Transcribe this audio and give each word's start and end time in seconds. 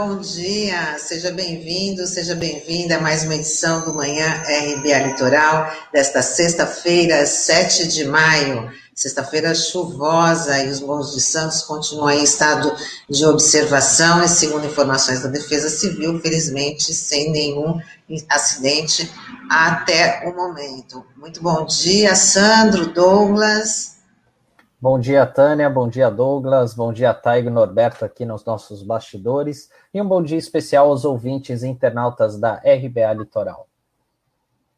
bom 0.00 0.16
dia, 0.16 0.96
seja 0.98 1.30
bem-vindo, 1.30 2.06
seja 2.06 2.34
bem-vinda 2.34 2.96
a 2.96 3.00
mais 3.02 3.22
uma 3.22 3.34
edição 3.34 3.84
do 3.84 3.92
Manhã 3.92 4.42
RBA 4.46 4.98
Litoral, 5.08 5.70
desta 5.92 6.22
sexta-feira, 6.22 7.26
7 7.26 7.86
de 7.86 8.06
maio, 8.06 8.72
sexta-feira 8.94 9.54
chuvosa, 9.54 10.58
e 10.58 10.70
os 10.70 10.80
Morros 10.80 11.12
de 11.12 11.20
Santos 11.20 11.60
continuam 11.64 12.08
em 12.12 12.24
estado 12.24 12.74
de 13.10 13.26
observação, 13.26 14.24
e 14.24 14.28
segundo 14.28 14.66
informações 14.66 15.20
da 15.20 15.28
Defesa 15.28 15.68
Civil, 15.68 16.18
felizmente 16.18 16.94
sem 16.94 17.30
nenhum 17.30 17.78
acidente 18.30 19.12
até 19.50 20.26
o 20.26 20.34
momento. 20.34 21.04
Muito 21.14 21.42
bom 21.42 21.66
dia, 21.66 22.14
Sandro, 22.14 22.86
Douglas. 22.94 23.89
Bom 24.82 24.98
dia, 24.98 25.26
Tânia. 25.26 25.68
Bom 25.68 25.86
dia, 25.86 26.08
Douglas. 26.08 26.72
Bom 26.72 26.90
dia, 26.90 27.12
Taigo 27.12 27.50
Norberto, 27.50 28.02
aqui 28.02 28.24
nos 28.24 28.42
nossos 28.46 28.82
bastidores. 28.82 29.68
E 29.92 30.00
um 30.00 30.08
bom 30.08 30.22
dia 30.22 30.38
especial 30.38 30.88
aos 30.88 31.04
ouvintes 31.04 31.62
internautas 31.62 32.40
da 32.40 32.54
RBA 32.54 33.12
Litoral. 33.12 33.68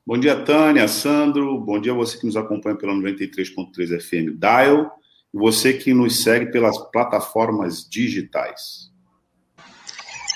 Bom 0.05 0.19
dia, 0.19 0.45
Tânia, 0.45 0.89
Sandro. 0.89 1.57
Bom 1.61 1.81
dia 1.81 1.93
a 1.93 1.95
você 1.95 2.19
que 2.19 2.27
nos 2.27 2.35
acompanha 2.35 2.77
pela 2.77 2.93
93.3 2.95 4.01
FM 4.01 4.37
Dial 4.37 4.91
e 5.33 5.39
você 5.39 5.73
que 5.73 5.95
nos 5.95 6.21
segue 6.25 6.51
pelas 6.51 6.77
plataformas 6.91 7.89
digitais. 7.89 8.91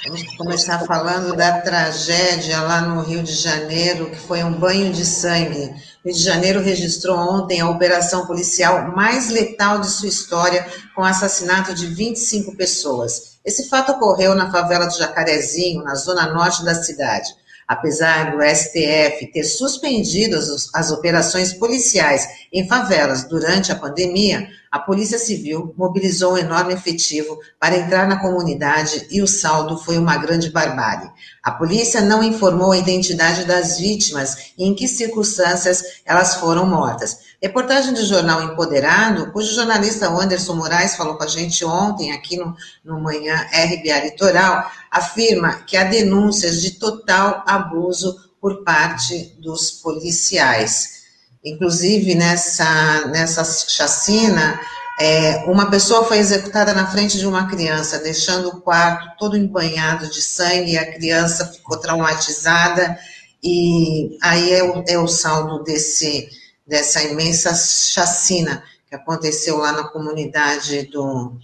Vamos 0.06 0.36
começar 0.36 0.78
falando 0.86 1.34
da 1.34 1.60
tragédia 1.60 2.60
lá 2.60 2.82
no 2.82 3.00
Rio 3.02 3.24
de 3.24 3.32
Janeiro, 3.32 4.08
que 4.10 4.16
foi 4.16 4.44
um 4.44 4.52
banho 4.52 4.92
de 4.92 5.04
sangue. 5.04 5.74
Rio 6.06 6.14
de 6.14 6.22
Janeiro 6.22 6.60
registrou 6.60 7.16
ontem 7.18 7.60
a 7.60 7.68
operação 7.68 8.28
policial 8.28 8.94
mais 8.94 9.28
letal 9.28 9.80
de 9.80 9.88
sua 9.88 10.08
história, 10.08 10.64
com 10.94 11.02
assassinato 11.02 11.74
de 11.74 11.88
25 11.88 12.54
pessoas. 12.54 13.40
Esse 13.44 13.68
fato 13.68 13.90
ocorreu 13.90 14.32
na 14.32 14.52
favela 14.52 14.86
do 14.86 14.96
Jacarezinho, 14.96 15.82
na 15.82 15.96
zona 15.96 16.32
norte 16.32 16.64
da 16.64 16.76
cidade. 16.76 17.28
Apesar 17.66 18.30
do 18.30 18.40
STF 18.40 19.32
ter 19.32 19.42
suspendido 19.42 20.36
as, 20.36 20.70
as, 20.72 20.92
operações 20.92 21.52
policiais 21.52 22.24
em 22.52 22.68
favelas 22.68 23.24
durante 23.24 23.72
a 23.72 23.76
pandemia, 23.76 24.48
a 24.70 24.78
Polícia 24.78 25.18
Civil 25.18 25.74
mobilizou 25.76 26.34
um 26.34 26.38
enorme 26.38 26.74
efetivo 26.74 27.36
para 27.58 27.76
entrar 27.76 28.06
na 28.06 28.20
comunidade 28.20 29.08
e 29.10 29.20
o 29.20 29.26
saldo 29.26 29.76
foi 29.78 29.98
uma 29.98 30.16
grande 30.16 30.50
barbárie. 30.50 31.10
A 31.46 31.52
polícia 31.52 32.00
não 32.00 32.24
informou 32.24 32.72
a 32.72 32.76
identidade 32.76 33.44
das 33.44 33.78
vítimas 33.78 34.50
e 34.58 34.64
em 34.64 34.74
que 34.74 34.88
circunstâncias 34.88 36.00
elas 36.04 36.34
foram 36.34 36.66
mortas. 36.66 37.18
Reportagem 37.40 37.94
do 37.94 38.04
jornal 38.04 38.42
Empoderado, 38.42 39.30
cujo 39.30 39.54
jornalista 39.54 40.08
Anderson 40.08 40.56
Moraes 40.56 40.96
falou 40.96 41.14
com 41.14 41.22
a 41.22 41.28
gente 41.28 41.64
ontem 41.64 42.10
aqui 42.10 42.36
no, 42.36 42.52
no 42.84 43.00
Manhã 43.00 43.46
RBA 43.52 44.06
Litoral, 44.06 44.68
afirma 44.90 45.60
que 45.64 45.76
há 45.76 45.84
denúncias 45.84 46.60
de 46.60 46.72
total 46.80 47.44
abuso 47.46 48.28
por 48.40 48.64
parte 48.64 49.32
dos 49.38 49.70
policiais. 49.70 51.04
Inclusive, 51.44 52.16
nessa, 52.16 53.06
nessa 53.06 53.44
chacina, 53.44 54.60
é, 54.98 55.44
uma 55.44 55.70
pessoa 55.70 56.04
foi 56.04 56.18
executada 56.18 56.72
na 56.72 56.86
frente 56.86 57.18
de 57.18 57.26
uma 57.26 57.46
criança, 57.48 57.98
deixando 57.98 58.48
o 58.48 58.60
quarto 58.60 59.16
todo 59.18 59.36
embanhado 59.36 60.10
de 60.10 60.22
sangue, 60.22 60.72
e 60.72 60.78
a 60.78 60.92
criança 60.94 61.46
ficou 61.52 61.78
traumatizada, 61.78 62.98
e 63.42 64.16
aí 64.22 64.52
é 64.52 64.62
o, 64.64 64.84
é 64.88 64.98
o 64.98 65.06
saldo 65.06 65.62
desse, 65.62 66.28
dessa 66.66 67.02
imensa 67.02 67.54
chacina 67.54 68.62
que 68.88 68.94
aconteceu 68.94 69.58
lá 69.58 69.72
na 69.72 69.84
comunidade 69.84 70.86
do, 70.86 71.36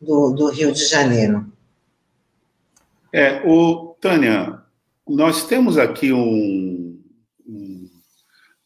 do, 0.00 0.30
do 0.32 0.48
Rio 0.50 0.72
de 0.72 0.86
Janeiro. 0.86 1.50
É, 3.12 3.42
o 3.44 3.96
Tânia, 4.00 4.62
nós 5.08 5.44
temos 5.44 5.76
aqui 5.76 6.12
um, 6.12 7.02
um 7.46 7.90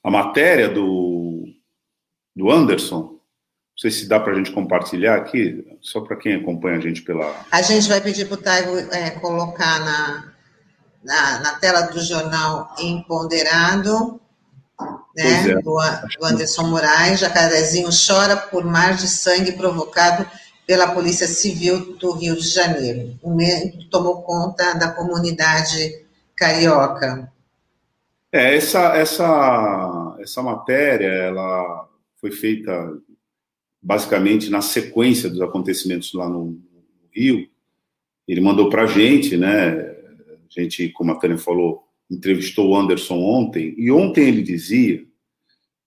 a 0.03 0.11
matéria 0.11 0.69
do, 0.69 1.47
do 2.37 2.51
Anderson. 2.51 3.14
Não 3.85 3.91
sei 3.91 4.01
se 4.01 4.09
dá 4.09 4.19
para 4.19 4.33
a 4.33 4.35
gente 4.35 4.51
compartilhar 4.51 5.15
aqui, 5.15 5.63
só 5.83 6.01
para 6.01 6.17
quem 6.17 6.37
acompanha 6.37 6.79
a 6.79 6.81
gente 6.81 7.03
pela. 7.03 7.45
A 7.51 7.61
gente 7.61 7.87
vai 7.87 8.01
pedir 8.01 8.25
para 8.25 8.35
o 8.35 8.39
Taigo 8.39 8.79
é, 8.91 9.11
colocar 9.11 9.79
na, 9.81 10.33
na, 11.05 11.41
na, 11.41 11.53
tela 11.59 11.83
do 11.83 12.01
jornal 12.01 12.75
Empoderado, 12.79 14.19
né, 15.15 15.51
é. 15.51 15.55
do, 15.57 15.61
do 15.61 16.25
Anderson 16.25 16.63
Moraes. 16.63 17.21
Jacarezinho 17.21 17.91
chora 17.91 18.39
por 18.39 18.65
mar 18.65 18.95
de 18.95 19.07
sangue 19.07 19.53
provocado 19.53 20.27
pela 20.67 20.95
Polícia 20.95 21.27
Civil 21.27 21.95
do 21.97 22.13
Rio 22.13 22.37
de 22.37 22.49
Janeiro. 22.49 23.19
O 23.23 23.35
medo 23.35 23.85
tomou 23.91 24.23
conta 24.23 24.73
da 24.73 24.93
comunidade 24.93 26.07
carioca. 26.35 27.31
É, 28.33 28.57
essa, 28.57 28.97
essa, 28.97 30.17
essa 30.21 30.43
matéria 30.43 31.07
ela 31.07 31.87
foi 32.19 32.31
feita 32.33 32.73
basicamente 33.85 34.49
na 34.49 34.63
sequência 34.63 35.29
dos 35.29 35.43
acontecimentos 35.43 36.13
lá 36.15 36.29
no, 36.29 36.59
Rio. 37.15 37.49
Ele 38.27 38.41
mandou 38.41 38.69
para 38.69 38.83
a 38.83 38.87
gente, 38.87 39.37
né? 39.37 39.71
A 39.71 40.61
gente, 40.61 40.89
como 40.89 41.13
a 41.13 41.15
Tânia 41.15 41.39
falou, 41.39 41.85
entrevistou 42.11 42.71
o 42.71 42.77
Anderson 42.77 43.17
ontem, 43.17 43.75
e 43.79 43.91
ontem 43.91 44.29
ele 44.29 44.43
dizia 44.43 45.05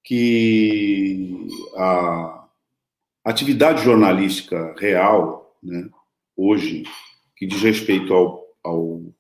que 0.04 1.48
a, 1.76 2.48
atividade 3.26 3.84
jornalística 3.84 4.74
real, 4.78 5.58
né, 5.62 5.90
hoje, 6.36 6.84
que 7.36 7.46
diz 7.46 7.62
respeito 7.62 8.14
ao, 8.14 8.46
ao, 8.64 9.14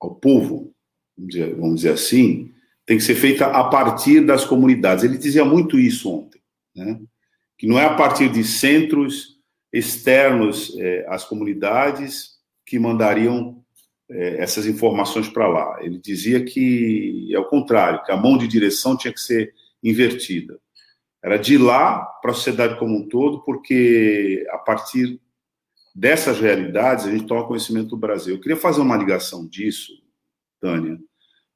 ao 0.00 0.14
povo, 0.16 0.74
vamos 1.16 1.32
dizer, 1.32 1.54
vamos 1.54 1.76
dizer, 1.76 1.92
assim, 1.92 2.52
tem 2.84 2.96
que 2.96 3.04
ser 3.04 3.14
feita 3.14 3.46
a 3.46 3.64
partir 3.64 4.20
das 4.26 4.44
comunidades. 4.44 5.04
Ele 5.04 5.16
dizia 5.16 5.44
muito 5.44 5.78
isso 5.78 6.10
ontem, 6.10 6.40
né, 6.74 7.00
que 7.62 7.68
não 7.68 7.78
é 7.78 7.84
a 7.84 7.94
partir 7.94 8.28
de 8.28 8.42
centros 8.42 9.38
externos 9.72 10.76
é, 10.80 11.06
às 11.08 11.24
comunidades 11.24 12.40
que 12.66 12.76
mandariam 12.76 13.62
é, 14.10 14.42
essas 14.42 14.66
informações 14.66 15.28
para 15.28 15.46
lá. 15.46 15.78
Ele 15.80 15.96
dizia 15.96 16.44
que 16.44 17.28
é 17.32 17.38
o 17.38 17.44
contrário, 17.44 18.02
que 18.02 18.10
a 18.10 18.16
mão 18.16 18.36
de 18.36 18.48
direção 18.48 18.96
tinha 18.96 19.12
que 19.12 19.20
ser 19.20 19.54
invertida. 19.80 20.58
Era 21.22 21.36
de 21.36 21.56
lá 21.56 22.00
para 22.20 22.32
a 22.32 22.34
sociedade 22.34 22.80
como 22.80 22.98
um 22.98 23.08
todo, 23.08 23.44
porque 23.44 24.44
a 24.50 24.58
partir 24.58 25.20
dessas 25.94 26.40
realidades 26.40 27.06
a 27.06 27.12
gente 27.12 27.28
toma 27.28 27.46
conhecimento 27.46 27.90
do 27.90 27.96
Brasil. 27.96 28.34
Eu 28.34 28.40
queria 28.40 28.56
fazer 28.56 28.80
uma 28.80 28.96
ligação 28.96 29.46
disso, 29.46 29.92
Tânia, 30.60 30.98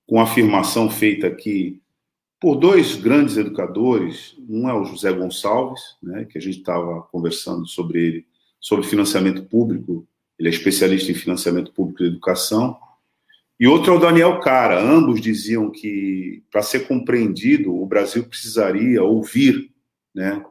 com 0.07 0.21
a 0.21 0.23
afirmação 0.23 0.89
feita 0.89 1.27
aqui 1.27 1.83
por 2.41 2.57
dois 2.57 2.97
grandes 2.97 3.37
educadores. 3.37 4.37
Um 4.49 4.69
é 4.69 4.75
o 4.75 4.85
José 4.85 5.13
Gonçalves, 5.13 5.97
né, 6.03 6.25
que 6.25 6.39
a 6.39 6.41
gente 6.41 6.59
estava 6.59 7.03
conversando 7.03 7.67
sobre 7.67 8.01
ele, 8.01 8.27
sobre 8.61 8.87
financiamento 8.87 9.45
público. 9.45 10.07
Ele 10.39 10.49
é 10.49 10.53
especialista 10.53 11.11
em 11.11 11.15
financiamento 11.15 11.73
público 11.73 12.03
e 12.03 12.07
educação. 12.07 12.79
E 13.59 13.67
outro 13.67 13.95
é 13.95 13.97
o 13.97 14.01
Daniel 14.01 14.39
Cara. 14.41 14.79
Ambos 14.79 15.21
diziam 15.21 15.71
que, 15.71 16.43
para 16.51 16.63
ser 16.63 16.87
compreendido, 16.87 17.75
o 17.75 17.87
Brasil 17.87 18.25
precisaria 18.25 19.03
ouvir 19.03 19.71
né, 20.15 20.45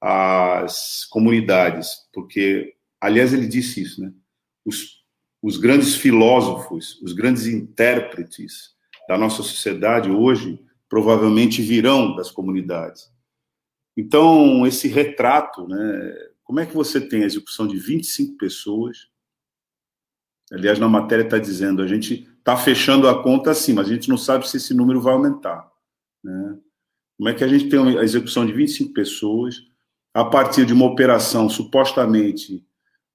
as 0.00 1.04
comunidades, 1.10 2.08
porque, 2.12 2.74
aliás, 3.00 3.32
ele 3.32 3.46
disse 3.46 3.82
isso, 3.82 4.00
né? 4.00 4.12
Os, 4.64 5.02
os 5.42 5.56
grandes 5.56 5.96
filósofos, 5.96 7.00
os 7.02 7.12
grandes 7.12 7.46
intérpretes 7.46 8.70
da 9.08 9.18
nossa 9.18 9.42
sociedade 9.42 10.08
hoje 10.08 10.60
provavelmente 10.92 11.62
virão 11.62 12.14
das 12.14 12.30
comunidades. 12.30 13.10
Então, 13.96 14.66
esse 14.66 14.88
retrato, 14.88 15.66
né, 15.66 16.14
como 16.44 16.60
é 16.60 16.66
que 16.66 16.74
você 16.74 17.00
tem 17.00 17.22
a 17.22 17.26
execução 17.26 17.66
de 17.66 17.78
25 17.78 18.36
pessoas? 18.36 19.08
Aliás, 20.52 20.78
na 20.78 20.90
matéria 20.90 21.22
está 21.22 21.38
dizendo, 21.38 21.80
a 21.80 21.86
gente 21.86 22.28
está 22.38 22.58
fechando 22.58 23.08
a 23.08 23.22
conta 23.22 23.52
assim, 23.52 23.72
mas 23.72 23.88
a 23.88 23.94
gente 23.94 24.10
não 24.10 24.18
sabe 24.18 24.46
se 24.46 24.58
esse 24.58 24.74
número 24.74 25.00
vai 25.00 25.14
aumentar. 25.14 25.66
Né? 26.22 26.58
Como 27.16 27.30
é 27.30 27.32
que 27.32 27.42
a 27.42 27.48
gente 27.48 27.70
tem 27.70 27.98
a 27.98 28.02
execução 28.02 28.44
de 28.44 28.52
25 28.52 28.92
pessoas 28.92 29.62
a 30.12 30.26
partir 30.26 30.66
de 30.66 30.74
uma 30.74 30.84
operação 30.84 31.48
supostamente 31.48 32.66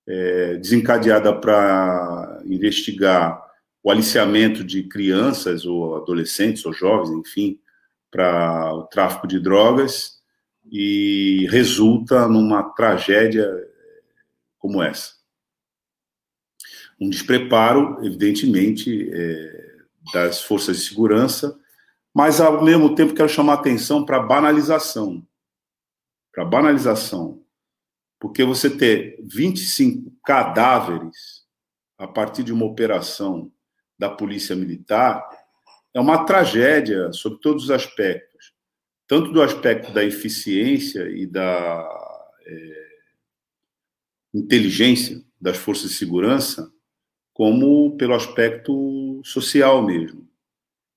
é, 0.07 0.55
desencadeada 0.55 1.31
para 1.31 2.41
investigar 2.43 3.39
o 3.83 3.91
aliciamento 3.91 4.63
de 4.63 4.81
crianças 4.81 5.63
ou 5.63 5.95
adolescentes 5.95 6.65
ou 6.65 6.73
jovens, 6.73 7.11
enfim, 7.11 7.59
para 8.17 8.73
o 8.73 8.87
tráfico 8.87 9.27
de 9.27 9.39
drogas 9.39 10.17
e 10.71 11.45
resulta 11.51 12.27
numa 12.27 12.63
tragédia 12.73 13.47
como 14.57 14.81
essa 14.81 15.15
um 16.99 17.11
despreparo, 17.11 18.03
evidentemente, 18.03 19.07
é, 19.13 19.77
das 20.11 20.41
forças 20.41 20.77
de 20.77 20.85
segurança, 20.85 21.55
mas 22.11 22.41
ao 22.41 22.63
mesmo 22.63 22.95
tempo 22.95 23.13
quero 23.13 23.29
chamar 23.29 23.53
atenção 23.53 24.03
para 24.03 24.17
a 24.17 24.23
banalização. 24.23 25.23
Para 26.33 26.43
a 26.43 26.47
banalização. 26.47 27.43
Porque 28.19 28.43
você 28.43 28.67
ter 28.67 29.23
25 29.23 30.11
cadáveres 30.25 31.45
a 31.99 32.07
partir 32.07 32.43
de 32.43 32.51
uma 32.51 32.65
operação 32.65 33.51
da 33.99 34.09
Polícia 34.09 34.55
Militar, 34.55 35.23
é 35.97 35.99
uma 35.99 36.25
tragédia 36.25 37.11
sob 37.11 37.39
todos 37.41 37.63
os 37.63 37.71
aspectos, 37.71 38.53
tanto 39.07 39.31
do 39.31 39.41
aspecto 39.41 39.91
da 39.91 40.05
eficiência 40.05 41.09
e 41.09 41.25
da 41.25 42.29
é, 42.45 42.87
inteligência 44.31 45.23
das 45.41 45.57
forças 45.57 45.89
de 45.89 45.97
segurança, 45.97 46.71
como 47.33 47.97
pelo 47.97 48.13
aspecto 48.13 49.19
social 49.25 49.83
mesmo. 49.83 50.29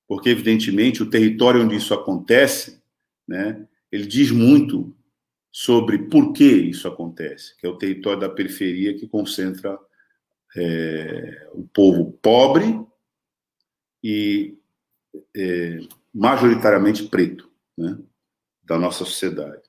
Porque, 0.06 0.28
evidentemente, 0.28 1.02
o 1.02 1.08
território 1.08 1.62
onde 1.62 1.76
isso 1.76 1.94
acontece, 1.94 2.82
né, 3.26 3.66
ele 3.90 4.04
diz 4.04 4.30
muito 4.30 4.94
sobre 5.50 5.96
por 6.10 6.34
que 6.34 6.44
isso 6.44 6.86
acontece, 6.86 7.56
que 7.56 7.66
é 7.66 7.70
o 7.70 7.78
território 7.78 8.20
da 8.20 8.28
periferia 8.28 8.94
que 8.94 9.08
concentra 9.08 9.78
é, 10.54 11.48
o 11.54 11.66
povo 11.68 12.12
pobre 12.20 12.78
e 14.04 14.59
é, 15.36 15.78
majoritariamente 16.12 17.04
preto 17.04 17.50
né, 17.76 17.98
da 18.64 18.78
nossa 18.78 19.04
sociedade. 19.04 19.62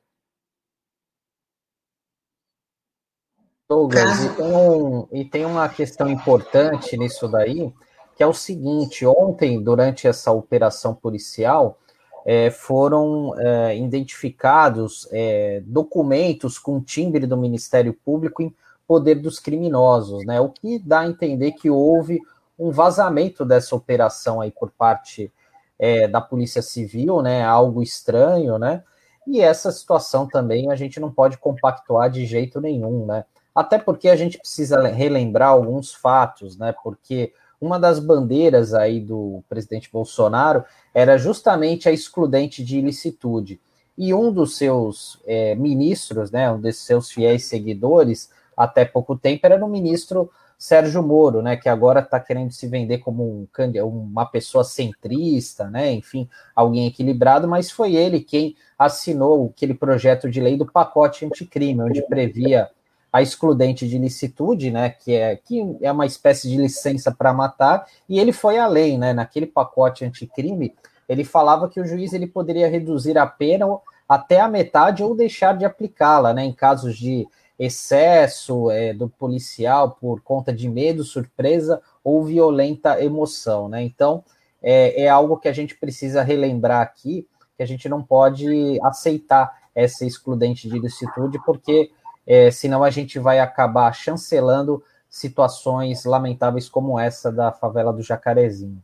Douglas, 3.69 4.25
e 4.25 4.35
tem, 4.35 4.45
um, 4.45 5.07
e 5.13 5.25
tem 5.25 5.45
uma 5.45 5.69
questão 5.69 6.09
importante 6.09 6.97
nisso 6.97 7.27
daí, 7.29 7.73
que 8.17 8.21
é 8.21 8.27
o 8.27 8.33
seguinte: 8.33 9.05
ontem, 9.05 9.63
durante 9.63 10.07
essa 10.07 10.29
operação 10.31 10.93
policial, 10.93 11.79
é, 12.25 12.51
foram 12.51 13.33
é, 13.39 13.77
identificados 13.77 15.07
é, 15.11 15.63
documentos 15.65 16.59
com 16.59 16.81
timbre 16.81 17.25
do 17.25 17.37
Ministério 17.37 17.93
Público 17.93 18.41
em 18.41 18.53
poder 18.85 19.15
dos 19.15 19.39
criminosos, 19.39 20.25
né? 20.25 20.39
O 20.41 20.49
que 20.49 20.77
dá 20.77 20.99
a 20.99 21.07
entender 21.07 21.53
que 21.53 21.69
houve 21.69 22.19
um 22.61 22.69
vazamento 22.69 23.43
dessa 23.43 23.75
operação 23.75 24.39
aí 24.39 24.51
por 24.51 24.69
parte 24.69 25.33
é, 25.79 26.07
da 26.07 26.21
Polícia 26.21 26.61
Civil, 26.61 27.23
né? 27.23 27.43
Algo 27.43 27.81
estranho, 27.81 28.59
né? 28.59 28.83
E 29.25 29.41
essa 29.41 29.71
situação 29.71 30.27
também 30.27 30.71
a 30.71 30.75
gente 30.75 30.99
não 30.99 31.11
pode 31.11 31.39
compactuar 31.39 32.11
de 32.11 32.23
jeito 32.23 32.61
nenhum, 32.61 33.07
né? 33.07 33.25
Até 33.53 33.79
porque 33.79 34.07
a 34.07 34.15
gente 34.15 34.37
precisa 34.37 34.87
relembrar 34.87 35.49
alguns 35.49 35.91
fatos, 35.91 36.55
né? 36.55 36.71
Porque 36.83 37.33
uma 37.59 37.79
das 37.79 37.97
bandeiras 37.97 38.75
aí 38.75 38.99
do 38.99 39.43
presidente 39.49 39.89
Bolsonaro 39.91 40.63
era 40.93 41.17
justamente 41.17 41.89
a 41.89 41.91
excludente 41.91 42.63
de 42.63 42.77
ilicitude. 42.77 43.59
E 43.97 44.13
um 44.13 44.31
dos 44.31 44.55
seus 44.55 45.19
é, 45.25 45.55
ministros, 45.55 46.31
né, 46.31 46.49
um 46.51 46.59
desses 46.59 46.83
seus 46.83 47.11
fiéis 47.11 47.45
seguidores, 47.45 48.29
até 48.55 48.85
pouco 48.85 49.15
tempo, 49.17 49.45
era 49.45 49.63
o 49.63 49.69
ministro 49.69 50.31
Sérgio 50.61 51.01
Moro, 51.01 51.41
né, 51.41 51.57
que 51.57 51.67
agora 51.67 52.01
está 52.01 52.19
querendo 52.19 52.51
se 52.51 52.67
vender 52.67 52.99
como 52.99 53.23
um, 53.23 53.87
uma 53.87 54.27
pessoa 54.27 54.63
centrista, 54.63 55.67
né, 55.67 55.91
enfim, 55.91 56.29
alguém 56.55 56.85
equilibrado, 56.85 57.47
mas 57.47 57.71
foi 57.71 57.95
ele 57.95 58.19
quem 58.19 58.55
assinou 58.77 59.51
aquele 59.51 59.73
projeto 59.73 60.29
de 60.29 60.39
lei 60.39 60.55
do 60.55 60.71
pacote 60.71 61.25
anticrime, 61.25 61.81
onde 61.81 62.03
previa 62.03 62.69
a 63.11 63.23
excludente 63.23 63.87
de 63.87 63.97
licitude, 63.97 64.69
né, 64.69 64.91
que 64.91 65.15
é, 65.15 65.35
que 65.35 65.77
é 65.81 65.91
uma 65.91 66.05
espécie 66.05 66.47
de 66.47 66.57
licença 66.57 67.11
para 67.11 67.33
matar, 67.33 67.87
e 68.07 68.19
ele 68.19 68.31
foi 68.31 68.59
além, 68.59 68.99
né, 68.99 69.13
naquele 69.13 69.47
pacote 69.47 70.05
anticrime, 70.05 70.75
ele 71.09 71.23
falava 71.23 71.67
que 71.69 71.81
o 71.81 71.87
juiz 71.87 72.13
ele 72.13 72.27
poderia 72.27 72.69
reduzir 72.69 73.17
a 73.17 73.25
pena 73.25 73.65
até 74.07 74.39
a 74.39 74.47
metade 74.47 75.01
ou 75.01 75.15
deixar 75.15 75.57
de 75.57 75.65
aplicá-la, 75.65 76.35
né, 76.35 76.45
em 76.45 76.53
casos 76.53 76.95
de 76.95 77.27
excesso 77.63 78.71
é, 78.71 78.91
do 78.91 79.07
policial 79.07 79.91
por 79.91 80.21
conta 80.21 80.51
de 80.51 80.67
medo, 80.67 81.03
surpresa 81.03 81.79
ou 82.03 82.23
violenta 82.23 83.03
emoção, 83.03 83.69
né, 83.69 83.83
então 83.83 84.23
é, 84.61 85.03
é 85.03 85.09
algo 85.09 85.37
que 85.37 85.47
a 85.47 85.53
gente 85.53 85.75
precisa 85.75 86.23
relembrar 86.23 86.81
aqui, 86.81 87.27
que 87.55 87.61
a 87.61 87.65
gente 87.67 87.87
não 87.87 88.01
pode 88.01 88.79
aceitar 88.83 89.61
essa 89.75 90.05
excludente 90.05 90.67
de 90.67 90.79
licitude, 90.79 91.39
porque 91.45 91.91
é, 92.25 92.49
senão 92.49 92.83
a 92.83 92.89
gente 92.89 93.19
vai 93.19 93.39
acabar 93.39 93.93
chancelando 93.93 94.83
situações 95.09 96.03
lamentáveis 96.05 96.67
como 96.67 96.99
essa 96.99 97.31
da 97.31 97.51
favela 97.51 97.93
do 97.93 98.01
Jacarezinho. 98.01 98.81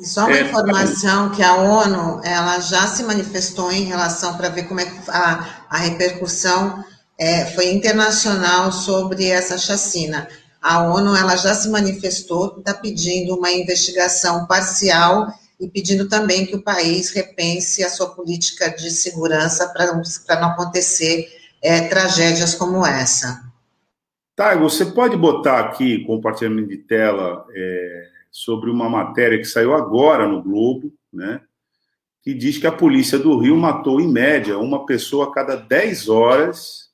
E 0.00 0.06
só 0.06 0.26
uma 0.26 0.36
é, 0.36 0.42
informação 0.42 1.30
que 1.30 1.42
a 1.42 1.56
ONU 1.56 2.20
ela 2.24 2.60
já 2.60 2.86
se 2.86 3.02
manifestou 3.02 3.72
em 3.72 3.82
relação 3.82 4.36
para 4.36 4.48
ver 4.48 4.64
como 4.64 4.80
é 4.80 4.84
que 4.84 5.10
a, 5.10 5.66
a 5.68 5.76
repercussão 5.76 6.84
é, 7.18 7.44
foi 7.46 7.72
internacional 7.72 8.70
sobre 8.70 9.26
essa 9.26 9.58
chacina. 9.58 10.28
A 10.62 10.84
ONU 10.84 11.16
ela 11.16 11.36
já 11.36 11.54
se 11.54 11.68
manifestou, 11.68 12.56
está 12.58 12.72
pedindo 12.72 13.34
uma 13.34 13.50
investigação 13.50 14.46
parcial 14.46 15.26
e 15.60 15.68
pedindo 15.68 16.08
também 16.08 16.46
que 16.46 16.54
o 16.54 16.62
país 16.62 17.10
repense 17.10 17.82
a 17.82 17.90
sua 17.90 18.10
política 18.10 18.70
de 18.70 18.90
segurança 18.90 19.68
para 19.68 20.40
não 20.40 20.50
acontecer 20.50 21.28
é, 21.60 21.88
tragédias 21.88 22.54
como 22.54 22.86
essa. 22.86 23.42
Tá, 24.36 24.54
você 24.54 24.86
pode 24.86 25.16
botar 25.16 25.58
aqui 25.58 26.04
compartilhamento 26.04 26.68
de 26.68 26.78
tela 26.78 27.44
é, 27.52 28.04
sobre 28.30 28.70
uma 28.70 28.88
matéria 28.88 29.38
que 29.38 29.44
saiu 29.44 29.74
agora 29.74 30.28
no 30.28 30.40
Globo, 30.40 30.92
né? 31.12 31.40
Que 32.22 32.34
diz 32.34 32.58
que 32.58 32.66
a 32.66 32.72
polícia 32.72 33.18
do 33.18 33.36
Rio 33.38 33.56
matou, 33.56 34.00
em 34.00 34.06
média, 34.06 34.58
uma 34.58 34.86
pessoa 34.86 35.26
a 35.26 35.32
cada 35.32 35.56
10 35.56 36.08
horas 36.08 36.87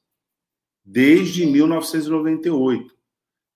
desde 0.85 1.47
1998. 1.47 2.95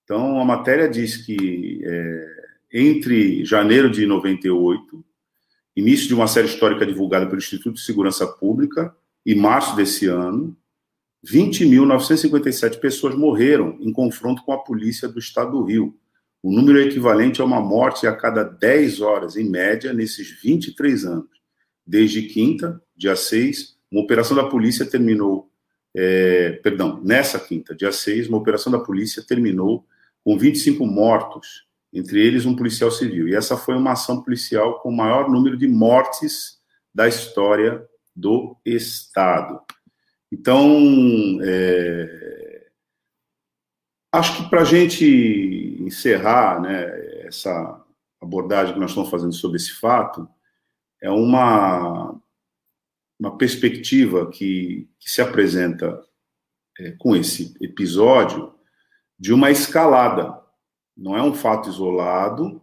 Então, 0.04 0.40
a 0.40 0.44
matéria 0.44 0.88
diz 0.88 1.18
que 1.18 1.80
é, 1.84 2.26
entre 2.72 3.44
janeiro 3.44 3.90
de 3.90 4.06
98, 4.06 5.04
início 5.76 6.08
de 6.08 6.14
uma 6.14 6.26
série 6.26 6.46
histórica 6.46 6.86
divulgada 6.86 7.26
pelo 7.26 7.38
Instituto 7.38 7.74
de 7.74 7.82
Segurança 7.82 8.26
Pública, 8.26 8.94
e 9.26 9.34
março 9.34 9.76
desse 9.76 10.06
ano, 10.06 10.56
20.957 11.26 12.80
pessoas 12.80 13.14
morreram 13.14 13.76
em 13.80 13.92
confronto 13.92 14.42
com 14.44 14.52
a 14.52 14.58
polícia 14.58 15.08
do 15.08 15.18
estado 15.18 15.52
do 15.52 15.64
Rio. 15.64 15.94
O 16.42 16.52
número 16.52 16.78
é 16.78 16.84
equivalente 16.84 17.42
a 17.42 17.44
uma 17.44 17.60
morte 17.60 18.06
a 18.06 18.14
cada 18.14 18.44
10 18.44 19.00
horas, 19.00 19.36
em 19.36 19.48
média, 19.48 19.92
nesses 19.92 20.30
23 20.40 21.04
anos. 21.04 21.28
Desde 21.84 22.22
quinta, 22.22 22.80
dia 22.96 23.16
6, 23.16 23.76
uma 23.90 24.02
operação 24.02 24.36
da 24.36 24.44
polícia 24.44 24.86
terminou. 24.86 25.47
É, 25.96 26.52
perdão, 26.62 27.00
nessa 27.02 27.40
quinta, 27.40 27.74
dia 27.74 27.92
6, 27.92 28.28
uma 28.28 28.38
operação 28.38 28.70
da 28.70 28.78
polícia 28.78 29.22
terminou 29.22 29.86
com 30.24 30.38
25 30.38 30.86
mortos, 30.86 31.66
entre 31.92 32.20
eles 32.20 32.44
um 32.44 32.54
policial 32.54 32.90
civil. 32.90 33.28
E 33.28 33.34
essa 33.34 33.56
foi 33.56 33.74
uma 33.74 33.92
ação 33.92 34.22
policial 34.22 34.80
com 34.80 34.90
o 34.90 34.96
maior 34.96 35.30
número 35.30 35.56
de 35.56 35.66
mortes 35.66 36.58
da 36.94 37.08
história 37.08 37.86
do 38.14 38.56
Estado. 38.64 39.60
Então, 40.30 41.38
é, 41.42 42.66
acho 44.12 44.36
que 44.36 44.50
para 44.50 44.62
a 44.62 44.64
gente 44.64 45.76
encerrar 45.80 46.60
né, 46.60 47.26
essa 47.26 47.84
abordagem 48.20 48.74
que 48.74 48.80
nós 48.80 48.90
estamos 48.90 49.10
fazendo 49.10 49.32
sobre 49.32 49.56
esse 49.56 49.72
fato, 49.72 50.28
é 51.00 51.10
uma, 51.10 52.20
uma 53.18 53.36
perspectiva 53.36 54.30
que, 54.30 54.88
que 54.98 55.10
se 55.10 55.20
apresenta 55.20 56.00
é, 56.78 56.92
com 56.92 57.16
esse 57.16 57.54
episódio 57.60 58.54
de 59.18 59.32
uma 59.32 59.50
escalada. 59.50 60.40
Não 60.96 61.16
é 61.16 61.22
um 61.22 61.34
fato 61.34 61.68
isolado, 61.68 62.62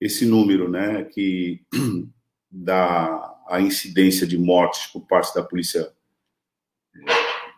esse 0.00 0.24
número 0.24 0.70
né, 0.70 1.04
que 1.04 1.64
dá 2.50 3.36
a 3.48 3.60
incidência 3.60 4.26
de 4.26 4.38
mortes 4.38 4.86
por 4.86 5.06
parte 5.06 5.34
da 5.34 5.42
Polícia 5.42 5.92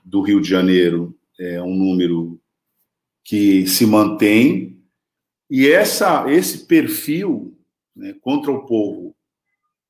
do 0.04 0.20
Rio 0.22 0.40
de 0.40 0.48
Janeiro 0.48 1.16
é 1.38 1.62
um 1.62 1.74
número 1.74 2.40
que 3.24 3.66
se 3.66 3.86
mantém, 3.86 4.82
e 5.50 5.68
essa, 5.68 6.30
esse 6.30 6.66
perfil 6.66 7.58
né, 7.94 8.14
contra 8.20 8.50
o 8.50 8.66
povo 8.66 9.14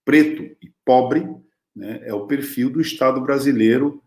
preto 0.05 0.43
e 0.61 0.73
pobre 0.85 1.27
né, 1.75 2.01
é 2.05 2.13
o 2.13 2.27
perfil 2.27 2.71
do 2.71 2.81
Estado 2.81 3.21
brasileiro 3.21 4.03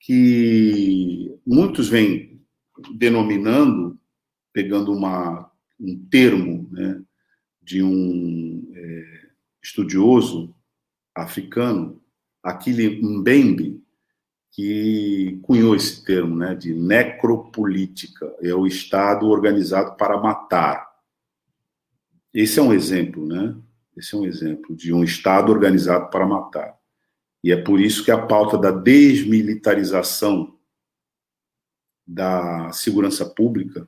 que 0.00 1.34
muitos 1.46 1.88
vêm 1.88 2.42
denominando, 2.94 3.98
pegando 4.52 4.92
uma, 4.92 5.50
um 5.80 6.06
termo 6.10 6.68
né, 6.70 7.02
de 7.62 7.82
um 7.82 8.70
é, 8.74 9.28
estudioso 9.62 10.54
africano, 11.14 12.02
Akili 12.42 13.02
Mbembe, 13.02 13.82
que 14.50 15.40
cunhou 15.42 15.74
esse 15.74 16.04
termo, 16.04 16.36
né, 16.36 16.54
de 16.54 16.72
necropolítica, 16.74 18.32
é 18.40 18.54
o 18.54 18.66
Estado 18.66 19.26
organizado 19.26 19.96
para 19.96 20.20
matar. 20.20 20.88
Esse 22.32 22.60
é 22.60 22.62
um 22.62 22.72
exemplo, 22.72 23.26
né? 23.26 23.56
Esse 23.96 24.14
é 24.14 24.18
um 24.18 24.24
exemplo 24.24 24.76
de 24.76 24.92
um 24.92 25.02
Estado 25.02 25.50
organizado 25.50 26.10
para 26.10 26.26
matar. 26.26 26.76
E 27.44 27.52
é 27.52 27.56
por 27.58 27.78
isso 27.78 28.02
que 28.02 28.10
a 28.10 28.26
pauta 28.26 28.56
da 28.56 28.70
desmilitarização 28.70 30.58
da 32.06 32.72
segurança 32.72 33.26
pública 33.26 33.86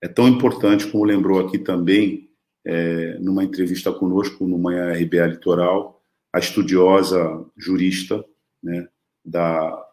é 0.00 0.06
tão 0.06 0.28
importante, 0.28 0.86
como 0.86 1.02
lembrou 1.02 1.44
aqui 1.44 1.58
também, 1.58 2.30
é, 2.64 3.18
numa 3.18 3.42
entrevista 3.42 3.92
conosco 3.92 4.46
no 4.46 4.56
Manhã 4.56 4.92
RBA 4.92 5.26
Litoral, 5.26 6.00
a 6.32 6.38
estudiosa 6.38 7.44
jurista 7.56 8.24
né, 8.62 8.88
da 9.24 9.84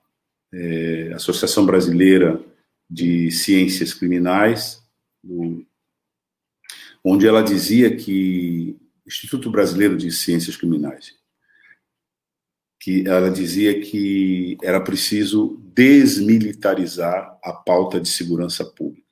é, 0.53 1.13
Associação 1.15 1.65
Brasileira 1.65 2.39
de 2.88 3.31
Ciências 3.31 3.91
Criminais, 3.91 4.83
do, 5.23 5.65
onde 7.03 7.27
ela 7.27 7.41
dizia 7.41 7.95
que 7.95 8.77
Instituto 9.03 9.50
Brasileiro 9.50 9.97
de 9.97 10.12
Ciências 10.12 10.55
Criminais, 10.55 11.22
que 12.83 13.07
ela 13.07 13.31
dizia 13.31 13.79
que 13.79 14.57
era 14.61 14.81
preciso 14.81 15.57
desmilitarizar 15.73 17.39
a 17.41 17.53
pauta 17.53 17.97
de 17.97 18.09
segurança 18.09 18.65
pública. 18.65 19.07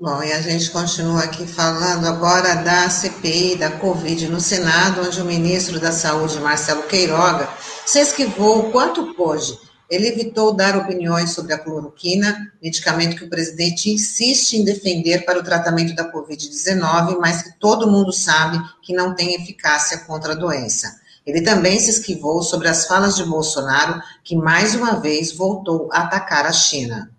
Bom, 0.00 0.22
e 0.22 0.32
a 0.32 0.40
gente 0.40 0.70
continua 0.70 1.24
aqui 1.24 1.44
falando 1.48 2.06
agora 2.06 2.54
da 2.62 2.88
CPI 2.88 3.56
da 3.56 3.72
Covid 3.72 4.28
no 4.28 4.40
Senado, 4.40 5.02
onde 5.02 5.20
o 5.20 5.24
ministro 5.24 5.80
da 5.80 5.90
Saúde, 5.90 6.38
Marcelo 6.38 6.84
Queiroga, 6.84 7.48
se 7.84 7.98
esquivou 7.98 8.60
o 8.60 8.70
quanto 8.70 9.14
pôde. 9.14 9.58
Ele 9.90 10.06
evitou 10.06 10.54
dar 10.54 10.76
opiniões 10.76 11.30
sobre 11.30 11.52
a 11.52 11.58
cloroquina, 11.58 12.52
medicamento 12.62 13.16
que 13.16 13.24
o 13.24 13.28
presidente 13.28 13.90
insiste 13.90 14.52
em 14.52 14.64
defender 14.64 15.24
para 15.24 15.40
o 15.40 15.42
tratamento 15.42 15.96
da 15.96 16.12
Covid-19, 16.12 17.18
mas 17.18 17.42
que 17.42 17.58
todo 17.58 17.90
mundo 17.90 18.12
sabe 18.12 18.60
que 18.82 18.94
não 18.94 19.16
tem 19.16 19.34
eficácia 19.34 19.98
contra 20.06 20.32
a 20.32 20.36
doença. 20.36 21.00
Ele 21.26 21.42
também 21.42 21.78
se 21.80 21.90
esquivou 21.90 22.40
sobre 22.40 22.68
as 22.68 22.86
falas 22.86 23.16
de 23.16 23.24
Bolsonaro, 23.24 24.00
que 24.22 24.36
mais 24.36 24.76
uma 24.76 25.00
vez 25.00 25.32
voltou 25.32 25.88
a 25.92 26.02
atacar 26.02 26.46
a 26.46 26.52
China. 26.52 27.10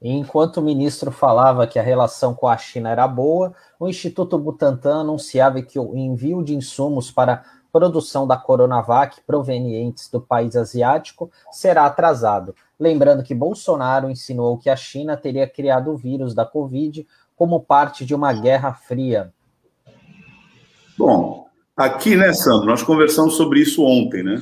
Enquanto 0.00 0.58
o 0.58 0.62
ministro 0.62 1.10
falava 1.10 1.66
que 1.66 1.78
a 1.78 1.82
relação 1.82 2.34
com 2.34 2.46
a 2.46 2.56
China 2.56 2.90
era 2.90 3.08
boa, 3.08 3.54
o 3.78 3.88
Instituto 3.88 4.38
Butantan 4.38 5.00
anunciava 5.00 5.60
que 5.62 5.78
o 5.78 5.96
envio 5.96 6.42
de 6.42 6.54
insumos 6.54 7.10
para 7.10 7.44
produção 7.76 8.26
da 8.26 8.38
Coronavac 8.38 9.20
provenientes 9.26 10.08
do 10.08 10.18
país 10.18 10.56
asiático 10.56 11.30
será 11.52 11.84
atrasado. 11.84 12.54
Lembrando 12.80 13.22
que 13.22 13.34
Bolsonaro 13.34 14.10
insinuou 14.10 14.56
que 14.56 14.70
a 14.70 14.76
China 14.76 15.14
teria 15.14 15.46
criado 15.46 15.90
o 15.90 15.96
vírus 15.96 16.34
da 16.34 16.46
Covid 16.46 17.06
como 17.36 17.60
parte 17.60 18.06
de 18.06 18.14
uma 18.14 18.32
guerra 18.32 18.72
fria. 18.72 19.30
Bom, 20.96 21.50
aqui, 21.76 22.16
né, 22.16 22.32
Sandro, 22.32 22.66
nós 22.66 22.82
conversamos 22.82 23.34
sobre 23.34 23.60
isso 23.60 23.84
ontem, 23.84 24.22
né? 24.22 24.40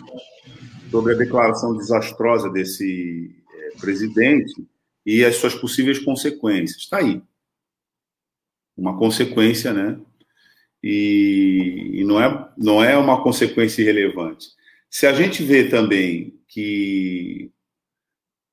Sobre 0.88 1.14
a 1.14 1.18
declaração 1.18 1.76
desastrosa 1.76 2.48
desse 2.48 3.34
é, 3.52 3.80
presidente 3.80 4.64
e 5.04 5.24
as 5.24 5.34
suas 5.34 5.56
possíveis 5.56 5.98
consequências. 5.98 6.82
Está 6.82 6.98
aí. 6.98 7.20
Uma 8.76 8.96
consequência, 8.96 9.72
né? 9.72 9.98
E, 10.86 11.92
e, 11.94 12.04
não, 12.04 12.22
é, 12.22 12.48
não 12.58 12.84
é 12.84 12.94
uma 12.94 13.22
consequência 13.22 13.80
irrelevante. 13.80 14.48
Se 14.90 15.06
a 15.06 15.14
gente 15.14 15.42
vê 15.42 15.66
também 15.66 16.38
que, 16.46 17.50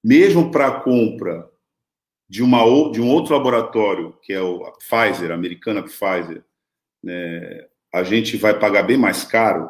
mesmo 0.01 0.49
para 0.49 0.67
a 0.67 0.79
compra 0.79 1.45
de, 2.29 2.41
uma, 2.41 2.63
de 2.89 3.01
um 3.01 3.09
outro 3.09 3.35
laboratório, 3.35 4.17
que 4.23 4.31
é 4.31 4.39
o 4.39 4.63
Pfizer, 4.79 5.29
a 5.29 5.33
americana 5.33 5.83
Pfizer, 5.83 6.41
né, 7.03 7.67
a 7.93 8.01
gente 8.01 8.37
vai 8.37 8.57
pagar 8.57 8.83
bem 8.83 8.95
mais 8.95 9.25
caro 9.25 9.69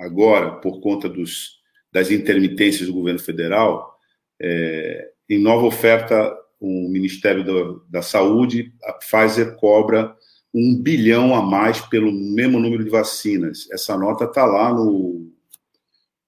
agora, 0.00 0.52
por 0.52 0.80
conta 0.80 1.06
dos, 1.06 1.60
das 1.92 2.10
intermitências 2.10 2.88
do 2.88 2.94
governo 2.94 3.20
federal, 3.20 3.94
é, 4.40 5.10
em 5.28 5.38
nova 5.38 5.66
oferta, 5.66 6.34
o 6.58 6.88
Ministério 6.88 7.44
do, 7.44 7.84
da 7.90 8.00
Saúde, 8.00 8.72
a 8.84 8.94
Pfizer 8.94 9.54
cobra 9.56 10.16
um 10.54 10.80
bilhão 10.80 11.34
a 11.34 11.42
mais 11.42 11.80
pelo 11.80 12.12
mesmo 12.12 12.60
número 12.60 12.84
de 12.84 12.90
vacinas. 12.90 13.68
Essa 13.72 13.98
nota 13.98 14.24
está 14.24 14.46
lá 14.46 14.72
no, 14.72 15.28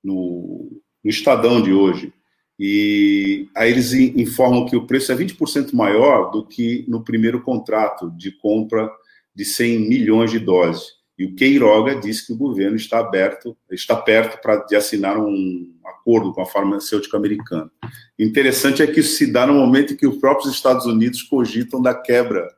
no, 0.02 0.82
no, 1.04 1.10
Estadão 1.10 1.62
de 1.62 1.72
hoje. 1.72 2.12
E 2.58 3.48
aí 3.54 3.70
eles 3.70 3.92
informam 3.92 4.66
que 4.66 4.76
o 4.76 4.86
preço 4.86 5.12
é 5.12 5.14
20% 5.14 5.72
maior 5.74 6.30
do 6.30 6.44
que 6.44 6.84
no 6.88 7.04
primeiro 7.04 7.40
contrato 7.42 8.10
de 8.16 8.32
compra 8.32 8.90
de 9.32 9.44
100 9.44 9.88
milhões 9.88 10.30
de 10.32 10.40
doses. 10.40 10.96
E 11.18 11.24
o 11.24 11.34
Queiroga 11.34 11.94
disse 11.94 12.26
que 12.26 12.32
o 12.32 12.36
governo 12.36 12.76
está 12.76 12.98
aberto, 12.98 13.56
está 13.70 13.94
perto 13.94 14.40
para 14.42 14.56
de 14.64 14.74
assinar 14.74 15.18
um 15.18 15.72
acordo 15.84 16.32
com 16.32 16.42
a 16.42 16.46
farmacêutica 16.46 17.16
americana. 17.16 17.70
Interessante 18.18 18.82
é 18.82 18.86
que 18.86 19.00
isso 19.00 19.16
se 19.16 19.30
dá 19.30 19.46
no 19.46 19.54
momento 19.54 19.92
em 19.92 19.96
que 19.96 20.06
os 20.06 20.18
próprios 20.18 20.52
Estados 20.52 20.84
Unidos 20.84 21.22
cogitam 21.22 21.80
da 21.80 21.94
quebra 21.94 22.48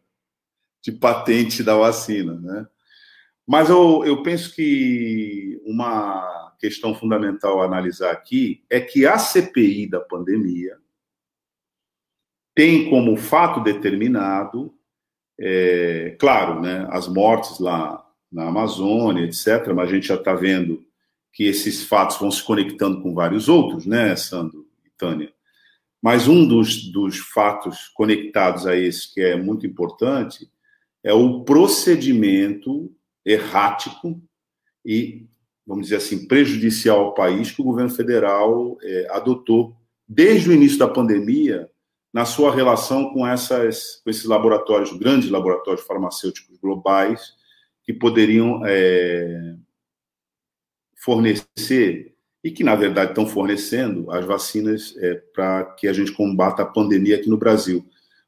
de 0.83 0.93
patente 0.93 1.63
da 1.63 1.77
vacina, 1.77 2.35
né? 2.35 2.67
Mas 3.47 3.71
eu, 3.71 4.05
eu 4.05 4.23
penso 4.23 4.55
que 4.55 5.61
uma 5.65 6.53
questão 6.59 6.95
fundamental 6.95 7.63
a 7.63 7.65
analisar 7.65 8.11
aqui 8.11 8.63
é 8.69 8.81
que 8.81 9.07
a 9.07 9.17
CPI 9.17 9.89
da 9.89 10.01
pandemia 10.01 10.77
tem 12.55 12.91
como 12.91 13.17
fato 13.17 13.63
determinado, 13.63 14.75
é, 15.41 16.17
claro, 16.19 16.61
né, 16.61 16.87
as 16.91 17.07
mortes 17.07 17.59
lá 17.61 18.05
na 18.31 18.49
Amazônia, 18.49 19.25
etc. 19.25 19.73
Mas 19.75 19.89
a 19.89 19.95
gente 19.95 20.09
já 20.09 20.17
está 20.17 20.35
vendo 20.35 20.85
que 21.33 21.45
esses 21.45 21.85
fatos 21.85 22.19
vão 22.19 22.31
se 22.31 22.43
conectando 22.43 23.01
com 23.01 23.15
vários 23.15 23.49
outros, 23.49 23.87
né, 23.87 24.15
Sandro 24.17 24.67
e 24.85 24.91
Tânia? 24.91 25.33
Mas 26.03 26.29
um 26.29 26.47
dos, 26.47 26.91
dos 26.91 27.19
fatos 27.19 27.89
conectados 27.95 28.67
a 28.67 28.77
esse, 28.77 29.15
que 29.15 29.21
é 29.21 29.37
muito 29.37 29.67
importante, 29.67 30.51
é 31.09 31.13
o 31.15 31.43
procedimento 31.43 32.95
errático 33.25 34.21
e, 34.85 35.27
vamos 35.67 35.85
dizer 35.85 35.97
assim, 35.97 36.29
prejudicial 36.29 37.01
ao 37.01 37.15
país 37.15 37.51
que 37.51 37.63
o 37.63 37.65
governo 37.65 37.89
federal 37.89 38.77
é, 38.83 39.07
adotou 39.11 39.75
desde 40.07 40.51
o 40.51 40.53
início 40.53 40.79
da 40.79 40.87
pandemia 40.87 41.71
na 42.13 42.27
sua 42.27 42.55
relação 42.55 43.11
com, 43.15 43.27
essas, 43.27 44.03
com 44.05 44.11
esses 44.11 44.27
laboratórios, 44.27 44.93
grandes 44.99 45.31
laboratórios 45.31 45.87
farmacêuticos 45.87 46.59
globais, 46.59 47.33
que 47.85 47.95
poderiam 47.95 48.61
é, 48.67 49.57
fornecer 50.95 52.15
e 52.45 52.51
que, 52.51 52.63
na 52.63 52.75
verdade, 52.75 53.13
estão 53.13 53.27
fornecendo 53.27 54.11
as 54.11 54.27
vacinas 54.27 54.95
é, 54.99 55.15
para 55.35 55.65
que 55.73 55.89
a 55.89 55.93
gente 55.95 56.13
combata 56.13 56.65
a 56.65 56.67
pandemia 56.67 57.17
aqui 57.17 57.31
no 57.31 57.39
Brasil. 57.39 57.83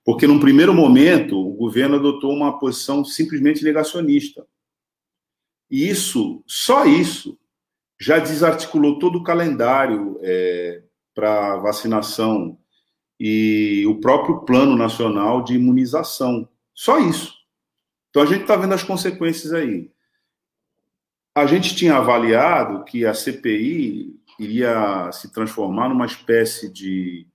Porque, 0.04 0.26
num 0.26 0.40
primeiro 0.40 0.72
momento, 0.74 1.38
o 1.38 1.54
governo 1.54 1.96
adotou 1.96 2.32
uma 2.32 2.58
posição 2.58 3.04
simplesmente 3.04 3.62
negacionista. 3.62 4.46
E 5.70 5.88
isso, 5.88 6.42
só 6.46 6.84
isso, 6.84 7.38
já 8.00 8.18
desarticulou 8.18 8.98
todo 8.98 9.18
o 9.18 9.22
calendário 9.22 10.18
é, 10.22 10.82
para 11.14 11.58
vacinação 11.58 12.58
e 13.18 13.84
o 13.86 14.00
próprio 14.00 14.40
Plano 14.40 14.74
Nacional 14.74 15.44
de 15.44 15.54
Imunização. 15.54 16.48
Só 16.74 16.98
isso. 16.98 17.34
Então 18.08 18.22
a 18.22 18.26
gente 18.26 18.42
está 18.42 18.56
vendo 18.56 18.72
as 18.72 18.82
consequências 18.82 19.52
aí. 19.52 19.90
A 21.34 21.46
gente 21.46 21.76
tinha 21.76 21.96
avaliado 21.96 22.84
que 22.84 23.04
a 23.04 23.14
CPI 23.14 24.18
iria 24.38 25.12
se 25.12 25.30
transformar 25.30 25.90
numa 25.90 26.06
espécie 26.06 26.72
de 26.72 27.28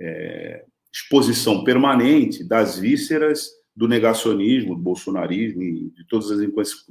é, 0.00 0.64
exposição 0.92 1.64
permanente 1.64 2.44
das 2.44 2.78
vísceras 2.78 3.50
do 3.74 3.88
negacionismo, 3.88 4.74
do 4.74 4.82
bolsonarismo 4.82 5.62
e 5.62 5.90
de 5.90 6.06
todas 6.06 6.30
as 6.30 6.40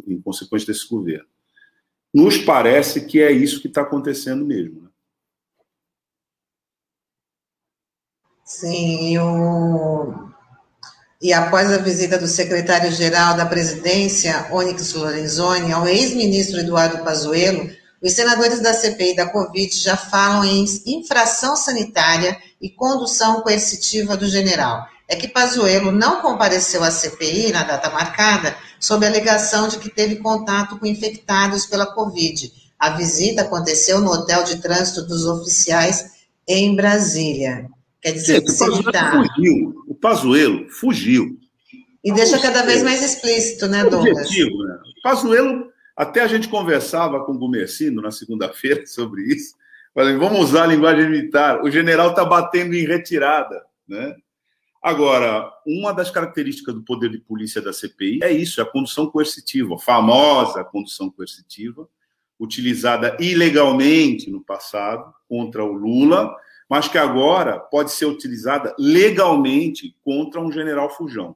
inconsequências 0.07 0.65
desse 0.65 0.89
governo. 0.89 1.27
Nos 2.13 2.37
parece 2.37 3.05
que 3.05 3.21
é 3.21 3.31
isso 3.31 3.61
que 3.61 3.67
está 3.67 3.81
acontecendo 3.81 4.43
mesmo. 4.43 4.81
Né? 4.81 4.89
Sim, 8.43 9.15
e 11.21 11.31
após 11.31 11.71
a 11.71 11.77
visita 11.77 12.17
do 12.17 12.27
secretário-geral 12.27 13.37
da 13.37 13.45
presidência, 13.45 14.47
Onyx 14.51 14.93
Lorenzoni, 14.93 15.71
ao 15.71 15.87
ex-ministro 15.87 16.59
Eduardo 16.59 17.03
Pazuello, 17.03 17.69
os 18.01 18.11
senadores 18.13 18.59
da 18.59 18.73
CPI 18.73 19.15
da 19.15 19.29
Covid 19.29 19.77
já 19.77 19.95
falam 19.95 20.43
em 20.43 20.65
infração 20.87 21.55
sanitária 21.55 22.35
e 22.61 22.69
condução 22.69 23.41
coercitiva 23.41 24.15
do 24.15 24.27
general. 24.27 24.85
É 25.07 25.15
que 25.15 25.27
Pazuello 25.27 25.91
não 25.91 26.21
compareceu 26.21 26.83
à 26.83 26.91
CPI 26.91 27.51
na 27.51 27.63
data 27.63 27.89
marcada 27.89 28.55
sob 28.79 29.05
a 29.05 29.09
alegação 29.09 29.67
de 29.67 29.77
que 29.77 29.89
teve 29.89 30.17
contato 30.17 30.77
com 30.77 30.85
infectados 30.85 31.65
pela 31.65 31.85
Covid. 31.85 32.51
A 32.79 32.91
visita 32.91 33.41
aconteceu 33.41 33.99
no 33.99 34.11
hotel 34.11 34.43
de 34.43 34.61
trânsito 34.61 35.03
dos 35.03 35.25
oficiais 35.25 36.11
em 36.47 36.75
Brasília. 36.75 37.69
Quer 38.01 38.13
dizer, 38.13 38.41
Sim, 38.47 38.73
o 38.79 38.83
Pazuello 38.83 39.27
fugiu. 39.27 39.83
O 39.87 39.95
Pazuello 39.95 40.69
fugiu. 40.69 41.37
E 42.03 42.11
deixa 42.11 42.39
cada 42.39 42.63
vez 42.63 42.81
mais 42.81 43.03
explícito, 43.03 43.67
né, 43.67 43.83
Douglas? 43.83 44.17
Objetivo, 44.17 44.63
né? 44.63 44.75
O 44.97 45.01
Pazuello, 45.03 45.65
até 45.95 46.21
a 46.21 46.27
gente 46.27 46.47
conversava 46.47 47.23
com 47.23 47.33
o 47.33 47.37
Gumercindo 47.37 48.01
na 48.01 48.11
segunda-feira 48.11 48.85
sobre 48.87 49.21
isso. 49.23 49.53
Vamos 49.93 50.39
usar 50.39 50.63
a 50.63 50.67
linguagem 50.67 51.09
militar. 51.09 51.61
O 51.63 51.69
general 51.69 52.11
está 52.11 52.23
batendo 52.23 52.73
em 52.73 52.85
retirada, 52.85 53.65
né? 53.87 54.15
Agora, 54.81 55.51
uma 55.65 55.93
das 55.93 56.09
características 56.09 56.73
do 56.73 56.81
poder 56.81 57.11
de 57.11 57.19
polícia 57.19 57.61
da 57.61 57.71
CPI 57.71 58.21
é 58.23 58.31
isso, 58.31 58.59
é 58.59 58.63
a 58.63 58.67
condução 58.69 59.05
coercitiva, 59.05 59.75
a 59.75 59.79
famosa 59.79 60.63
condução 60.63 61.11
coercitiva, 61.11 61.87
utilizada 62.39 63.15
ilegalmente 63.19 64.31
no 64.31 64.41
passado 64.41 65.13
contra 65.29 65.63
o 65.63 65.71
Lula, 65.71 66.35
mas 66.67 66.87
que 66.87 66.97
agora 66.97 67.59
pode 67.59 67.91
ser 67.91 68.05
utilizada 68.05 68.73
legalmente 68.79 69.95
contra 70.03 70.41
um 70.41 70.51
general 70.51 70.89
fujão. 70.89 71.35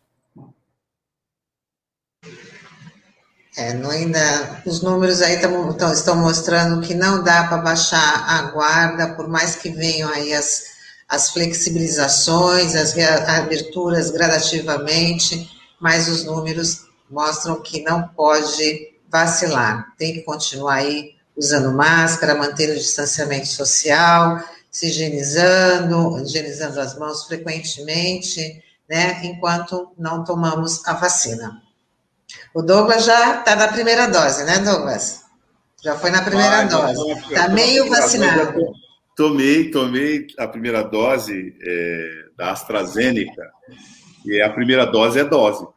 É, 3.54 3.74
não 3.74 3.90
ainda, 3.90 4.62
os 4.64 4.82
números 4.82 5.20
aí 5.20 5.38
tamo, 5.38 5.74
tão, 5.74 5.92
estão 5.92 6.16
mostrando 6.16 6.80
que 6.80 6.94
não 6.94 7.22
dá 7.22 7.48
para 7.48 7.58
baixar 7.58 8.24
a 8.26 8.50
guarda, 8.50 9.14
por 9.14 9.28
mais 9.28 9.56
que 9.56 9.68
venham 9.68 10.08
aí 10.08 10.32
as 10.32 10.71
as 11.12 11.28
flexibilizações, 11.28 12.74
as 12.74 12.96
aberturas 13.28 14.10
gradativamente, 14.10 15.46
mas 15.78 16.08
os 16.08 16.24
números 16.24 16.86
mostram 17.10 17.60
que 17.60 17.82
não 17.82 18.08
pode 18.08 18.94
vacilar, 19.10 19.92
tem 19.98 20.14
que 20.14 20.22
continuar 20.22 20.76
aí 20.76 21.10
usando 21.36 21.70
máscara, 21.70 22.34
manter 22.34 22.70
o 22.70 22.78
distanciamento 22.78 23.46
social, 23.46 24.42
se 24.70 24.86
higienizando, 24.86 26.18
higienizando 26.18 26.80
as 26.80 26.98
mãos 26.98 27.24
frequentemente, 27.24 28.64
né, 28.88 29.20
enquanto 29.22 29.92
não 29.98 30.24
tomamos 30.24 30.80
a 30.86 30.94
vacina. 30.94 31.60
O 32.54 32.62
Douglas 32.62 33.04
já 33.04 33.40
está 33.40 33.54
na 33.54 33.68
primeira 33.68 34.06
dose, 34.08 34.44
né, 34.44 34.60
Douglas? 34.60 35.20
Já 35.84 35.94
foi 35.94 36.10
na 36.10 36.22
primeira 36.22 36.60
ah, 36.60 36.64
dose. 36.64 37.12
Está 37.28 37.48
meio 37.48 37.90
vacinado. 37.90 38.72
Tomei, 39.16 39.70
tomei 39.70 40.26
a 40.38 40.48
primeira 40.48 40.82
dose 40.82 41.54
é, 41.60 42.24
da 42.36 42.50
AstraZeneca. 42.52 43.50
E 44.24 44.40
a 44.40 44.48
primeira 44.50 44.86
dose 44.86 45.18
é 45.18 45.24
dose. 45.24 45.66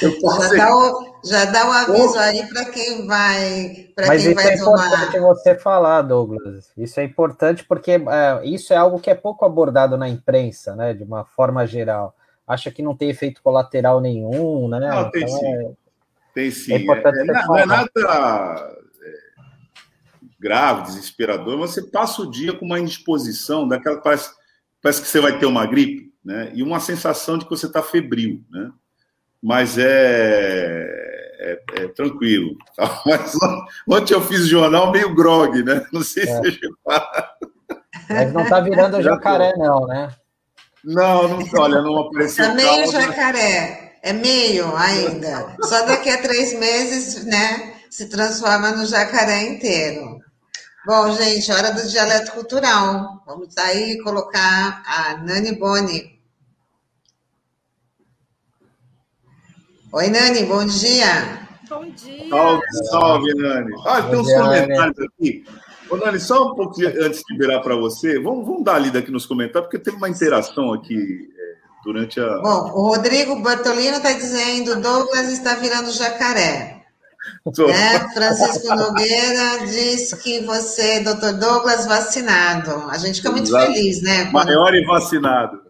já, 0.00 0.48
dá 0.56 0.76
o, 0.76 1.20
já 1.24 1.44
dá 1.44 1.68
o 1.68 1.72
aviso 1.72 2.18
aí 2.18 2.46
para 2.48 2.64
quem 2.66 3.06
vai, 3.06 3.88
para 3.94 4.16
quem 4.16 4.34
vai 4.34 4.54
é 4.54 4.56
tomar. 4.56 4.86
importante 4.86 5.18
você 5.20 5.54
falar, 5.54 6.02
Douglas. 6.02 6.72
Isso 6.76 6.98
é 6.98 7.04
importante 7.04 7.64
porque 7.64 7.92
é, 7.92 8.00
isso 8.44 8.72
é 8.72 8.76
algo 8.76 8.98
que 8.98 9.10
é 9.10 9.14
pouco 9.14 9.44
abordado 9.44 9.96
na 9.96 10.08
imprensa, 10.08 10.74
né? 10.74 10.94
De 10.94 11.04
uma 11.04 11.24
forma 11.24 11.66
geral. 11.66 12.16
Acha 12.46 12.70
que 12.70 12.82
não 12.82 12.96
tem 12.96 13.10
efeito 13.10 13.42
colateral 13.42 14.00
nenhum, 14.00 14.68
né? 14.68 14.80
Não, 14.80 15.10
tem 15.10 15.22
então, 15.22 15.38
sim. 15.38 15.46
É, 15.46 15.70
tem 16.34 16.50
sim. 16.50 16.72
É, 16.72 16.76
é, 16.76 17.24
não 17.46 17.56
é 17.56 17.66
nada 17.66 18.76
grave, 20.38 20.82
desesperador, 20.82 21.58
você 21.58 21.82
passa 21.82 22.22
o 22.22 22.30
dia 22.30 22.52
com 22.52 22.64
uma 22.64 22.78
indisposição, 22.78 23.66
daquela 23.66 24.00
parece, 24.00 24.30
parece 24.82 25.02
que 25.02 25.08
você 25.08 25.20
vai 25.20 25.38
ter 25.38 25.46
uma 25.46 25.66
gripe, 25.66 26.12
né? 26.24 26.50
E 26.54 26.62
uma 26.62 26.80
sensação 26.80 27.38
de 27.38 27.44
que 27.44 27.50
você 27.50 27.66
está 27.66 27.82
febril, 27.82 28.42
né? 28.50 28.70
Mas 29.42 29.78
é, 29.78 30.86
é, 31.38 31.62
é 31.82 31.88
tranquilo. 31.88 32.56
Tá? 32.76 33.02
Mas 33.06 33.32
ontem 33.88 34.14
eu 34.14 34.20
fiz 34.20 34.46
jornal 34.46 34.90
meio 34.90 35.14
grog, 35.14 35.62
né? 35.62 35.86
Não 35.92 36.02
sei 36.02 36.24
é. 36.24 36.26
se 36.26 36.38
você 36.40 36.60
Mas 38.08 38.32
não 38.32 38.42
está 38.42 38.60
virando 38.60 39.00
jacaré, 39.02 39.52
não, 39.56 39.86
né? 39.86 40.10
Não, 40.84 41.28
não, 41.28 41.46
olha, 41.58 41.82
não 41.82 41.98
apareceu. 41.98 42.44
É 42.44 42.54
meio 42.54 42.90
jacaré, 42.90 43.98
é 44.02 44.12
meio 44.12 44.76
ainda. 44.76 45.56
Só 45.62 45.84
daqui 45.84 46.08
a 46.08 46.22
três 46.22 46.56
meses, 46.58 47.24
né? 47.24 47.74
Se 47.90 48.08
transforma 48.08 48.70
no 48.70 48.86
jacaré 48.86 49.42
inteiro. 49.48 50.20
Bom, 50.86 51.10
gente, 51.10 51.50
hora 51.50 51.72
do 51.72 51.84
dialeto 51.88 52.30
cultural. 52.30 53.20
Vamos 53.26 53.58
aí 53.58 53.98
colocar 54.04 54.84
a 54.86 55.16
Nani 55.16 55.50
Boni. 55.56 56.16
Oi, 59.90 60.06
Nani, 60.06 60.44
bom 60.44 60.64
dia. 60.64 61.40
Bom 61.68 61.90
dia. 61.90 62.28
Salve, 62.28 62.62
salve, 62.88 63.34
Nani. 63.34 63.72
Ah, 63.84 64.00
tem 64.00 64.16
uns 64.16 64.32
comentários 64.32 64.96
aqui. 65.00 65.44
Ô, 65.90 65.96
Nani, 65.96 66.20
só 66.20 66.52
um 66.52 66.54
pouquinho 66.54 66.90
antes 67.04 67.18
de 67.18 67.34
liberar 67.34 67.62
para 67.62 67.74
você, 67.74 68.20
vamos, 68.20 68.46
vamos 68.46 68.62
dar 68.62 68.78
lida 68.78 69.00
aqui 69.00 69.10
nos 69.10 69.26
comentários, 69.26 69.68
porque 69.68 69.82
tem 69.82 69.98
uma 69.98 70.08
interação 70.08 70.72
aqui 70.72 71.28
é, 71.36 71.54
durante 71.82 72.20
a. 72.20 72.38
Bom, 72.38 72.70
o 72.74 72.90
Rodrigo 72.90 73.42
Bertolino 73.42 73.96
está 73.96 74.12
dizendo: 74.12 74.80
Douglas 74.80 75.32
está 75.32 75.56
virando 75.56 75.90
jacaré. 75.90 76.75
É, 77.68 77.98
Francisco 78.12 78.74
Nogueira 78.74 79.66
diz 79.66 80.12
que 80.14 80.40
você, 80.44 81.00
doutor 81.00 81.34
Douglas, 81.34 81.86
vacinado. 81.86 82.88
A 82.90 82.98
gente 82.98 83.16
fica 83.16 83.30
muito 83.30 83.48
Exato. 83.48 83.66
feliz, 83.66 84.02
né? 84.02 84.30
Quando... 84.30 84.46
Maior 84.46 84.74
e 84.74 84.84
vacinado. 84.84 85.66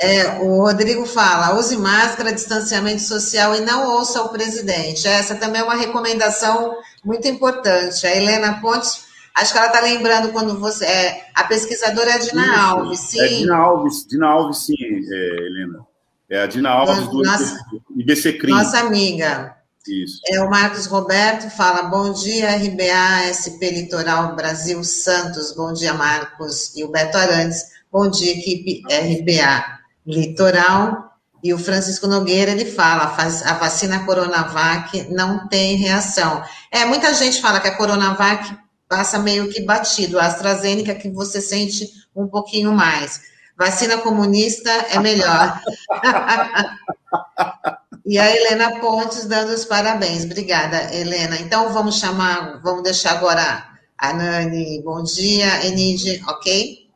É, 0.00 0.38
o 0.40 0.60
Rodrigo 0.60 1.06
fala: 1.06 1.58
use 1.58 1.76
máscara, 1.76 2.32
distanciamento 2.32 3.02
social 3.02 3.54
e 3.54 3.60
não 3.60 3.88
ouça 3.96 4.22
o 4.22 4.28
presidente. 4.28 5.06
Essa 5.08 5.34
também 5.34 5.60
é 5.60 5.64
uma 5.64 5.74
recomendação 5.74 6.76
muito 7.04 7.26
importante. 7.26 8.06
A 8.06 8.14
Helena 8.14 8.60
Pontes, 8.60 9.06
acho 9.34 9.52
que 9.52 9.58
ela 9.58 9.68
está 9.68 9.80
lembrando 9.80 10.32
quando 10.32 10.58
você. 10.58 10.84
É, 10.84 11.26
a 11.34 11.44
pesquisadora 11.44 12.10
é 12.10 12.14
a 12.14 12.18
Dina 12.18 12.42
Isso, 12.42 12.60
Alves, 12.60 13.00
sim. 13.00 13.20
É 13.20 13.28
Dina 13.28 13.56
Alves, 13.56 14.06
Dina 14.06 14.26
Alves, 14.28 14.58
sim, 14.58 14.74
é, 14.78 15.36
Helena. 15.46 15.86
É 16.28 16.42
a 16.42 16.46
Dina 16.46 16.70
Alves 16.70 17.08
do 17.08 17.22
nossa, 17.22 17.58
IBC 17.96 18.34
Crim. 18.34 18.52
Nossa 18.52 18.80
amiga. 18.80 19.55
Isso. 19.88 20.20
É, 20.26 20.40
o 20.40 20.50
Marcos 20.50 20.86
Roberto 20.86 21.50
fala: 21.50 21.84
bom 21.84 22.12
dia, 22.12 22.56
RBA, 22.56 23.32
SP 23.32 23.70
Litoral 23.70 24.34
Brasil 24.34 24.82
Santos. 24.82 25.52
Bom 25.54 25.72
dia, 25.72 25.94
Marcos. 25.94 26.74
E 26.76 26.84
o 26.84 26.88
Beto 26.88 27.16
Arantes, 27.16 27.64
bom 27.90 28.08
dia, 28.08 28.32
equipe 28.32 28.82
RBA 28.88 29.64
Litoral. 30.06 31.06
E 31.42 31.54
o 31.54 31.58
Francisco 31.58 32.06
Nogueira, 32.06 32.50
ele 32.50 32.64
fala, 32.64 33.04
a 33.04 33.52
vacina 33.54 34.04
Coronavac 34.04 35.08
não 35.12 35.46
tem 35.46 35.76
reação. 35.76 36.42
É, 36.72 36.84
muita 36.84 37.14
gente 37.14 37.40
fala 37.40 37.60
que 37.60 37.68
a 37.68 37.76
Coronavac 37.76 38.56
passa 38.88 39.18
meio 39.18 39.48
que 39.48 39.62
batido, 39.62 40.18
a 40.18 40.26
AstraZeneca 40.26 40.94
que 40.94 41.10
você 41.10 41.40
sente 41.40 41.88
um 42.14 42.26
pouquinho 42.26 42.72
mais. 42.72 43.20
Vacina 43.56 43.98
comunista 43.98 44.70
é 44.70 44.98
melhor. 44.98 45.60
E 48.06 48.18
a 48.20 48.30
Helena 48.30 48.78
Pontes 48.78 49.26
dando 49.26 49.52
os 49.52 49.64
parabéns. 49.64 50.24
Obrigada, 50.24 50.94
Helena. 50.94 51.40
Então 51.40 51.72
vamos 51.72 51.98
chamar, 51.98 52.60
vamos 52.62 52.84
deixar 52.84 53.16
agora 53.16 53.66
a 53.98 54.12
Nani. 54.12 54.80
Bom 54.84 55.02
dia, 55.02 55.66
Enide, 55.66 56.22
ok? 56.28 56.88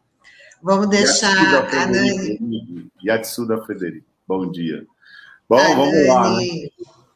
Vamos 0.63 0.89
deixar 0.89 1.67
a 1.67 1.87
Nani. 1.87 2.89
Yatsuda 3.05 3.61
Frederico, 3.65 4.07
bom 4.29 4.49
dia. 4.53 4.87
Bom, 5.49 5.59
a 5.59 5.75
vamos 5.75 5.93
Nani 5.93 6.07
lá. 6.07 6.37
Né? 6.37 6.69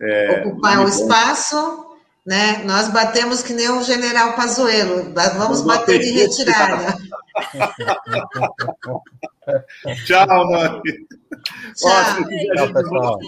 É, 0.02 0.42
ocupar 0.44 0.84
o 0.84 0.88
espaço, 0.88 1.86
né? 2.26 2.64
Nós 2.64 2.88
batemos 2.88 3.44
que 3.44 3.52
nem 3.52 3.70
o 3.70 3.84
general 3.84 4.32
Pazuello, 4.32 5.14
vamos 5.38 5.62
bater 5.62 6.02
em 6.02 6.14
retirada. 6.14 6.98
Tchau, 10.04 10.50
Nani. 10.50 10.82
Tchau. 11.76 11.92
Ó, 11.92 11.94
Tchau, 12.56 12.72
pessoal. 12.72 13.20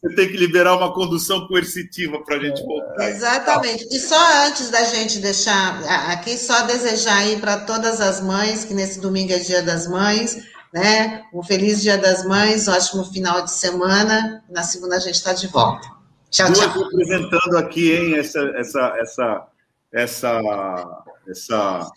Você 0.00 0.14
tem 0.14 0.28
que 0.28 0.36
liberar 0.36 0.76
uma 0.76 0.94
condução 0.94 1.48
coercitiva 1.48 2.22
para 2.22 2.36
a 2.36 2.38
gente 2.38 2.64
voltar. 2.64 3.08
Exatamente. 3.08 3.84
E 3.90 3.98
só 3.98 4.46
antes 4.46 4.70
da 4.70 4.84
gente 4.84 5.18
deixar 5.18 5.82
aqui, 6.12 6.38
só 6.38 6.62
desejar 6.62 7.16
aí 7.16 7.36
para 7.40 7.58
todas 7.58 8.00
as 8.00 8.20
mães, 8.20 8.64
que 8.64 8.74
nesse 8.74 9.00
domingo 9.00 9.32
é 9.32 9.38
dia 9.38 9.60
das 9.60 9.88
mães, 9.88 10.38
né? 10.72 11.24
Um 11.34 11.42
feliz 11.42 11.82
dia 11.82 11.98
das 11.98 12.24
mães, 12.24 12.68
um 12.68 12.72
ótimo 12.72 13.04
final 13.06 13.42
de 13.42 13.50
semana. 13.50 14.44
Na 14.48 14.62
segunda 14.62 14.96
a 14.96 15.00
gente 15.00 15.16
está 15.16 15.32
de 15.32 15.48
volta. 15.48 15.88
Tchau, 16.30 16.46
Duas 16.46 16.58
tchau. 16.60 16.82
representando 16.84 17.56
aqui, 17.56 17.92
hein, 17.92 18.18
essa, 18.18 18.40
essa, 18.54 18.94
essa, 19.00 19.46
essa, 19.92 21.04
essa, 21.28 21.90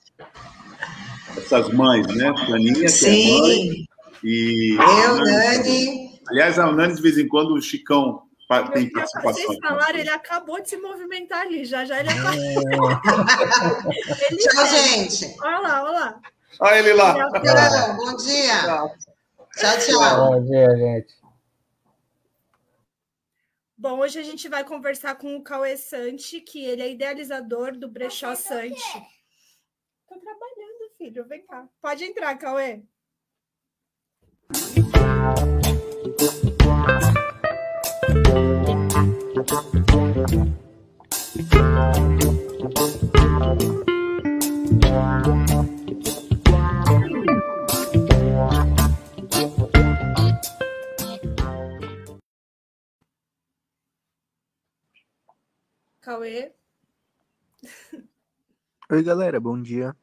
essas 1.38 1.70
mães, 1.72 2.08
né? 2.08 2.34
Planinha, 2.48 2.90
Sim. 2.90 3.06
que 3.06 3.30
é 3.30 3.40
mãe, 3.40 3.88
e 4.24 4.78
eu, 4.80 5.18
Nani. 5.18 6.11
Aliás, 6.32 6.58
a 6.58 6.72
Nani, 6.72 6.96
de 6.96 7.02
vez 7.02 7.18
em 7.18 7.28
quando, 7.28 7.54
o 7.54 7.62
Chicão 7.62 8.26
tem 8.72 8.90
participação. 8.90 9.34
Vocês 9.34 9.60
falaram, 9.60 10.00
ele 10.00 10.10
acabou 10.10 10.62
de 10.62 10.70
se 10.70 10.78
movimentar 10.78 11.42
ali, 11.42 11.66
já 11.66 11.84
já 11.84 12.00
ele 12.00 12.08
é. 12.08 12.14
ele 14.32 14.38
Tchau, 14.38 14.66
gente. 14.68 15.36
Olha 15.42 15.60
lá, 15.60 15.84
olha 15.84 15.92
lá. 15.92 16.22
Olha 16.62 16.80
ele 16.80 16.94
lá. 16.94 17.16
Tchau, 17.16 17.32
bom 17.98 18.16
dia. 18.16 18.62
Tchau, 19.58 19.78
tchau. 19.86 20.32
Bom 20.32 20.42
dia, 20.46 20.74
gente. 20.78 21.14
Bom, 23.78 24.00
hoje 24.00 24.18
a 24.20 24.24
gente 24.24 24.48
vai 24.48 24.64
conversar 24.64 25.16
com 25.16 25.36
o 25.36 25.44
Cauê 25.44 25.76
Santi, 25.76 26.40
que 26.40 26.64
ele 26.64 26.82
é 26.82 26.92
idealizador 26.92 27.76
do 27.76 27.90
Brechó 27.90 28.36
Santi. 28.36 28.80
Tô 30.08 30.18
trabalhando, 30.18 30.92
filho. 30.98 31.28
Vem 31.28 31.46
cá. 31.46 31.68
Pode 31.82 32.06
entrar, 32.06 32.38
Cauê. 32.38 32.84
Cauê. 39.52 39.60
Oi, 58.90 59.04
galera, 59.04 59.38
bom 59.42 59.62
dia. 59.62 59.94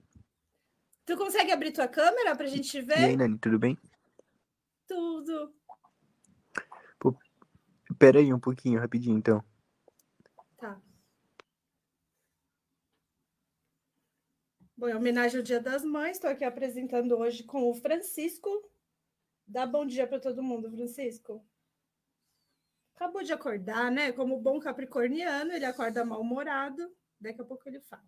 Tu 1.06 1.16
consegue 1.16 1.52
abrir 1.52 1.72
tua 1.72 1.88
câmera 1.88 2.36
pra 2.36 2.46
gente 2.46 2.82
ver? 2.82 3.00
E 3.00 3.04
aí, 3.04 3.16
Nani, 3.16 3.38
tudo 3.38 3.58
bem? 3.58 3.78
Tudo. 4.86 5.57
Pera 7.98 8.20
aí 8.20 8.32
um 8.32 8.38
pouquinho, 8.38 8.78
rapidinho, 8.78 9.18
então. 9.18 9.44
Tá. 10.56 10.80
Bom, 14.76 14.88
em 14.88 14.94
homenagem 14.94 15.38
ao 15.38 15.42
Dia 15.42 15.60
das 15.60 15.84
Mães, 15.84 16.12
estou 16.12 16.30
aqui 16.30 16.44
apresentando 16.44 17.18
hoje 17.18 17.42
com 17.42 17.68
o 17.68 17.74
Francisco. 17.74 18.48
Dá 19.46 19.66
bom 19.66 19.84
dia 19.84 20.06
para 20.06 20.20
todo 20.20 20.42
mundo, 20.42 20.70
Francisco. 20.70 21.44
Acabou 22.94 23.22
de 23.24 23.32
acordar, 23.32 23.90
né? 23.90 24.12
Como 24.12 24.40
bom 24.40 24.60
capricorniano, 24.60 25.52
ele 25.52 25.64
acorda 25.64 26.04
mal-humorado. 26.04 26.94
Daqui 27.20 27.40
a 27.40 27.44
pouco 27.44 27.68
ele 27.68 27.80
fala. 27.80 28.04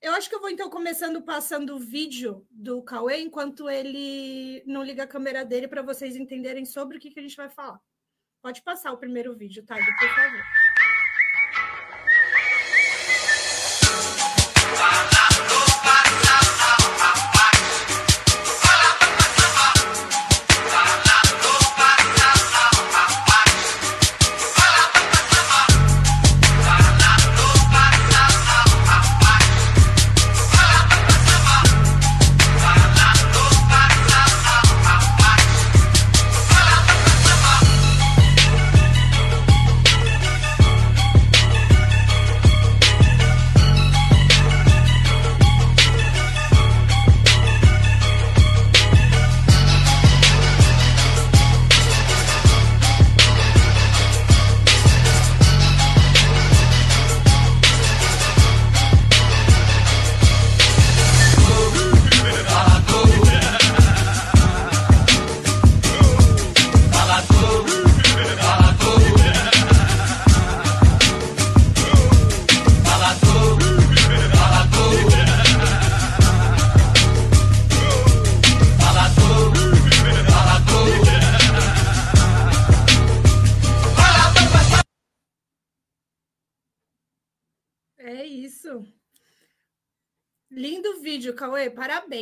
Eu 0.00 0.12
acho 0.12 0.28
que 0.28 0.34
eu 0.34 0.40
vou 0.40 0.50
então 0.50 0.68
começando 0.68 1.22
passando 1.22 1.76
o 1.76 1.78
vídeo 1.78 2.46
do 2.50 2.82
Cauê 2.82 3.20
enquanto 3.20 3.70
ele 3.70 4.62
não 4.66 4.82
liga 4.82 5.04
a 5.04 5.06
câmera 5.06 5.44
dele 5.44 5.68
para 5.68 5.80
vocês 5.80 6.16
entenderem 6.16 6.66
sobre 6.66 6.98
o 6.98 7.00
que, 7.00 7.10
que 7.10 7.20
a 7.20 7.22
gente 7.22 7.36
vai 7.36 7.48
falar. 7.48 7.80
Pode 8.42 8.60
passar 8.62 8.92
o 8.92 8.96
primeiro 8.96 9.36
vídeo, 9.36 9.64
tá? 9.64 9.76
Por 9.76 10.08
favor. 10.08 10.42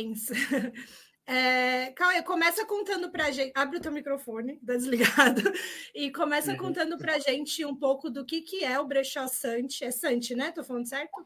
Parabéns. 0.01 0.27
É, 1.27 1.91
Cauê, 1.91 2.21
começa 2.23 2.65
contando 2.65 3.09
para 3.09 3.27
a 3.27 3.31
gente. 3.31 3.53
Abre 3.55 3.77
o 3.77 3.79
teu 3.79 3.91
microfone, 3.91 4.59
tá 4.65 4.73
desligado. 4.73 5.41
E 5.95 6.11
começa 6.11 6.51
uhum. 6.51 6.57
contando 6.57 6.97
para 6.97 7.15
a 7.15 7.19
gente 7.19 7.63
um 7.63 7.75
pouco 7.75 8.09
do 8.09 8.25
que, 8.25 8.41
que 8.41 8.65
é 8.65 8.77
o 8.79 8.87
brechó 8.87 9.27
Sante. 9.27 9.85
É 9.85 9.91
Sante, 9.91 10.35
né? 10.35 10.51
Tô 10.51 10.63
falando 10.63 10.89
certo? 10.89 11.25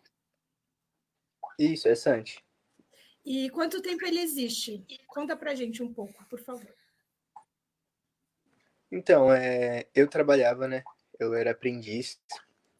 Isso, 1.58 1.88
é 1.88 1.96
Sante. 1.96 2.44
E 3.26 3.50
quanto 3.50 3.82
tempo 3.82 4.06
ele 4.06 4.20
existe? 4.20 4.86
Conta 5.08 5.36
para 5.36 5.52
a 5.52 5.56
gente 5.56 5.82
um 5.82 5.92
pouco, 5.92 6.24
por 6.26 6.40
favor. 6.40 6.76
Então, 8.92 9.34
é, 9.34 9.88
eu 9.96 10.08
trabalhava, 10.08 10.68
né? 10.68 10.84
Eu 11.18 11.34
era 11.34 11.52
aprendiz 11.52 12.22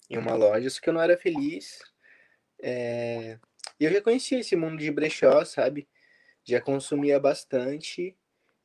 em 0.10 0.18
uma 0.18 0.36
loja, 0.36 0.70
só 0.70 0.80
que 0.80 0.90
eu 0.90 0.94
não 0.94 1.02
era 1.02 1.18
feliz. 1.18 1.80
É, 2.62 3.40
e 3.80 3.86
eu 3.86 3.92
já 3.92 4.02
conhecia 4.02 4.40
esse 4.40 4.56
mundo 4.56 4.78
de 4.78 4.92
brechó, 4.92 5.44
sabe? 5.46 5.88
Já 6.44 6.62
consumia 6.62 7.20
bastante. 7.20 8.16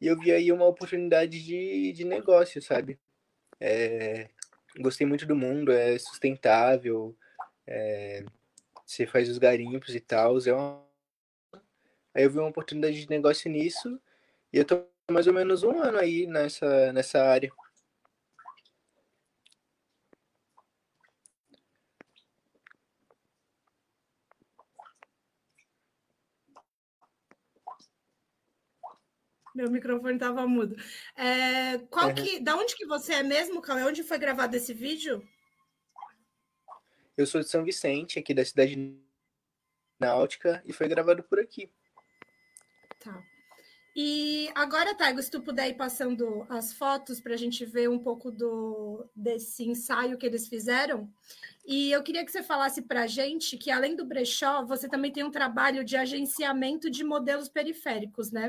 E 0.00 0.06
eu 0.06 0.18
vi 0.18 0.32
aí 0.32 0.52
uma 0.52 0.66
oportunidade 0.66 1.44
de, 1.44 1.92
de 1.92 2.04
negócio, 2.04 2.62
sabe? 2.62 2.98
É, 3.58 4.28
gostei 4.78 5.06
muito 5.06 5.26
do 5.26 5.36
mundo, 5.36 5.72
é 5.72 5.98
sustentável, 5.98 7.16
é, 7.66 8.24
você 8.86 9.06
faz 9.06 9.28
os 9.28 9.38
garimpos 9.38 9.94
e 9.94 10.00
tal. 10.00 10.38
É 10.46 10.52
uma... 10.52 10.84
Aí 12.14 12.24
eu 12.24 12.30
vi 12.30 12.38
uma 12.38 12.48
oportunidade 12.48 13.00
de 13.00 13.10
negócio 13.10 13.50
nisso 13.50 14.00
e 14.52 14.58
eu 14.58 14.64
tô 14.64 14.84
mais 15.10 15.26
ou 15.26 15.32
menos 15.32 15.62
um 15.62 15.80
ano 15.80 15.98
aí 15.98 16.26
nessa, 16.26 16.92
nessa 16.92 17.22
área. 17.22 17.52
Meu 29.54 29.70
microfone 29.70 30.14
estava 30.14 30.46
mudo. 30.46 30.76
É, 31.16 31.78
qual 31.90 32.08
uhum. 32.08 32.14
que, 32.14 32.40
da 32.40 32.56
onde 32.56 32.76
que 32.76 32.86
você 32.86 33.14
é 33.14 33.22
mesmo, 33.22 33.60
Cauê? 33.60 33.82
Onde 33.84 34.02
foi 34.02 34.18
gravado 34.18 34.56
esse 34.56 34.72
vídeo? 34.72 35.26
Eu 37.16 37.26
sou 37.26 37.40
de 37.40 37.48
São 37.48 37.64
Vicente, 37.64 38.18
aqui 38.18 38.32
da 38.32 38.44
cidade 38.44 38.96
náutica, 39.98 40.62
e 40.64 40.72
foi 40.72 40.88
gravado 40.88 41.22
por 41.22 41.38
aqui. 41.38 41.70
Tá. 42.98 43.22
E 43.94 44.48
agora, 44.54 44.94
Taigo, 44.94 45.20
se 45.20 45.30
tu 45.30 45.42
puder 45.42 45.68
ir 45.68 45.74
passando 45.74 46.46
as 46.48 46.72
fotos 46.72 47.20
para 47.20 47.34
a 47.34 47.36
gente 47.36 47.66
ver 47.66 47.88
um 47.90 47.98
pouco 47.98 48.30
do, 48.30 49.04
desse 49.14 49.68
ensaio 49.68 50.16
que 50.16 50.24
eles 50.24 50.46
fizeram. 50.46 51.12
E 51.66 51.90
eu 51.90 52.02
queria 52.02 52.24
que 52.24 52.30
você 52.30 52.42
falasse 52.42 52.82
para 52.82 53.02
a 53.02 53.06
gente 53.06 53.58
que, 53.58 53.70
além 53.70 53.96
do 53.96 54.04
brechó, 54.04 54.64
você 54.64 54.88
também 54.88 55.12
tem 55.12 55.24
um 55.24 55.30
trabalho 55.30 55.84
de 55.84 55.96
agenciamento 55.96 56.88
de 56.88 57.02
modelos 57.02 57.48
periféricos, 57.48 58.30
né? 58.30 58.48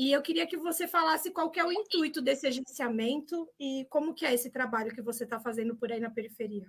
E 0.00 0.12
eu 0.12 0.22
queria 0.22 0.46
que 0.46 0.56
você 0.56 0.88
falasse 0.88 1.30
qual 1.30 1.52
é 1.54 1.62
o 1.62 1.70
intuito 1.70 2.22
desse 2.22 2.46
agenciamento 2.46 3.46
e 3.60 3.86
como 3.90 4.14
que 4.14 4.24
é 4.24 4.32
esse 4.32 4.48
trabalho 4.48 4.94
que 4.94 5.02
você 5.02 5.24
está 5.24 5.38
fazendo 5.38 5.76
por 5.76 5.92
aí 5.92 6.00
na 6.00 6.08
periferia. 6.08 6.66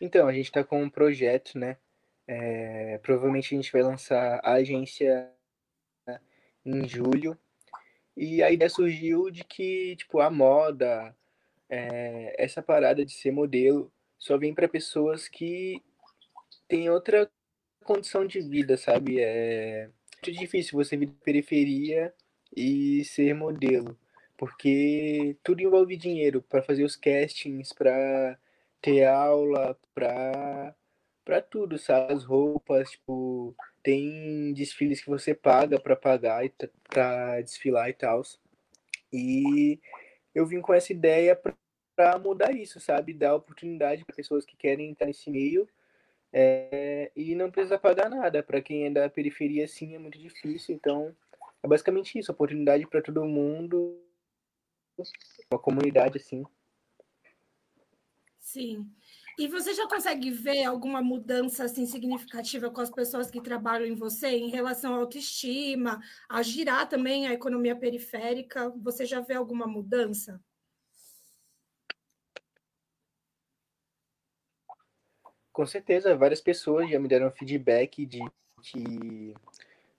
Então, 0.00 0.26
a 0.26 0.32
gente 0.32 0.46
está 0.46 0.64
com 0.64 0.82
um 0.82 0.90
projeto, 0.90 1.56
né? 1.56 1.78
É, 2.26 2.98
provavelmente 2.98 3.54
a 3.54 3.56
gente 3.56 3.70
vai 3.70 3.84
lançar 3.84 4.40
a 4.42 4.54
agência 4.54 5.32
em 6.66 6.88
julho. 6.88 7.38
E 8.16 8.42
a 8.42 8.50
ideia 8.50 8.68
surgiu 8.68 9.30
de 9.30 9.44
que, 9.44 9.94
tipo, 9.94 10.18
a 10.18 10.28
moda, 10.28 11.16
é, 11.68 12.34
essa 12.36 12.60
parada 12.60 13.04
de 13.04 13.12
ser 13.12 13.30
modelo 13.30 13.92
só 14.18 14.36
vem 14.36 14.52
para 14.52 14.66
pessoas 14.66 15.28
que 15.28 15.80
têm 16.66 16.90
outra 16.90 17.30
condição 17.88 18.26
de 18.26 18.40
vida, 18.40 18.76
sabe? 18.76 19.18
É 19.18 19.88
muito 20.14 20.38
difícil 20.38 20.76
você 20.76 20.94
vir 20.94 21.06
de 21.06 21.14
periferia 21.24 22.12
e 22.54 23.02
ser 23.04 23.34
modelo, 23.34 23.98
porque 24.36 25.36
tudo 25.42 25.62
envolve 25.62 25.96
dinheiro 25.96 26.42
para 26.42 26.62
fazer 26.62 26.84
os 26.84 26.96
castings, 26.96 27.72
para 27.72 28.38
ter 28.82 29.04
aula, 29.06 29.78
para 29.94 30.74
para 31.24 31.42
tudo, 31.42 31.78
sabe? 31.78 32.14
As 32.14 32.24
roupas, 32.24 32.90
tipo, 32.90 33.54
tem 33.82 34.52
desfiles 34.54 35.00
que 35.02 35.10
você 35.10 35.34
paga 35.34 35.78
para 35.78 35.94
pagar 35.96 36.44
e 36.44 36.52
para 36.88 37.40
desfilar 37.42 37.88
e 37.90 37.92
tal. 37.92 38.22
E 39.12 39.78
eu 40.34 40.46
vim 40.46 40.60
com 40.60 40.72
essa 40.74 40.92
ideia 40.92 41.38
para 41.96 42.18
mudar 42.18 42.52
isso, 42.52 42.80
sabe? 42.80 43.12
Dar 43.12 43.34
oportunidade 43.34 44.04
para 44.04 44.16
pessoas 44.16 44.44
que 44.46 44.56
querem 44.56 44.90
entrar 44.90 45.06
nesse 45.06 45.30
meio 45.30 45.68
é, 46.32 47.10
e 47.16 47.34
não 47.34 47.50
precisa 47.50 47.78
pagar 47.78 48.10
nada. 48.10 48.42
Para 48.42 48.60
quem 48.60 48.86
é 48.86 48.90
da 48.90 49.08
periferia, 49.08 49.66
sim, 49.66 49.94
é 49.94 49.98
muito 49.98 50.18
difícil. 50.18 50.74
Então, 50.74 51.14
é 51.62 51.68
basicamente 51.68 52.18
isso: 52.18 52.32
oportunidade 52.32 52.86
para 52.86 53.02
todo 53.02 53.24
mundo, 53.24 54.00
uma 55.50 55.58
comunidade 55.58 56.18
assim. 56.18 56.44
Sim. 58.38 58.90
E 59.38 59.46
você 59.46 59.72
já 59.72 59.86
consegue 59.86 60.30
ver 60.30 60.64
alguma 60.64 61.00
mudança 61.00 61.64
assim 61.64 61.86
significativa 61.86 62.70
com 62.70 62.80
as 62.80 62.90
pessoas 62.90 63.30
que 63.30 63.40
trabalham 63.40 63.86
em 63.86 63.94
você 63.94 64.30
em 64.30 64.48
relação 64.48 64.94
à 64.94 64.98
autoestima, 64.98 66.00
a 66.28 66.42
girar 66.42 66.88
também 66.88 67.26
a 67.28 67.34
economia 67.34 67.76
periférica? 67.76 68.70
Você 68.82 69.06
já 69.06 69.20
vê 69.20 69.34
alguma 69.34 69.66
mudança? 69.66 70.42
Com 75.58 75.66
certeza, 75.66 76.14
várias 76.14 76.40
pessoas 76.40 76.88
já 76.88 77.00
me 77.00 77.08
deram 77.08 77.32
feedback 77.32 78.06
de 78.06 78.20
que 78.62 79.34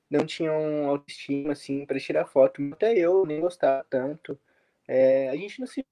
não 0.10 0.26
tinham 0.26 0.88
autoestima 0.88 1.52
assim 1.52 1.86
para 1.86 2.00
tirar 2.00 2.24
foto. 2.24 2.62
Até 2.72 2.98
eu 2.98 3.26
nem 3.26 3.41
gostava 3.41 3.86
tanto. 3.89 4.39
É, 4.88 5.28
a 5.28 5.36
gente 5.36 5.60
não 5.60 5.67
se 5.67 5.86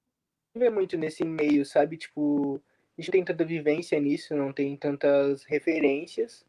vê 0.55 0.69
muito 0.69 0.97
nesse 0.97 1.25
meio, 1.25 1.65
sabe? 1.65 1.97
Tipo, 1.97 2.61
a 2.97 3.01
gente 3.01 3.11
tem 3.11 3.25
tanta 3.25 3.43
vivência 3.43 3.99
nisso, 3.99 4.33
não 4.37 4.53
tem 4.53 4.77
tantas 4.77 5.43
referências. 5.43 6.45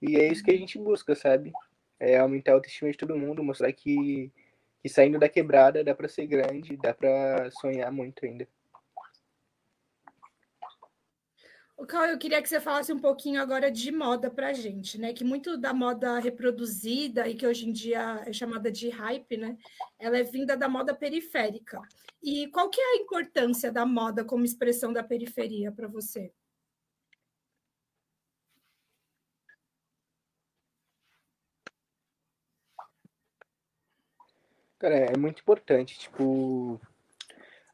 E 0.00 0.14
é 0.14 0.28
isso 0.28 0.44
que 0.44 0.52
a 0.52 0.56
gente 0.56 0.78
busca, 0.78 1.16
sabe? 1.16 1.52
É 1.98 2.18
aumentar 2.18 2.52
a 2.52 2.54
autoestima 2.54 2.92
de 2.92 2.98
todo 2.98 3.18
mundo, 3.18 3.42
mostrar 3.42 3.72
que, 3.72 4.30
que 4.80 4.88
saindo 4.88 5.18
da 5.18 5.28
quebrada 5.28 5.82
dá 5.82 5.92
para 5.92 6.08
ser 6.08 6.24
grande, 6.28 6.76
dá 6.76 6.94
para 6.94 7.50
sonhar 7.50 7.90
muito 7.90 8.24
ainda. 8.24 8.46
O 11.69 11.69
Cal, 11.86 12.06
eu 12.06 12.18
queria 12.18 12.42
que 12.42 12.48
você 12.48 12.60
falasse 12.60 12.92
um 12.92 12.98
pouquinho 12.98 13.40
agora 13.40 13.70
de 13.70 13.90
moda 13.90 14.30
para 14.30 14.52
gente, 14.52 14.98
né? 14.98 15.12
Que 15.12 15.24
muito 15.24 15.56
da 15.56 15.72
moda 15.72 16.18
reproduzida 16.18 17.26
e 17.28 17.34
que 17.34 17.46
hoje 17.46 17.68
em 17.68 17.72
dia 17.72 18.22
é 18.26 18.32
chamada 18.32 18.70
de 18.70 18.88
hype, 18.90 19.36
né? 19.36 19.56
Ela 19.98 20.18
é 20.18 20.22
vinda 20.22 20.56
da 20.56 20.68
moda 20.68 20.94
periférica. 20.94 21.80
E 22.22 22.48
qual 22.48 22.68
que 22.70 22.80
é 22.80 22.84
a 22.84 22.96
importância 22.96 23.72
da 23.72 23.86
moda 23.86 24.24
como 24.24 24.44
expressão 24.44 24.92
da 24.92 25.02
periferia 25.02 25.72
para 25.72 25.88
você? 25.88 26.32
Cara, 34.78 34.96
é 34.96 35.16
muito 35.16 35.40
importante. 35.40 35.98
Tipo, 35.98 36.80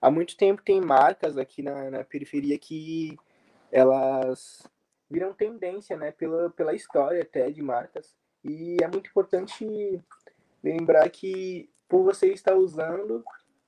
há 0.01 0.11
muito 0.11 0.37
tempo 0.37 0.63
tem 0.63 0.81
marcas 0.81 1.37
aqui 1.39 1.63
na, 1.63 1.91
na 1.91 2.05
periferia 2.05 2.59
que 2.59 3.17
elas 3.77 4.63
viram 5.11 5.35
tendência, 5.35 5.99
né, 5.99 6.11
pela, 6.11 6.49
pela 6.49 6.75
história 6.75 7.21
até 7.21 7.51
de 7.51 7.61
marcas. 7.61 8.15
E 8.43 8.79
é 8.83 8.89
muito 8.89 9.11
importante 9.11 10.03
lembrar 10.65 11.09
que 11.11 11.69
por 11.87 12.03
você 12.03 12.33
estar 12.33 12.57
usando, 12.57 13.23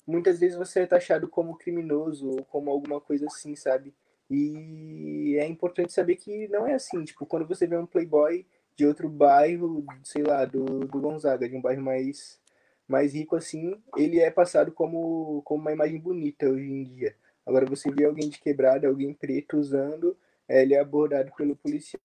muitas 0.06 0.40
vezes 0.40 0.56
você 0.56 0.80
é 0.80 0.86
taxado 0.86 1.28
como 1.28 1.58
criminoso 1.58 2.30
ou 2.30 2.44
como 2.44 2.70
alguma 2.70 3.02
coisa 3.02 3.26
assim, 3.26 3.54
sabe? 3.54 3.94
E 4.30 5.36
é 5.38 5.46
importante 5.46 5.92
saber 5.92 6.16
que 6.16 6.48
não 6.48 6.66
é 6.66 6.74
assim. 6.74 7.04
Tipo, 7.04 7.26
quando 7.26 7.46
você 7.46 7.66
vê 7.66 7.76
um 7.76 7.86
playboy 7.86 8.46
de 8.74 8.86
outro 8.86 9.10
bairro, 9.10 9.84
sei 10.02 10.22
lá, 10.22 10.46
do, 10.46 10.64
do 10.64 11.00
Gonzaga, 11.00 11.46
de 11.46 11.54
um 11.54 11.60
bairro 11.60 11.82
mais, 11.82 12.40
mais 12.86 13.12
rico 13.12 13.36
assim, 13.36 13.78
ele 13.96 14.20
é 14.20 14.30
passado 14.30 14.72
como, 14.72 15.42
como 15.42 15.60
uma 15.60 15.72
imagem 15.72 16.00
bonita 16.00 16.48
hoje 16.48 16.70
em 16.70 16.82
dia. 16.84 17.14
Agora, 17.48 17.64
você 17.64 17.90
vê 17.90 18.04
alguém 18.04 18.28
de 18.28 18.38
quebrada, 18.38 18.86
alguém 18.86 19.14
preto 19.14 19.56
usando, 19.56 20.14
é, 20.46 20.60
ele 20.60 20.74
é 20.74 20.80
abordado 20.80 21.32
pelo 21.34 21.56
policial. 21.56 21.98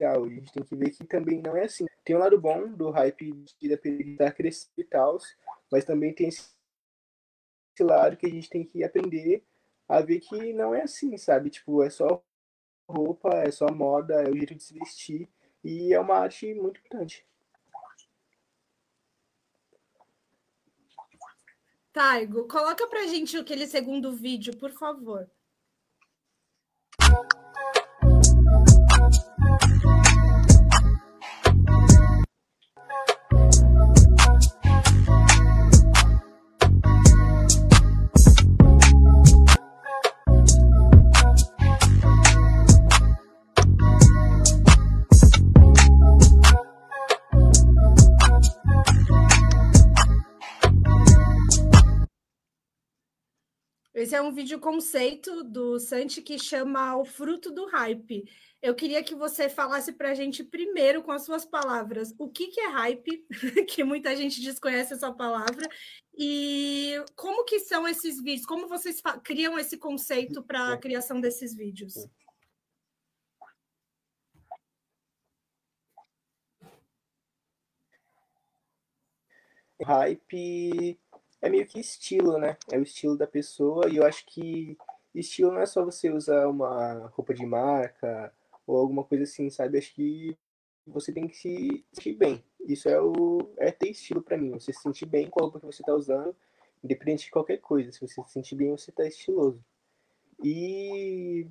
A 0.00 0.28
gente 0.30 0.50
tem 0.50 0.62
que 0.62 0.74
ver 0.74 0.90
que 0.92 1.04
também 1.04 1.42
não 1.42 1.54
é 1.54 1.64
assim. 1.64 1.84
Tem 2.02 2.16
um 2.16 2.20
lado 2.20 2.40
bom 2.40 2.72
do 2.72 2.88
hype 2.90 3.44
da 3.68 3.76
periferia 3.76 4.32
crescer 4.32 4.70
e 4.78 4.84
tal, 4.84 5.18
mas 5.70 5.84
também 5.84 6.14
tem 6.14 6.28
esse 6.28 6.48
lado 7.78 8.16
que 8.16 8.24
a 8.24 8.30
gente 8.30 8.48
tem 8.48 8.64
que 8.64 8.82
aprender 8.82 9.44
a 9.86 10.00
ver 10.00 10.20
que 10.20 10.54
não 10.54 10.74
é 10.74 10.84
assim, 10.84 11.18
sabe? 11.18 11.50
Tipo, 11.50 11.82
é 11.82 11.90
só 11.90 12.22
roupa, 12.88 13.34
é 13.34 13.50
só 13.50 13.70
moda, 13.70 14.22
é 14.22 14.30
o 14.30 14.36
jeito 14.36 14.54
de 14.54 14.62
se 14.62 14.72
vestir 14.72 15.28
e 15.62 15.92
é 15.92 16.00
uma 16.00 16.16
arte 16.16 16.54
muito 16.54 16.80
importante. 16.80 17.26
Taigo, 21.92 22.46
coloca 22.48 22.86
pra 22.88 23.06
gente 23.06 23.36
aquele 23.36 23.66
segundo 23.66 24.12
vídeo, 24.12 24.56
por 24.56 24.72
favor. 24.72 25.30
Um 54.30 54.32
vídeo 54.32 54.60
conceito 54.60 55.42
do 55.42 55.80
Santi 55.80 56.22
que 56.22 56.38
chama 56.38 56.96
O 56.96 57.04
Fruto 57.04 57.50
do 57.50 57.66
Hype. 57.66 58.22
Eu 58.62 58.76
queria 58.76 59.02
que 59.02 59.12
você 59.12 59.48
falasse 59.48 59.92
para 59.92 60.12
a 60.12 60.14
gente 60.14 60.44
primeiro, 60.44 61.02
com 61.02 61.10
as 61.10 61.24
suas 61.24 61.44
palavras, 61.44 62.14
o 62.16 62.28
que, 62.28 62.46
que 62.46 62.60
é 62.60 62.68
hype, 62.68 63.26
que 63.66 63.82
muita 63.82 64.14
gente 64.14 64.40
desconhece 64.40 64.92
essa 64.92 65.12
palavra, 65.12 65.68
e 66.16 66.94
como 67.16 67.44
que 67.44 67.58
são 67.58 67.88
esses 67.88 68.22
vídeos, 68.22 68.46
como 68.46 68.68
vocês 68.68 69.02
criam 69.24 69.58
esse 69.58 69.76
conceito 69.76 70.44
para 70.44 70.74
a 70.74 70.78
criação 70.78 71.20
desses 71.20 71.52
vídeos? 71.52 71.94
Hype 79.82 81.00
é 81.42 81.48
meio 81.48 81.66
que 81.66 81.80
estilo, 81.80 82.38
né? 82.38 82.56
É 82.70 82.78
o 82.78 82.82
estilo 82.82 83.16
da 83.16 83.26
pessoa 83.26 83.88
e 83.88 83.96
eu 83.96 84.04
acho 84.04 84.24
que 84.26 84.76
estilo 85.14 85.52
não 85.52 85.60
é 85.60 85.66
só 85.66 85.84
você 85.84 86.10
usar 86.10 86.46
uma 86.48 87.06
roupa 87.08 87.34
de 87.34 87.44
marca 87.46 88.32
ou 88.66 88.76
alguma 88.76 89.04
coisa 89.04 89.24
assim, 89.24 89.48
sabe? 89.50 89.78
Acho 89.78 89.94
que 89.94 90.36
você 90.86 91.12
tem 91.12 91.26
que 91.26 91.36
se 91.36 91.84
sentir 91.92 92.14
bem. 92.14 92.44
Isso 92.60 92.88
é 92.88 93.00
o 93.00 93.52
é 93.58 93.70
ter 93.70 93.90
estilo 93.90 94.22
para 94.22 94.36
mim. 94.36 94.52
Você 94.52 94.72
se 94.72 94.82
sentir 94.82 95.06
bem 95.06 95.28
com 95.28 95.40
a 95.40 95.42
roupa 95.44 95.60
que 95.60 95.66
você 95.66 95.82
tá 95.82 95.94
usando, 95.94 96.36
independente 96.84 97.24
de 97.24 97.30
qualquer 97.30 97.58
coisa. 97.58 97.90
Se 97.90 98.00
você 98.00 98.22
se 98.22 98.32
sentir 98.32 98.54
bem, 98.54 98.70
você 98.70 98.92
tá 98.92 99.06
estiloso. 99.06 99.64
E 100.42 101.46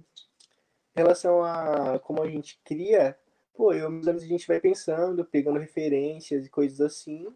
em 0.96 1.00
relação 1.00 1.44
a 1.44 2.00
como 2.00 2.22
a 2.22 2.30
gente 2.30 2.60
cria, 2.64 3.18
pô, 3.56 3.74
eu 3.74 3.90
meus 3.90 4.08
amigos 4.08 4.26
a 4.26 4.28
gente 4.28 4.48
vai 4.48 4.60
pensando, 4.60 5.26
pegando 5.26 5.60
referências 5.60 6.46
e 6.46 6.50
coisas 6.50 6.80
assim 6.82 7.34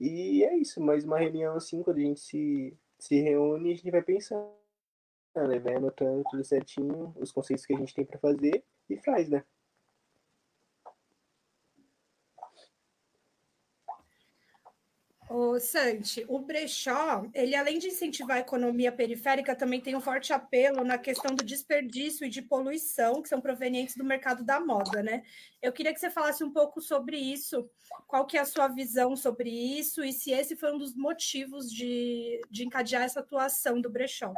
e 0.00 0.44
é 0.44 0.56
isso, 0.56 0.80
mais 0.80 1.04
uma 1.04 1.18
reunião 1.18 1.56
assim, 1.56 1.82
quando 1.82 1.98
a 1.98 2.00
gente 2.00 2.20
se, 2.20 2.76
se 2.98 3.20
reúne, 3.20 3.72
a 3.72 3.76
gente 3.76 3.90
vai 3.90 4.02
pensando, 4.02 4.50
né? 5.36 5.58
Vai 5.60 5.76
anotando 5.76 6.24
tudo 6.30 6.44
certinho, 6.44 7.14
os 7.18 7.32
conceitos 7.32 7.66
que 7.66 7.74
a 7.74 7.78
gente 7.78 7.94
tem 7.94 8.04
para 8.04 8.18
fazer 8.18 8.64
e 8.88 8.96
faz, 8.98 9.28
né? 9.28 9.44
O 15.30 15.60
Santi, 15.60 16.24
o 16.26 16.38
brechó, 16.38 17.26
ele 17.34 17.54
além 17.54 17.78
de 17.78 17.88
incentivar 17.88 18.38
a 18.38 18.40
economia 18.40 18.90
periférica, 18.90 19.54
também 19.54 19.78
tem 19.78 19.94
um 19.94 20.00
forte 20.00 20.32
apelo 20.32 20.82
na 20.82 20.96
questão 20.96 21.34
do 21.34 21.44
desperdício 21.44 22.24
e 22.24 22.30
de 22.30 22.40
poluição 22.40 23.20
que 23.20 23.28
são 23.28 23.38
provenientes 23.38 23.94
do 23.94 24.04
mercado 24.04 24.42
da 24.42 24.58
moda, 24.58 25.02
né? 25.02 25.22
Eu 25.60 25.70
queria 25.70 25.92
que 25.92 26.00
você 26.00 26.08
falasse 26.08 26.42
um 26.42 26.50
pouco 26.50 26.80
sobre 26.80 27.18
isso, 27.18 27.68
qual 28.06 28.26
que 28.26 28.38
é 28.38 28.40
a 28.40 28.46
sua 28.46 28.68
visão 28.68 29.14
sobre 29.14 29.50
isso 29.50 30.02
e 30.02 30.14
se 30.14 30.30
esse 30.30 30.56
foi 30.56 30.72
um 30.72 30.78
dos 30.78 30.94
motivos 30.94 31.70
de, 31.70 32.40
de 32.50 32.64
encadear 32.64 33.02
essa 33.02 33.20
atuação 33.20 33.82
do 33.82 33.90
brechó. 33.90 34.32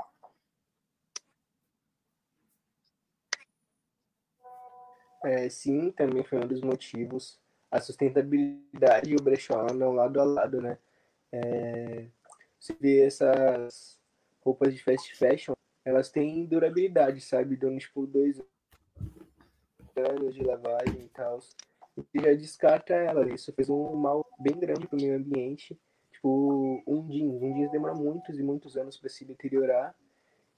É, 5.22 5.48
sim, 5.48 5.92
também 5.92 6.24
foi 6.24 6.38
um 6.38 6.48
dos 6.48 6.62
motivos. 6.62 7.38
A 7.70 7.80
sustentabilidade 7.80 9.12
e 9.12 9.16
o 9.16 9.22
brechó 9.22 9.60
andam 9.60 9.92
lado 9.92 10.20
a 10.20 10.24
lado, 10.24 10.60
né? 10.60 10.78
É, 11.32 12.06
você 12.58 12.74
vê 12.78 13.04
essas 13.04 13.98
roupas 14.44 14.74
de 14.74 14.82
fast 14.82 15.14
fashion, 15.16 15.54
elas 15.84 16.10
têm 16.10 16.44
durabilidade, 16.44 17.20
sabe? 17.20 17.56
Dando 17.56 17.78
tipo 17.78 18.06
dois 18.06 18.40
anos 19.96 20.34
de 20.34 20.42
lavagem 20.42 21.02
e 21.02 21.08
tal. 21.08 21.38
E 22.14 22.20
já 22.20 22.34
descarta 22.34 22.94
ela. 22.94 23.32
Isso 23.32 23.52
fez 23.52 23.68
um 23.68 23.94
mal 23.94 24.26
bem 24.38 24.58
grande 24.58 24.86
pro 24.86 25.00
meio 25.00 25.16
ambiente. 25.16 25.78
Tipo, 26.12 26.82
um 26.86 27.08
jeans. 27.08 27.42
Um 27.42 27.54
jeans 27.54 27.70
demora 27.70 27.94
muitos 27.94 28.38
e 28.38 28.42
muitos 28.42 28.76
anos 28.76 28.96
para 28.96 29.08
se 29.08 29.24
deteriorar. 29.24 29.94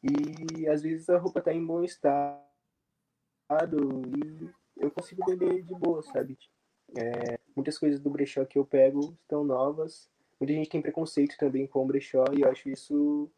E 0.03 0.67
às 0.69 0.83
vezes 0.83 1.09
a 1.09 1.19
roupa 1.19 1.41
tá 1.41 1.53
em 1.53 1.65
bom 1.65 1.85
estado 1.85 2.43
e 4.17 4.51
eu 4.77 4.91
consigo 4.91 5.25
vender 5.29 5.63
de 5.63 5.75
boa, 5.75 6.03
sabe? 6.03 6.37
É, 6.97 7.39
muitas 7.55 7.79
coisas 7.79 8.01
do 8.01 8.11
brechó 8.11 8.45
que 8.45 8.59
eu 8.59 8.65
pego 8.65 9.17
estão 9.23 9.45
novas. 9.45 10.11
Muita 10.39 10.55
gente 10.55 10.71
tem 10.71 10.83
preconceito 10.83 11.37
também 11.39 11.67
com 11.67 11.83
o 11.83 11.87
brechó 11.87 12.25
e 12.33 12.43
eu 12.43 12.51
acho 12.51 12.69
isso 12.69 13.31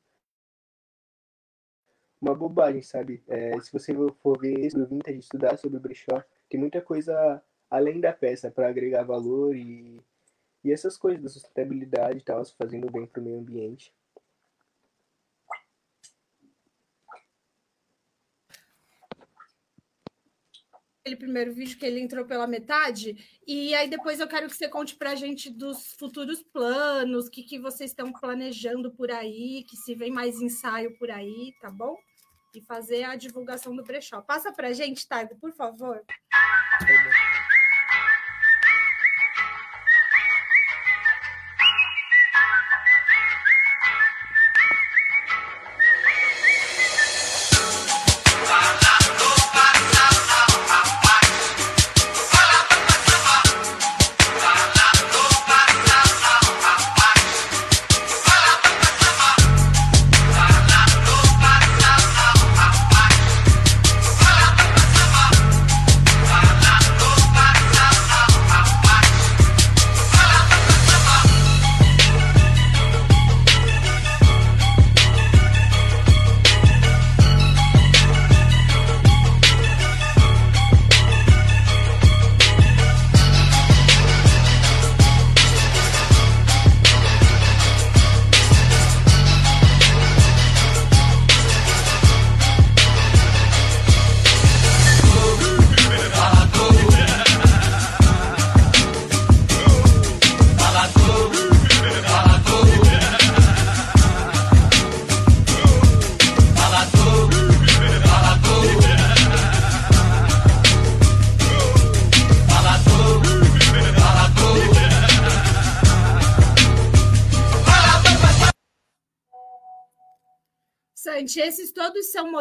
uma 2.20 2.34
bobagem, 2.34 2.82
sabe? 2.82 3.22
É, 3.28 3.60
se 3.60 3.70
você 3.70 3.92
for 4.22 4.38
ver 4.40 4.70
sobre 4.70 4.86
o 4.86 4.88
vintage, 4.88 5.18
estudar 5.18 5.58
sobre 5.58 5.76
o 5.76 5.80
brechó, 5.80 6.24
tem 6.48 6.58
muita 6.58 6.80
coisa 6.80 7.42
além 7.70 8.00
da 8.00 8.12
peça 8.12 8.50
para 8.50 8.68
agregar 8.68 9.02
valor 9.02 9.54
e, 9.54 10.00
e 10.62 10.72
essas 10.72 10.96
coisas 10.96 11.22
da 11.22 11.28
sustentabilidade 11.28 12.18
e 12.18 12.22
tal, 12.22 12.42
fazendo 12.56 12.90
bem 12.90 13.06
para 13.06 13.20
o 13.20 13.24
meio 13.24 13.38
ambiente. 13.38 13.92
Aquele 21.04 21.16
primeiro 21.16 21.52
vídeo 21.52 21.78
que 21.78 21.84
ele 21.84 22.00
entrou 22.00 22.24
pela 22.24 22.46
metade, 22.46 23.14
e 23.46 23.74
aí 23.74 23.90
depois 23.90 24.20
eu 24.20 24.26
quero 24.26 24.48
que 24.48 24.56
você 24.56 24.66
conte 24.66 24.96
para 24.96 25.10
a 25.10 25.14
gente 25.14 25.50
dos 25.50 25.92
futuros 25.92 26.42
planos, 26.42 27.26
o 27.26 27.30
que, 27.30 27.42
que 27.42 27.58
vocês 27.58 27.90
estão 27.90 28.10
planejando 28.10 28.90
por 28.90 29.10
aí, 29.10 29.66
que 29.68 29.76
se 29.76 29.94
vem 29.94 30.10
mais 30.10 30.40
ensaio 30.40 30.96
por 30.98 31.10
aí, 31.10 31.52
tá 31.60 31.70
bom? 31.70 31.94
E 32.54 32.62
fazer 32.62 33.04
a 33.04 33.16
divulgação 33.16 33.76
do 33.76 33.84
brechó. 33.84 34.22
Passa 34.22 34.50
para 34.50 34.68
a 34.68 34.72
gente, 34.72 35.06
Taigo, 35.06 35.36
por 35.36 35.52
favor. 35.52 36.02
Tá 36.06 37.53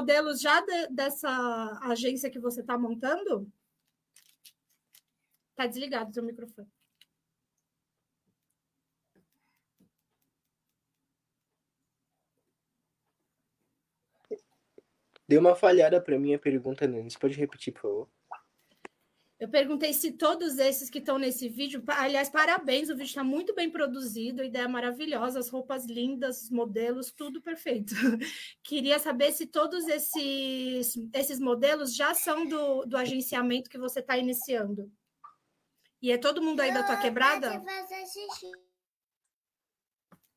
modelos 0.03 0.41
já 0.41 0.59
de, 0.59 0.87
dessa 0.87 1.79
agência 1.81 2.29
que 2.29 2.39
você 2.39 2.59
está 2.59 2.77
montando? 2.77 3.49
Está 5.51 5.65
desligado 5.65 6.09
o 6.09 6.13
seu 6.13 6.23
microfone. 6.23 6.67
Deu 15.25 15.39
uma 15.39 15.55
falhada 15.55 16.01
para 16.01 16.19
mim 16.19 16.33
a 16.33 16.39
pergunta, 16.39 16.85
Você 17.09 17.17
Pode 17.17 17.37
repetir, 17.37 17.71
por 17.73 17.81
favor? 17.81 18.09
Eu 19.43 19.49
perguntei 19.49 19.91
se 19.91 20.13
todos 20.13 20.57
esses 20.57 20.89
que 20.89 20.99
estão 20.99 21.19
nesse 21.19 21.49
vídeo, 21.49 21.83
aliás, 21.87 22.29
parabéns, 22.29 22.89
o 22.89 22.93
vídeo 22.93 23.09
está 23.09 23.25
muito 23.25 23.53
bem 23.53 23.69
produzido, 23.69 24.41
ideia 24.41 24.69
maravilhosa, 24.69 25.37
as 25.37 25.49
roupas 25.49 25.85
lindas, 25.85 26.43
os 26.43 26.49
modelos, 26.49 27.11
tudo 27.11 27.41
perfeito. 27.41 27.93
Queria 28.63 28.97
saber 28.99 29.33
se 29.33 29.45
todos 29.45 29.85
esses, 29.89 30.95
esses 31.13 31.41
modelos 31.41 31.93
já 31.93 32.13
são 32.13 32.47
do, 32.47 32.85
do 32.85 32.95
agenciamento 32.95 33.69
que 33.69 33.77
você 33.77 33.99
está 33.99 34.17
iniciando. 34.17 34.89
E 36.01 36.09
é 36.09 36.17
todo 36.17 36.41
mundo 36.41 36.61
aí 36.61 36.73
da 36.73 36.83
tua 36.83 36.95
quebrada? 36.95 37.61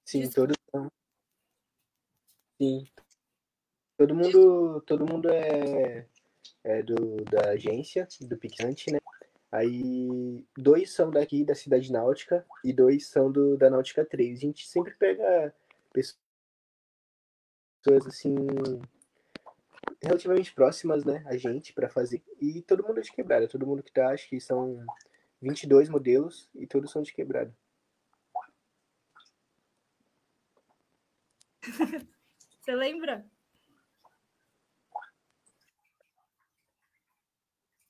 Sim, 0.04 0.28
todos 0.28 0.56
são. 0.68 0.90
Sim. 2.60 2.84
Todo 3.96 4.16
mundo, 4.16 4.80
todo 4.80 5.06
mundo 5.06 5.30
é 5.30 6.08
é, 6.66 6.82
do, 6.82 7.24
da 7.24 7.50
agência, 7.50 8.08
do 8.22 8.36
Picante, 8.36 8.92
né? 8.92 8.98
Aí 9.52 10.44
dois 10.58 10.92
são 10.92 11.10
daqui 11.10 11.44
da 11.44 11.54
Cidade 11.54 11.92
Náutica 11.92 12.44
e 12.64 12.72
dois 12.72 13.06
são 13.06 13.30
do, 13.30 13.56
da 13.56 13.70
Náutica 13.70 14.04
3. 14.04 14.36
A 14.36 14.40
gente 14.40 14.66
sempre 14.66 14.92
pega 14.94 15.54
pessoas 15.92 16.18
assim 18.06 18.34
relativamente 20.02 20.52
próximas, 20.52 21.04
né, 21.04 21.22
a 21.26 21.36
gente 21.36 21.72
para 21.72 21.88
fazer. 21.88 22.22
E 22.40 22.60
todo 22.62 22.82
mundo 22.82 22.98
é 22.98 23.02
de 23.02 23.12
quebrada, 23.12 23.46
todo 23.48 23.66
mundo 23.66 23.82
que 23.82 23.92
tá, 23.92 24.08
acho 24.08 24.28
que 24.28 24.40
são 24.40 24.84
22 25.40 25.88
modelos 25.88 26.50
e 26.54 26.66
todos 26.66 26.90
são 26.90 27.02
de 27.02 27.14
quebrada. 27.14 27.56
Você 32.60 32.74
lembra? 32.74 33.24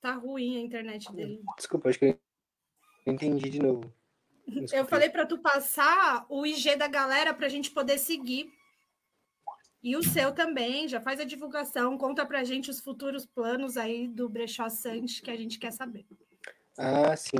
Tá 0.07 0.13
ruim 0.13 0.55
a 0.55 0.61
internet 0.61 1.11
dele. 1.11 1.43
Desculpa, 1.57 1.89
acho 1.89 1.99
que 1.99 2.17
eu 3.05 3.13
entendi 3.13 3.49
de 3.49 3.59
novo. 3.59 3.93
Desculpa. 4.47 4.75
Eu 4.77 4.85
falei 4.85 5.09
para 5.09 5.25
tu 5.25 5.37
passar 5.37 6.25
o 6.29 6.45
IG 6.45 6.77
da 6.77 6.87
galera 6.87 7.33
para 7.33 7.45
a 7.45 7.49
gente 7.49 7.71
poder 7.71 7.97
seguir. 7.97 8.49
E 9.83 9.97
o 9.97 10.01
seu 10.01 10.33
também, 10.33 10.87
já 10.87 11.01
faz 11.01 11.19
a 11.19 11.25
divulgação, 11.25 11.97
conta 11.97 12.25
pra 12.25 12.45
gente 12.45 12.69
os 12.69 12.79
futuros 12.79 13.25
planos 13.25 13.75
aí 13.75 14.07
do 14.07 14.29
Brechó 14.29 14.69
Santos 14.69 15.19
que 15.19 15.29
a 15.29 15.35
gente 15.35 15.59
quer 15.59 15.73
saber. 15.73 16.05
Ah, 16.77 17.13
sim. 17.17 17.35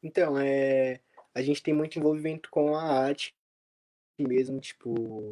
Então, 0.00 0.38
é, 0.38 1.00
a 1.34 1.42
gente 1.42 1.60
tem 1.60 1.74
muito 1.74 1.98
envolvimento 1.98 2.48
com 2.52 2.76
a 2.76 2.84
arte 2.84 3.34
mesmo, 4.16 4.60
tipo, 4.60 5.28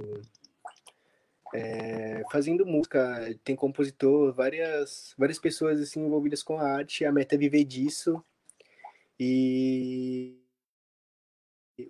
é, 1.55 2.23
fazendo 2.31 2.65
música, 2.67 3.35
tem 3.45 3.57
compositor, 3.57 4.33
várias, 4.33 5.15
várias 5.19 5.39
pessoas 5.39 5.81
assim 5.81 6.01
envolvidas 6.01 6.43
com 6.43 6.59
a 6.59 6.65
arte. 6.65 7.05
A 7.05 7.13
meta 7.13 7.35
é 7.35 7.39
viver 7.39 7.65
disso. 7.65 8.23
E 9.19 10.41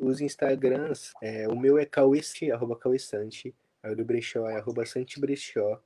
os 0.01 0.21
Instagrams, 0.21 1.13
é, 1.23 1.49
o 1.49 1.57
meu 1.59 1.79
é 1.79 1.85
cauesse, 1.85 2.51
arroba 2.51 2.77
cauessante, 2.77 3.55
o 3.85 3.95
do 3.95 4.05
Brechó 4.05 4.49
é 4.49 4.57
arroba 4.57 4.85
santibrechó. 4.85 5.83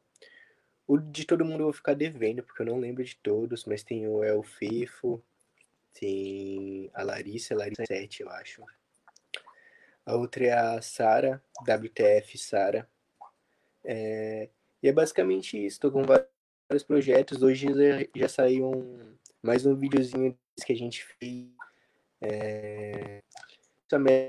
O 0.86 0.98
de 0.98 1.24
todo 1.24 1.44
mundo 1.44 1.60
eu 1.60 1.66
vou 1.66 1.72
ficar 1.72 1.94
devendo, 1.94 2.42
porque 2.42 2.62
eu 2.62 2.66
não 2.66 2.78
lembro 2.78 3.02
de 3.04 3.16
todos, 3.16 3.64
mas 3.64 3.82
tem 3.82 4.06
o 4.06 4.22
El 4.22 4.42
Fefo, 4.42 5.22
tem 5.94 6.90
a 6.92 7.02
Larissa, 7.02 7.54
Larissa 7.54 7.84
7, 7.86 8.22
eu 8.22 8.30
acho. 8.30 8.62
A 10.04 10.14
outra 10.16 10.44
é 10.44 10.52
a 10.52 10.82
Sara, 10.82 11.42
WTF 11.62 12.36
Sara. 12.36 12.88
É, 13.84 14.48
E 14.82 14.88
é 14.88 14.92
basicamente 14.92 15.56
isso. 15.56 15.76
Estou 15.76 15.92
com 15.92 16.02
vários 16.02 16.84
projetos. 16.86 17.42
Hoje 17.42 17.68
já, 18.14 18.28
saiu 18.28 18.70
um, 18.70 19.16
mais 19.42 19.66
um 19.66 19.74
videozinho 19.76 20.36
que 20.64 20.72
a 20.72 20.76
gente 20.76 21.04
fez. 21.04 21.48
É, 22.20 23.22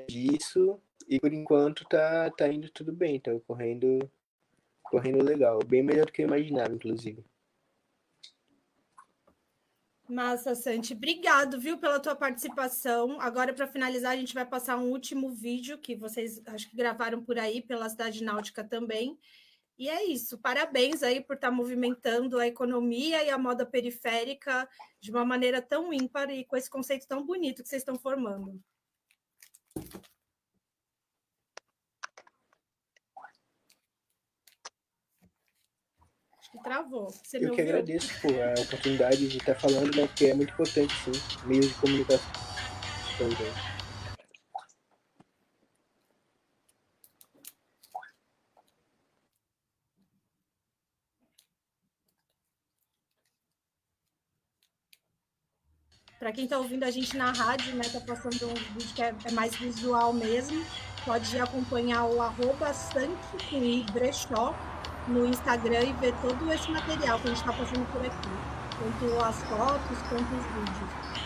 disso. 0.07 0.79
E 1.07 1.19
por 1.19 1.31
enquanto 1.33 1.85
tá, 1.85 2.29
tá 2.31 2.47
indo 2.47 2.69
tudo 2.69 2.91
bem. 2.91 3.19
Tá 3.19 3.31
correndo, 3.47 3.99
correndo 4.83 5.23
legal. 5.23 5.59
Bem 5.65 5.83
melhor 5.83 6.05
do 6.05 6.11
que 6.11 6.21
eu 6.21 6.27
imaginava, 6.27 6.73
inclusive. 6.73 7.23
Massa, 10.07 10.53
Santi. 10.53 10.93
Obrigado, 10.93 11.59
viu, 11.59 11.79
pela 11.79 11.99
tua 11.99 12.15
participação. 12.15 13.19
Agora, 13.19 13.53
para 13.53 13.67
finalizar, 13.67 14.11
a 14.11 14.15
gente 14.15 14.35
vai 14.35 14.45
passar 14.45 14.77
um 14.77 14.91
último 14.91 15.31
vídeo 15.31 15.79
que 15.79 15.95
vocês 15.95 16.41
acho 16.45 16.69
que 16.69 16.77
gravaram 16.77 17.23
por 17.23 17.39
aí 17.39 17.61
pela 17.61 17.89
Cidade 17.89 18.23
Náutica 18.23 18.63
também. 18.63 19.17
E 19.77 19.89
é 19.89 20.05
isso. 20.05 20.37
Parabéns 20.37 21.03
aí 21.03 21.21
por 21.21 21.35
estar 21.35 21.49
tá 21.49 21.55
movimentando 21.55 22.39
a 22.39 22.47
economia 22.47 23.23
e 23.23 23.29
a 23.29 23.37
moda 23.37 23.65
periférica 23.65 24.67
de 25.01 25.11
uma 25.11 25.25
maneira 25.25 25.61
tão 25.61 25.93
ímpar 25.93 26.29
e 26.29 26.45
com 26.45 26.55
esse 26.55 26.69
conceito 26.69 27.07
tão 27.07 27.25
bonito 27.25 27.61
que 27.61 27.69
vocês 27.69 27.81
estão 27.81 27.95
formando. 27.95 28.61
que 36.55 36.63
travou. 36.63 37.09
Você 37.09 37.37
eu 37.37 37.53
que 37.53 37.61
agradeço 37.61 38.09
por 38.21 38.31
a 38.31 38.53
oportunidade 38.61 39.27
de 39.27 39.37
estar 39.37 39.55
falando, 39.55 39.95
né? 39.95 40.07
Porque 40.07 40.25
é 40.25 40.33
muito 40.33 40.53
importante, 40.53 40.93
sim, 41.03 41.47
meios 41.47 41.67
de 41.67 41.73
comunicação. 41.75 42.31
Também. 43.17 43.74
Para 56.17 56.31
quem 56.31 56.45
está 56.45 56.57
ouvindo 56.57 56.85
a 56.85 56.91
gente 56.91 57.17
na 57.17 57.33
rádio, 57.33 57.75
né, 57.75 57.83
tá 57.91 57.99
passando 57.99 58.47
um 58.47 58.53
vídeo 58.53 58.95
que 58.95 59.01
é, 59.01 59.13
é 59.25 59.31
mais 59.31 59.53
visual 59.55 60.13
mesmo, 60.13 60.65
pode 61.03 61.37
acompanhar 61.37 62.05
o 62.05 62.21
arroba 62.21 62.71
Brechó 63.91 64.55
no 65.09 65.25
Instagram 65.25 65.83
e 65.83 65.93
ver 65.93 66.13
todo 66.21 66.51
esse 66.53 66.71
material 66.71 67.19
que 67.19 67.27
a 67.27 67.29
gente 67.31 67.39
está 67.39 67.51
passando 67.51 67.85
por 67.91 68.01
aqui, 68.01 68.29
tanto 68.79 69.25
as 69.25 69.43
fotos 69.43 69.97
quanto 70.07 70.23
os 70.23 70.45
vídeos. 70.45 71.24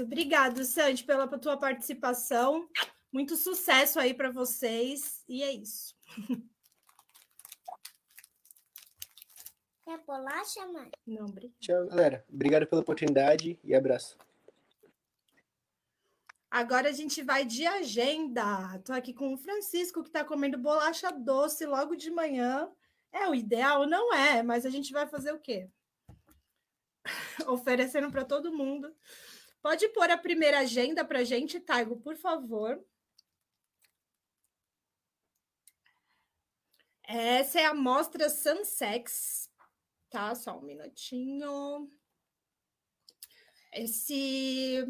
Isso. 0.00 0.02
Obrigado, 0.02 0.64
Sandy, 0.64 1.04
pela 1.04 1.28
tua 1.38 1.56
participação. 1.56 2.68
Muito 3.12 3.36
sucesso 3.36 4.00
aí 4.00 4.14
para 4.14 4.30
vocês. 4.30 5.22
E 5.28 5.42
é 5.42 5.52
isso. 5.52 5.94
Quer 9.84 9.98
bolacha, 10.06 10.66
mãe? 10.68 10.90
Não, 11.06 11.26
obrigado. 11.26 11.58
Tchau, 11.58 11.86
galera. 11.88 12.24
Obrigado 12.28 12.66
pela 12.66 12.80
oportunidade 12.80 13.58
e 13.64 13.74
abraço. 13.74 14.16
Agora 16.48 16.88
a 16.88 16.92
gente 16.92 17.22
vai 17.22 17.44
de 17.44 17.66
agenda. 17.66 18.76
Estou 18.76 18.94
aqui 18.94 19.12
com 19.12 19.34
o 19.34 19.36
Francisco, 19.36 20.02
que 20.02 20.08
está 20.08 20.24
comendo 20.24 20.58
bolacha 20.58 21.10
doce 21.10 21.66
logo 21.66 21.94
de 21.96 22.10
manhã. 22.10 22.70
É 23.12 23.28
o 23.28 23.34
ideal? 23.34 23.86
Não 23.86 24.14
é, 24.14 24.42
mas 24.42 24.64
a 24.64 24.70
gente 24.70 24.92
vai 24.92 25.08
fazer 25.08 25.32
o 25.32 25.40
quê? 25.40 25.68
Oferecendo 27.48 28.10
para 28.12 28.24
todo 28.24 28.56
mundo. 28.56 28.94
Pode 29.62 29.88
pôr 29.90 30.10
a 30.10 30.16
primeira 30.16 30.60
agenda 30.60 31.04
para 31.04 31.20
a 31.20 31.24
gente, 31.24 31.60
Taigo, 31.60 31.96
por 32.00 32.16
favor. 32.16 32.82
Essa 37.04 37.60
é 37.60 37.66
a 37.66 37.74
mostra 37.74 38.30
Sunsex, 38.30 39.50
tá? 40.08 40.34
Só 40.34 40.58
um 40.58 40.62
minutinho. 40.62 41.90
Esse 43.72 44.86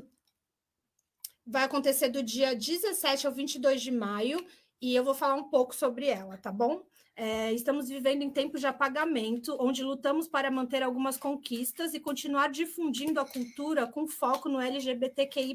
vai 1.47 1.65
acontecer 1.65 2.09
do 2.11 2.23
dia 2.23 2.55
17 2.55 3.27
ao 3.27 3.33
22 3.33 3.83
de 3.83 3.91
maio 3.91 4.39
e 4.81 4.95
eu 4.95 5.03
vou 5.03 5.15
falar 5.15 5.35
um 5.35 5.51
pouco 5.51 5.75
sobre 5.75 6.07
ela, 6.07 6.39
tá 6.39 6.53
bom? 6.53 6.87
É, 7.23 7.53
estamos 7.53 7.91
vivendo 7.91 8.23
em 8.23 8.31
tempos 8.31 8.63
de 8.63 8.67
apagamento, 8.67 9.55
onde 9.61 9.83
lutamos 9.83 10.27
para 10.27 10.51
manter 10.51 10.83
algumas 10.83 11.19
conquistas 11.19 11.93
e 11.93 12.01
continuar 12.01 12.49
difundindo 12.49 13.21
a 13.21 13.27
cultura 13.27 13.87
com 13.87 14.07
foco 14.07 14.49
no 14.49 14.59
LGBTQI. 14.59 15.55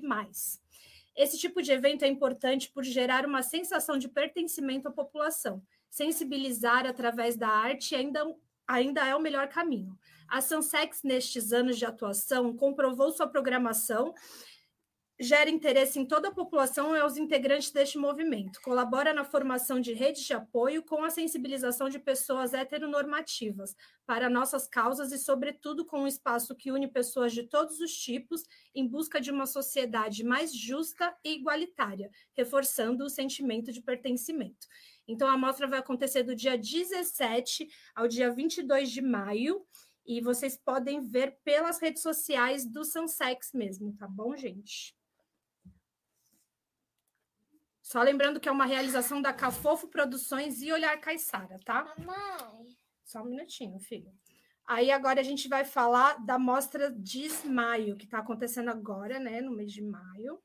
Esse 1.15 1.39
tipo 1.39 1.63
de 1.63 1.71
evento 1.71 2.05
é 2.05 2.07
importante 2.07 2.69
por 2.69 2.83
gerar 2.83 3.25
uma 3.25 3.41
sensação 3.41 3.97
de 3.97 4.07
pertencimento 4.07 4.87
à 4.89 4.91
população. 4.91 5.59
Sensibilizar 5.89 6.85
através 6.85 7.35
da 7.35 7.49
arte 7.49 7.95
ainda, 7.95 8.23
ainda 8.67 9.03
é 9.03 9.15
o 9.15 9.19
melhor 9.19 9.47
caminho. 9.47 9.97
A 10.27 10.41
Sansex, 10.41 11.01
nestes 11.01 11.51
anos 11.51 11.79
de 11.79 11.85
atuação, 11.85 12.55
comprovou 12.55 13.11
sua 13.11 13.25
programação 13.25 14.13
gera 15.19 15.49
interesse 15.49 15.97
em 15.97 16.05
toda 16.05 16.27
a 16.27 16.33
população 16.33 16.95
e 16.95 16.99
aos 16.99 17.15
integrantes 17.15 17.71
deste 17.71 17.97
movimento. 17.97 18.59
Colabora 18.61 19.13
na 19.13 19.23
formação 19.23 19.79
de 19.79 19.93
redes 19.93 20.23
de 20.23 20.33
apoio 20.33 20.83
com 20.83 21.03
a 21.03 21.09
sensibilização 21.09 21.87
de 21.87 21.99
pessoas 21.99 22.53
heteronormativas 22.53 23.75
para 24.05 24.29
nossas 24.29 24.67
causas 24.67 25.13
e, 25.13 25.17
sobretudo, 25.17 25.85
com 25.85 26.01
um 26.01 26.07
espaço 26.07 26.55
que 26.55 26.69
une 26.71 26.87
pessoas 26.87 27.31
de 27.31 27.43
todos 27.43 27.79
os 27.79 27.95
tipos 27.95 28.43
em 28.73 28.85
busca 28.85 29.21
de 29.21 29.31
uma 29.31 29.45
sociedade 29.45 30.23
mais 30.23 30.53
justa 30.53 31.15
e 31.23 31.35
igualitária, 31.35 32.11
reforçando 32.33 33.05
o 33.05 33.09
sentimento 33.09 33.71
de 33.71 33.81
pertencimento. 33.81 34.67
Então, 35.07 35.29
a 35.29 35.37
mostra 35.37 35.65
vai 35.65 35.79
acontecer 35.79 36.23
do 36.23 36.35
dia 36.35 36.57
17 36.57 37.69
ao 37.95 38.07
dia 38.07 38.31
22 38.31 38.91
de 38.91 39.01
maio. 39.01 39.65
E 40.05 40.21
vocês 40.21 40.55
podem 40.55 41.01
ver 41.01 41.39
pelas 41.43 41.79
redes 41.79 42.03
sociais 42.03 42.63
do 42.63 42.83
Sansex 42.83 43.51
mesmo, 43.53 43.95
tá 43.97 44.07
bom, 44.07 44.35
gente? 44.35 44.95
Só 47.95 48.01
lembrando 48.01 48.41
que 48.41 48.49
é 48.49 48.51
uma 48.51 48.65
realização 48.65 49.21
da 49.21 49.31
Cafofo 49.31 49.87
Produções 49.87 50.61
e 50.61 50.69
Olhar 50.69 50.99
Caissara, 50.99 51.57
tá? 51.63 51.95
Mamãe. 51.97 52.75
Só 53.05 53.21
um 53.21 53.29
minutinho, 53.29 53.79
filho. 53.79 54.11
Aí 54.67 54.91
agora 54.91 55.21
a 55.21 55.23
gente 55.23 55.47
vai 55.47 55.63
falar 55.63 56.15
da 56.25 56.37
mostra 56.37 56.91
Desmaio, 56.91 57.95
que 57.95 58.03
está 58.03 58.17
acontecendo 58.17 58.67
agora, 58.69 59.17
né, 59.17 59.39
no 59.39 59.55
mês 59.55 59.71
de 59.71 59.81
maio. 59.81 60.41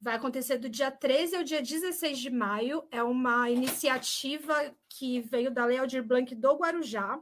Vai 0.00 0.16
acontecer 0.16 0.58
do 0.58 0.68
dia 0.68 0.90
13 0.90 1.36
ao 1.36 1.44
dia 1.44 1.62
16 1.62 2.18
de 2.18 2.30
maio. 2.30 2.88
É 2.90 3.04
uma 3.04 3.48
iniciativa 3.48 4.74
que 4.88 5.20
veio 5.20 5.48
da 5.48 5.64
Lei 5.64 5.78
Aldir 5.78 6.02
Blanc 6.02 6.34
do 6.34 6.56
Guarujá 6.56 7.20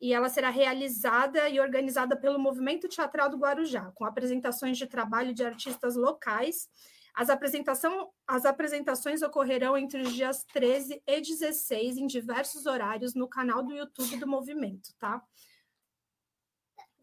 e 0.00 0.14
ela 0.14 0.28
será 0.28 0.50
realizada 0.50 1.48
e 1.48 1.58
organizada 1.58 2.16
pelo 2.16 2.38
Movimento 2.38 2.88
Teatral 2.88 3.28
do 3.28 3.38
Guarujá, 3.38 3.90
com 3.96 4.04
apresentações 4.04 4.78
de 4.78 4.86
trabalho 4.86 5.34
de 5.34 5.44
artistas 5.44 5.96
locais 5.96 6.68
as, 7.14 7.28
apresentação, 7.28 8.10
as 8.26 8.44
apresentações 8.44 9.22
ocorrerão 9.22 9.76
entre 9.76 10.00
os 10.00 10.12
dias 10.12 10.44
13 10.52 11.02
e 11.06 11.20
16 11.20 11.98
em 11.98 12.06
diversos 12.06 12.66
horários 12.66 13.14
no 13.14 13.28
canal 13.28 13.62
do 13.62 13.72
YouTube 13.72 14.16
do 14.16 14.26
movimento, 14.26 14.94
tá? 14.98 15.22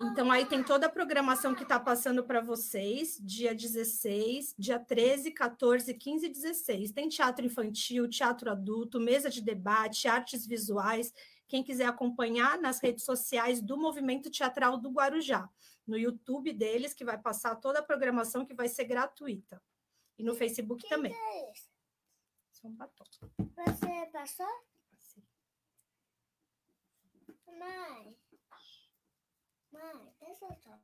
Então, 0.01 0.31
aí 0.31 0.45
tem 0.45 0.63
toda 0.63 0.85
a 0.85 0.89
programação 0.89 1.53
que 1.53 1.63
está 1.63 1.77
passando 1.77 2.23
para 2.23 2.39
vocês, 2.39 3.19
dia 3.21 3.53
16, 3.53 4.55
dia 4.57 4.79
13, 4.79 5.31
14, 5.31 5.93
15 5.93 6.25
e 6.25 6.29
16. 6.29 6.91
Tem 6.93 7.09
teatro 7.09 7.45
infantil, 7.45 8.07
teatro 8.07 8.49
adulto, 8.49 8.97
mesa 8.97 9.29
de 9.29 9.41
debate, 9.41 10.07
artes 10.07 10.47
visuais. 10.47 11.13
Quem 11.49 11.61
quiser 11.61 11.85
acompanhar 11.85 12.57
nas 12.57 12.79
redes 12.81 13.03
sociais 13.03 13.61
do 13.61 13.75
Movimento 13.75 14.31
Teatral 14.31 14.77
do 14.77 14.89
Guarujá, 14.89 15.49
no 15.85 15.97
YouTube 15.97 16.53
deles, 16.53 16.93
que 16.93 17.03
vai 17.03 17.17
passar 17.17 17.55
toda 17.55 17.79
a 17.79 17.83
programação 17.83 18.45
que 18.45 18.53
vai 18.53 18.69
ser 18.69 18.85
gratuita. 18.85 19.61
E 20.19 20.23
no 20.23 20.35
Facebook 20.35 20.85
também. 20.89 21.13
É 21.15 21.51
isso? 21.53 21.69
um 22.65 22.75
batom. 22.75 23.05
Você 23.37 24.05
passou? 24.11 24.65
Passei. 24.91 25.23
Mãe. 27.47 28.17
Mãe, 29.71 30.13
deixa 30.19 30.45
eu 30.45 30.55
só. 30.57 30.77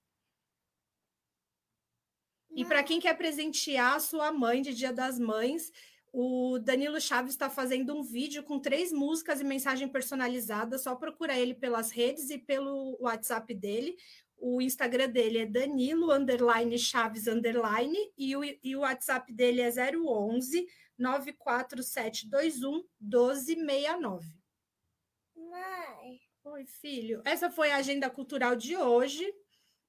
E 2.54 2.64
para 2.64 2.82
quem 2.82 3.00
quer 3.00 3.16
presentear 3.16 3.94
a 3.94 4.00
sua 4.00 4.30
mãe 4.30 4.60
de 4.60 4.74
Dia 4.74 4.92
das 4.92 5.18
Mães, 5.18 5.72
o 6.12 6.58
Danilo 6.58 7.00
Chaves 7.00 7.32
está 7.32 7.48
fazendo 7.48 7.96
um 7.96 8.02
vídeo 8.02 8.42
com 8.42 8.60
três 8.60 8.92
músicas 8.92 9.40
e 9.40 9.44
mensagem 9.44 9.88
personalizada. 9.88 10.78
Só 10.78 10.94
procura 10.94 11.38
ele 11.38 11.54
pelas 11.54 11.90
redes 11.90 12.28
e 12.28 12.38
pelo 12.38 12.98
WhatsApp 13.00 13.54
dele. 13.54 13.96
O 14.36 14.60
Instagram 14.60 15.08
dele 15.08 15.38
é 15.38 15.46
Danilo 15.46 16.12
underline 16.12 16.78
Chaves 16.78 17.26
underline 17.26 17.96
e 18.18 18.36
o, 18.36 18.44
e 18.44 18.76
o 18.76 18.80
WhatsApp 18.80 19.32
dele 19.32 19.62
é 19.62 19.70
011 19.70 20.66
94721 20.98 22.84
1269. 23.00 24.26
Mãe. 25.34 26.31
Oi, 26.44 26.66
filho. 26.66 27.22
Essa 27.24 27.50
foi 27.50 27.70
a 27.70 27.76
agenda 27.76 28.10
cultural 28.10 28.56
de 28.56 28.76
hoje. 28.76 29.32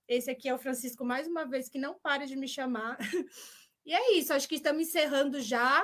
Esse 0.07 0.29
aqui 0.29 0.47
é 0.47 0.53
o 0.53 0.59
Francisco, 0.59 1.03
mais 1.03 1.27
uma 1.27 1.45
vez, 1.45 1.67
que 1.67 1.79
não 1.79 1.97
para 1.99 2.25
de 2.25 2.35
me 2.35 2.47
chamar. 2.47 2.97
E 3.85 3.93
é 3.93 4.13
isso, 4.13 4.31
acho 4.31 4.47
que 4.47 4.55
estamos 4.55 4.87
encerrando 4.87 5.41
já. 5.41 5.83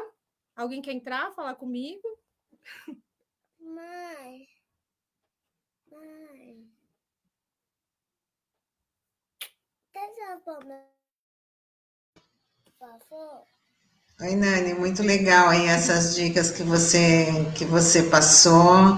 Alguém 0.55 0.81
quer 0.81 0.93
entrar, 0.93 1.33
falar 1.33 1.55
comigo? 1.55 2.01
Mãe. 3.59 4.47
Mãe. 5.91 6.69
Por 12.63 12.73
favor? 12.79 13.43
Oi, 14.21 14.35
Nani, 14.35 14.73
muito 14.75 15.03
legal 15.03 15.49
aí 15.49 15.65
essas 15.65 16.15
dicas 16.15 16.51
que 16.51 16.63
você 16.63 17.25
que 17.57 17.65
você 17.65 18.03
passou, 18.03 18.95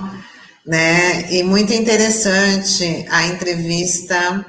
né? 0.66 1.32
E 1.32 1.44
muito 1.44 1.74
interessante 1.74 3.06
a 3.10 3.28
entrevista 3.28 4.46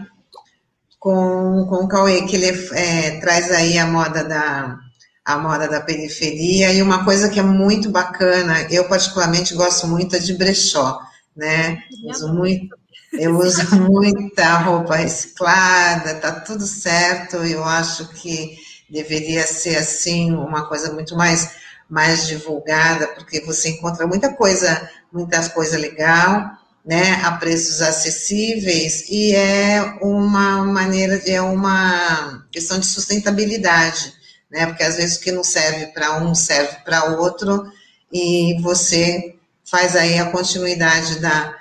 com, 0.98 1.66
com 1.68 1.84
o 1.84 1.88
Cauê, 1.88 2.22
que 2.22 2.36
ele 2.36 2.68
é, 2.74 3.20
traz 3.20 3.50
aí 3.50 3.78
a 3.78 3.86
moda 3.86 4.22
da 4.24 4.78
a 5.24 5.38
moda 5.38 5.68
da 5.68 5.80
periferia 5.80 6.72
e 6.72 6.82
uma 6.82 7.04
coisa 7.04 7.28
que 7.28 7.38
é 7.38 7.44
muito 7.44 7.90
bacana, 7.90 8.66
eu 8.70 8.88
particularmente 8.88 9.54
gosto 9.54 9.86
muito 9.86 10.16
é 10.16 10.18
de 10.18 10.34
brechó, 10.34 10.98
né? 11.36 11.80
Uso 12.04 12.34
muito, 12.34 12.76
eu 13.12 13.38
uso 13.38 13.62
muita 13.88 14.58
roupa 14.58 14.96
reciclada, 14.96 16.16
tá 16.16 16.32
tudo 16.40 16.66
certo, 16.66 17.36
eu 17.36 17.62
acho 17.62 18.08
que 18.08 18.56
deveria 18.90 19.46
ser 19.46 19.76
assim 19.76 20.32
uma 20.32 20.66
coisa 20.68 20.92
muito 20.92 21.16
mais 21.16 21.62
mais 21.88 22.26
divulgada, 22.26 23.06
porque 23.08 23.40
você 23.42 23.68
encontra 23.68 24.06
muita 24.06 24.32
coisa, 24.32 24.90
muitas 25.12 25.48
coisa 25.48 25.78
legal, 25.78 26.50
né, 26.84 27.14
a 27.22 27.32
preços 27.32 27.80
acessíveis 27.80 29.04
e 29.08 29.34
é 29.34 29.98
uma 30.00 30.64
maneira, 30.64 31.20
é 31.26 31.40
uma 31.40 32.44
questão 32.50 32.78
de 32.78 32.86
sustentabilidade, 32.86 34.12
né, 34.50 34.66
porque 34.66 34.82
às 34.82 34.96
vezes 34.96 35.16
o 35.16 35.20
que 35.20 35.30
não 35.30 35.44
serve 35.44 35.86
para 35.88 36.18
um 36.18 36.34
serve 36.34 36.76
para 36.84 37.04
outro 37.04 37.70
e 38.12 38.60
você 38.60 39.36
faz 39.64 39.94
aí 39.94 40.18
a 40.18 40.30
continuidade 40.30 41.20
da, 41.20 41.54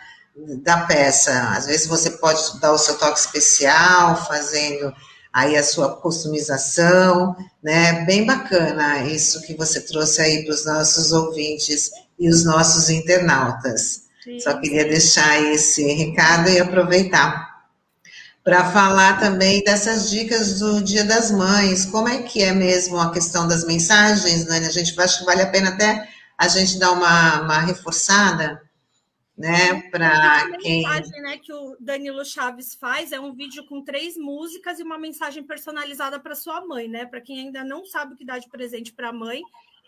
da 0.64 0.78
peça. 0.86 1.32
Às 1.56 1.68
vezes 1.68 1.88
você 1.88 2.10
pode 2.10 2.60
dar 2.60 2.74
o 2.74 2.78
seu 2.78 2.98
toque 2.98 3.20
especial, 3.20 4.26
fazendo 4.28 4.94
aí 5.32 5.56
a 5.56 5.64
sua 5.64 5.96
customização, 5.96 7.36
né, 7.64 8.04
bem 8.06 8.26
bacana 8.26 9.06
isso 9.06 9.42
que 9.44 9.54
você 9.54 9.80
trouxe 9.80 10.22
aí 10.22 10.44
para 10.44 10.54
os 10.54 10.66
nossos 10.66 11.14
ouvintes 11.14 11.92
e 12.22 12.30
os 12.30 12.46
nossos 12.46 12.88
internautas. 12.92 14.04
Sim. 14.24 14.40
Só 14.40 14.54
queria 14.60 14.86
deixar 14.86 15.42
esse 15.42 15.84
recado 15.94 16.48
e 16.50 16.60
aproveitar 16.60 17.66
para 18.44 18.72
falar 18.72 19.20
também 19.20 19.64
dessas 19.64 20.08
dicas 20.08 20.60
do 20.60 20.84
Dia 20.84 21.04
das 21.04 21.32
Mães. 21.32 21.88
Como 21.88 22.08
é 22.08 22.22
que 22.22 22.44
é 22.44 22.54
mesmo 22.54 23.00
a 23.00 23.12
questão 23.12 23.48
das 23.48 23.66
mensagens, 23.66 24.46
Nani? 24.46 24.68
A 24.68 24.72
gente 24.72 25.00
acho 25.02 25.20
que 25.20 25.26
vale 25.26 25.42
a 25.42 25.50
pena 25.50 25.70
até 25.70 26.08
a 26.38 26.48
gente 26.48 26.78
dar 26.78 26.92
uma, 26.92 27.42
uma 27.42 27.60
reforçada, 27.60 28.62
né? 29.36 29.82
Para 29.90 30.58
quem. 30.60 30.86
A 30.86 30.90
mensagem 30.92 31.22
né, 31.24 31.38
que 31.40 31.52
o 31.52 31.76
Danilo 31.80 32.24
Chaves 32.24 32.76
faz 32.76 33.12
é 33.12 33.20
um 33.20 33.34
vídeo 33.34 33.66
com 33.66 33.84
três 33.84 34.16
músicas 34.16 34.80
e 34.80 34.84
uma 34.84 35.00
mensagem 35.00 35.44
personalizada 35.44 36.20
para 36.20 36.36
sua 36.36 36.64
mãe, 36.68 36.88
né? 36.88 37.08
Para 37.08 37.22
quem 37.22 37.48
ainda 37.48 37.64
não 37.64 37.84
sabe 37.84 38.14
o 38.14 38.18
que 38.18 38.26
dá 38.26 38.38
de 38.38 38.48
presente 38.48 38.94
para 38.94 39.10
a 39.10 39.14
mãe, 39.14 39.42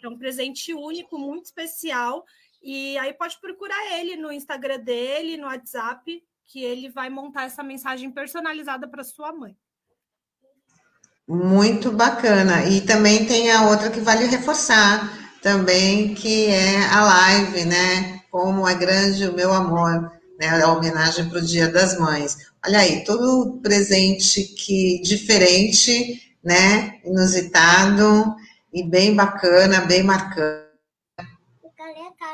é 0.06 0.10
um 0.10 0.18
presente 0.18 0.74
único, 0.74 1.18
muito 1.18 1.46
especial 1.46 2.24
e 2.64 2.98
aí 2.98 3.14
pode 3.14 3.38
procurar 3.42 4.00
ele 4.00 4.16
no 4.16 4.32
Instagram 4.32 4.80
dele, 4.80 5.36
no 5.36 5.48
WhatsApp, 5.48 6.24
que 6.46 6.64
ele 6.64 6.90
vai 6.90 7.10
montar 7.10 7.44
essa 7.44 7.62
mensagem 7.62 8.10
personalizada 8.10 8.88
para 8.88 9.04
sua 9.04 9.34
mãe. 9.34 9.54
Muito 11.28 11.92
bacana. 11.92 12.66
E 12.66 12.80
também 12.80 13.26
tem 13.26 13.52
a 13.52 13.68
outra 13.70 13.92
que 13.92 14.00
vale 14.00 14.26
reforçar 14.28 15.12
também, 15.42 16.14
que 16.16 16.46
é 16.46 16.86
a 16.86 17.04
live, 17.04 17.66
né? 17.66 18.22
Como 18.32 18.68
é 18.68 18.76
grande 18.76 19.28
o 19.28 19.34
meu 19.34 19.52
amor, 19.52 20.12
né? 20.40 20.64
A 20.64 20.72
homenagem 20.72 21.28
para 21.28 21.40
o 21.40 21.46
Dia 21.46 21.68
das 21.70 22.00
Mães. 22.00 22.38
Olha 22.66 22.80
aí, 22.80 23.04
todo 23.04 23.60
presente 23.62 24.44
que 24.44 25.02
diferente, 25.02 26.34
né? 26.42 27.00
Inusitado 27.04 28.36
e 28.74 28.84
bem 28.84 29.16
bacana, 29.16 29.82
bem 29.82 30.04
marcante 30.04 30.64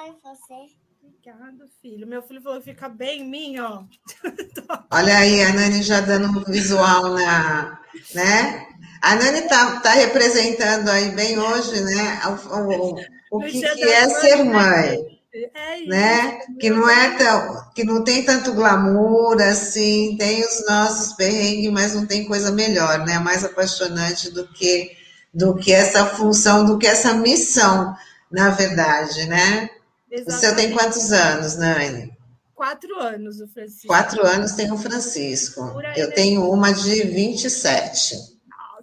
em 0.10 0.20
você. 0.22 0.80
Obrigada, 1.04 1.66
filho. 1.82 2.08
Meu 2.08 2.22
filho 2.22 2.42
falou 2.42 2.60
que 2.60 2.72
fica 2.72 2.90
bem 2.90 3.22
em 3.22 3.30
mim, 3.30 3.60
ó. 3.60 3.84
Olha 4.92 5.18
aí, 5.18 5.44
a 5.44 5.54
Nani 5.54 5.82
já 5.82 6.02
dando 6.02 6.28
um 6.28 6.44
visual 6.44 7.14
na, 7.14 7.80
né? 8.14 8.68
A 9.02 9.16
Nani 9.16 9.42
tá, 9.48 9.80
tá 9.82 9.92
representando 9.92 10.90
aí 10.90 11.12
bem 11.12 11.38
hoje, 11.38 11.82
né? 11.82 12.22
O, 12.26 12.58
o, 12.58 12.96
o 13.32 13.40
que, 13.42 13.62
que 13.62 13.84
é 13.84 14.10
ser 14.10 14.44
né? 14.44 14.44
mãe. 14.44 15.20
É 15.32 15.86
né? 15.86 16.40
Que 16.60 16.72
não 16.72 16.90
é 16.90 17.16
tão, 17.18 17.72
que 17.76 17.84
não 17.84 18.04
tem 18.04 18.26
tanto 18.26 18.54
glamour 18.54 19.40
assim, 19.42 20.16
tem 20.18 20.44
os 20.44 20.66
nossos 20.68 21.14
perrengues, 21.14 21.72
mas 21.72 21.94
não 21.94 22.06
tem 22.06 22.26
coisa 22.26 22.52
melhor, 22.52 23.06
né? 23.06 23.20
Mais 23.20 23.46
apaixonante 23.46 24.32
do 24.32 24.48
que 24.48 24.99
do 25.34 25.56
que 25.56 25.72
essa 25.72 26.06
função, 26.06 26.66
do 26.66 26.78
que 26.78 26.88
essa 26.88 27.14
missão, 27.14 27.96
na 28.32 28.50
verdade, 28.50 29.28
né? 29.28 29.70
Exatamente. 30.12 30.28
O 30.28 30.40
seu 30.40 30.56
tem 30.56 30.72
quantos 30.72 31.12
anos, 31.12 31.56
Nani? 31.56 32.18
Quatro 32.56 33.00
anos, 33.00 33.40
o 33.40 33.48
Francisco. 33.48 33.88
Quatro 33.88 34.26
anos 34.26 34.52
tem 34.54 34.72
o 34.72 34.78
Francisco. 34.78 35.62
Eu 35.96 36.10
né? 36.10 36.14
tenho 36.14 36.50
uma 36.52 36.74
de 36.74 37.04
27. 37.04 38.16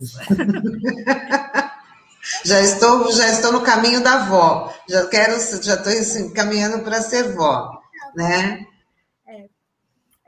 Nossa. 0.00 0.22
já 2.44 2.60
estou, 2.60 3.12
já 3.12 3.28
estou 3.28 3.52
no 3.52 3.60
caminho 3.62 4.02
da 4.02 4.14
avó. 4.14 4.72
Já 4.88 5.06
quero, 5.08 5.38
já 5.62 5.74
estou 5.74 5.92
assim, 5.92 6.32
caminhando 6.32 6.82
para 6.84 7.02
ser 7.02 7.34
vó, 7.34 7.70
né? 8.14 8.66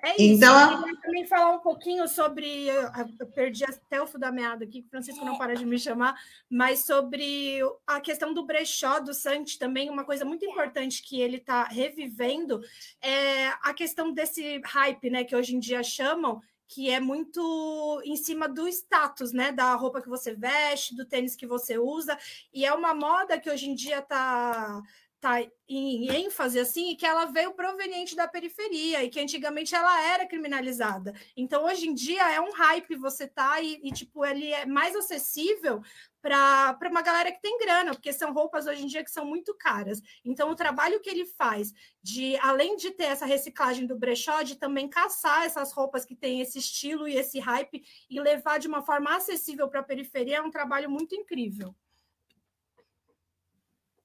É 0.03 0.11
isso. 0.11 0.35
Então, 0.35 0.83
queria 0.83 0.88
também 1.09 1.27
falar 1.27 1.53
um 1.53 1.61
pouquinho 1.61 2.07
sobre. 2.07 2.69
Eu 2.69 3.27
perdi 3.35 3.65
até 3.65 4.01
o 4.01 4.07
fio 4.07 4.21
da 4.21 4.31
meada 4.31 4.65
aqui, 4.65 4.83
que 4.83 4.89
o 4.89 4.91
Francisco 4.91 5.25
não 5.25 5.39
para 5.39 5.55
de 5.55 5.65
me 5.65 5.79
chamar, 5.79 6.15
mas 6.51 6.81
sobre 6.81 7.61
a 7.87 7.99
questão 8.01 8.35
do 8.35 8.45
brechó 8.45 9.01
do 9.01 9.15
Santi 9.15 9.59
também, 9.59 9.89
uma 9.89 10.05
coisa 10.05 10.25
muito 10.25 10.45
importante 10.45 11.03
que 11.03 11.19
ele 11.21 11.39
está 11.39 11.65
revivendo 11.65 12.61
é 13.01 13.49
a 13.63 13.73
questão 13.73 14.13
desse 14.13 14.61
hype, 14.65 15.09
né, 15.09 15.25
que 15.25 15.35
hoje 15.35 15.57
em 15.57 15.59
dia 15.59 15.83
chamam, 15.83 16.43
que 16.67 16.91
é 16.91 17.01
muito 17.01 18.03
em 18.05 18.17
cima 18.17 18.47
do 18.47 18.69
status, 18.69 19.33
né, 19.33 19.51
da 19.51 19.75
roupa 19.75 20.03
que 20.03 20.09
você 20.09 20.35
veste, 20.35 20.95
do 20.95 21.07
tênis 21.07 21.35
que 21.35 21.47
você 21.47 21.79
usa, 21.79 22.19
e 22.53 22.67
é 22.67 22.73
uma 22.75 22.95
moda 22.95 23.41
que 23.41 23.51
hoje 23.51 23.71
em 23.71 23.75
dia 23.75 24.01
está 24.01 24.83
tá 25.21 25.43
em 25.69 26.09
ênfase 26.11 26.59
assim, 26.59 26.97
que 26.97 27.05
ela 27.05 27.27
veio 27.27 27.53
proveniente 27.53 28.17
da 28.17 28.27
periferia 28.27 29.05
e 29.05 29.11
que 29.11 29.21
antigamente 29.21 29.75
ela 29.75 30.03
era 30.03 30.27
criminalizada. 30.27 31.13
Então, 31.37 31.65
hoje 31.65 31.89
em 31.89 31.95
dia 31.95 32.33
é 32.33 32.41
um 32.41 32.53
hype 32.53 32.97
você 32.97 33.27
tá 33.27 33.61
e, 33.61 33.81
e 33.83 33.93
tipo, 33.93 34.25
ele 34.25 34.51
é 34.53 34.65
mais 34.65 34.97
acessível 34.97 35.83
para 36.23 36.79
uma 36.91 37.03
galera 37.03 37.31
que 37.33 37.41
tem 37.41 37.59
grana, 37.59 37.93
porque 37.93 38.13
são 38.13 38.33
roupas 38.33 38.67
hoje 38.67 38.85
em 38.85 38.87
dia 38.87 39.05
que 39.05 39.11
são 39.11 39.25
muito 39.25 39.55
caras. 39.55 40.01
Então, 40.25 40.51
o 40.51 40.57
trabalho 40.57 41.01
que 41.01 41.11
ele 41.11 41.27
faz 41.27 41.73
de, 42.03 42.37
além 42.39 42.77
de 42.77 42.91
ter 42.93 43.05
essa 43.05 43.27
reciclagem 43.27 43.87
do 43.87 43.99
brechó, 43.99 44.43
de 44.43 44.57
também 44.57 44.89
caçar 44.89 45.45
essas 45.45 45.73
roupas 45.73 46.05
que 46.05 46.17
têm 46.17 46.41
esse 46.41 46.59
estilo 46.59 47.07
e 47.09 47.17
esse 47.17 47.39
hype 47.39 47.83
e 48.09 48.21
levar 48.21 48.59
de 48.59 48.69
uma 48.69 48.83
forma 48.83 49.15
acessível 49.15 49.69
para 49.69 49.81
a 49.81 49.85
periferia, 49.85 50.39
é 50.39 50.43
um 50.43 50.51
trabalho 50.51 50.91
muito 50.91 51.15
incrível. 51.15 51.75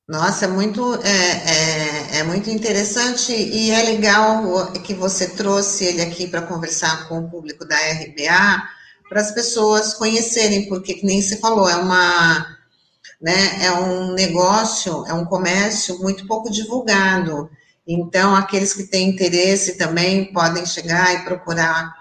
Nossa, 0.07 0.45
é 0.45 0.47
muito, 0.49 0.95
é, 0.95 2.17
é, 2.17 2.19
é, 2.19 2.23
muito 2.23 2.49
interessante 2.49 3.31
e 3.31 3.71
é 3.71 3.83
legal 3.83 4.73
que 4.83 4.93
você 4.93 5.29
trouxe 5.29 5.85
ele 5.85 6.01
aqui 6.01 6.27
para 6.27 6.41
conversar 6.41 7.07
com 7.07 7.19
o 7.19 7.29
público 7.29 7.65
da 7.65 7.77
RBA, 7.77 8.63
para 9.07 9.21
as 9.21 9.31
pessoas 9.31 9.93
conhecerem, 9.93 10.67
porque 10.67 10.95
que 10.95 11.05
nem 11.05 11.21
se 11.21 11.37
falou, 11.37 11.69
é 11.69 11.77
uma, 11.77 12.57
né, 13.21 13.65
é 13.65 13.71
um 13.71 14.13
negócio, 14.13 15.05
é 15.07 15.13
um 15.13 15.23
comércio 15.25 15.97
muito 15.99 16.27
pouco 16.27 16.51
divulgado. 16.51 17.49
Então, 17.87 18.35
aqueles 18.35 18.73
que 18.73 18.83
têm 18.83 19.09
interesse 19.09 19.77
também 19.77 20.33
podem 20.33 20.65
chegar 20.65 21.13
e 21.13 21.23
procurar, 21.23 21.93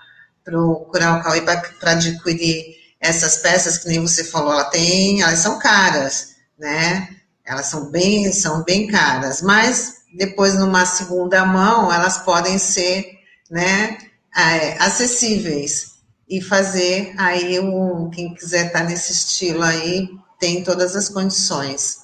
procurar 0.45 1.21
o 1.21 1.23
Cauê 1.23 1.41
para 1.43 1.93
adquirir 1.93 2.77
essas 3.01 3.37
peças 3.37 3.79
que 3.79 3.89
nem 3.89 4.01
você 4.01 4.25
falou, 4.25 4.53
ela 4.53 4.65
tem, 4.65 5.23
elas 5.23 5.39
são 5.39 5.59
caras, 5.61 6.35
né? 6.59 7.22
Elas 7.45 7.67
são 7.67 7.91
bem, 7.91 8.33
são 8.33 8.63
bem 8.63 8.87
caras, 8.87 9.43
mas 9.43 10.03
depois 10.15 10.55
numa 10.55 10.85
segunda 10.87 11.45
mão 11.45 11.93
elas 11.93 12.19
podem 12.19 12.59
ser, 12.59 13.19
né, 13.51 13.99
é, 14.37 14.79
acessíveis 14.79 15.93
e 16.29 16.41
fazer 16.41 17.15
aí 17.19 17.59
o 17.59 18.09
quem 18.11 18.35
quiser 18.35 18.67
estar 18.67 18.81
tá 18.81 18.85
nesse 18.85 19.13
estilo 19.13 19.63
aí 19.63 20.09
tem 20.39 20.65
todas 20.65 20.97
as 20.97 21.09
condições. 21.09 22.03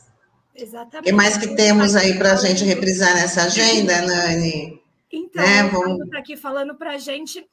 Exatamente. 0.54 1.00
O 1.00 1.02
que 1.02 1.12
mais 1.12 1.36
que 1.36 1.54
temos 1.54 1.94
aí 1.94 2.18
para 2.18 2.32
a 2.32 2.36
gente 2.36 2.64
reprisar 2.64 3.14
nessa 3.14 3.44
agenda, 3.44 4.00
Nani? 4.02 4.80
Então, 5.12 5.42
né? 5.42 5.62
Vamos... 5.64 6.04
está 6.04 6.18
aqui 6.18 6.36
falando 6.36 6.74
para 6.76 6.94
a 6.94 6.98
gente 6.98 7.46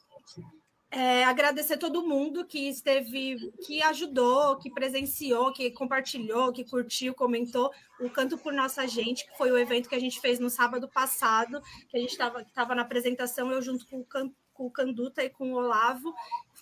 é, 0.90 1.24
agradecer 1.24 1.76
todo 1.76 2.06
mundo 2.06 2.46
que 2.46 2.68
esteve, 2.68 3.52
que 3.66 3.82
ajudou, 3.82 4.56
que 4.56 4.70
presenciou, 4.70 5.52
que 5.52 5.70
compartilhou, 5.70 6.52
que 6.52 6.64
curtiu, 6.64 7.14
comentou 7.14 7.70
o 8.00 8.08
Canto 8.08 8.38
por 8.38 8.52
Nossa 8.52 8.86
Gente, 8.86 9.26
que 9.26 9.36
foi 9.36 9.50
o 9.50 9.58
evento 9.58 9.88
que 9.88 9.94
a 9.94 10.00
gente 10.00 10.20
fez 10.20 10.38
no 10.38 10.48
sábado 10.48 10.88
passado, 10.88 11.60
que 11.88 11.96
a 11.96 12.00
gente 12.00 12.12
estava 12.12 12.74
na 12.74 12.82
apresentação, 12.82 13.50
eu 13.50 13.60
junto 13.60 13.86
com 13.86 13.98
o, 14.00 14.06
com 14.54 14.66
o 14.66 14.70
Canduta 14.70 15.24
e 15.24 15.30
com 15.30 15.52
o 15.52 15.56
Olavo. 15.56 16.14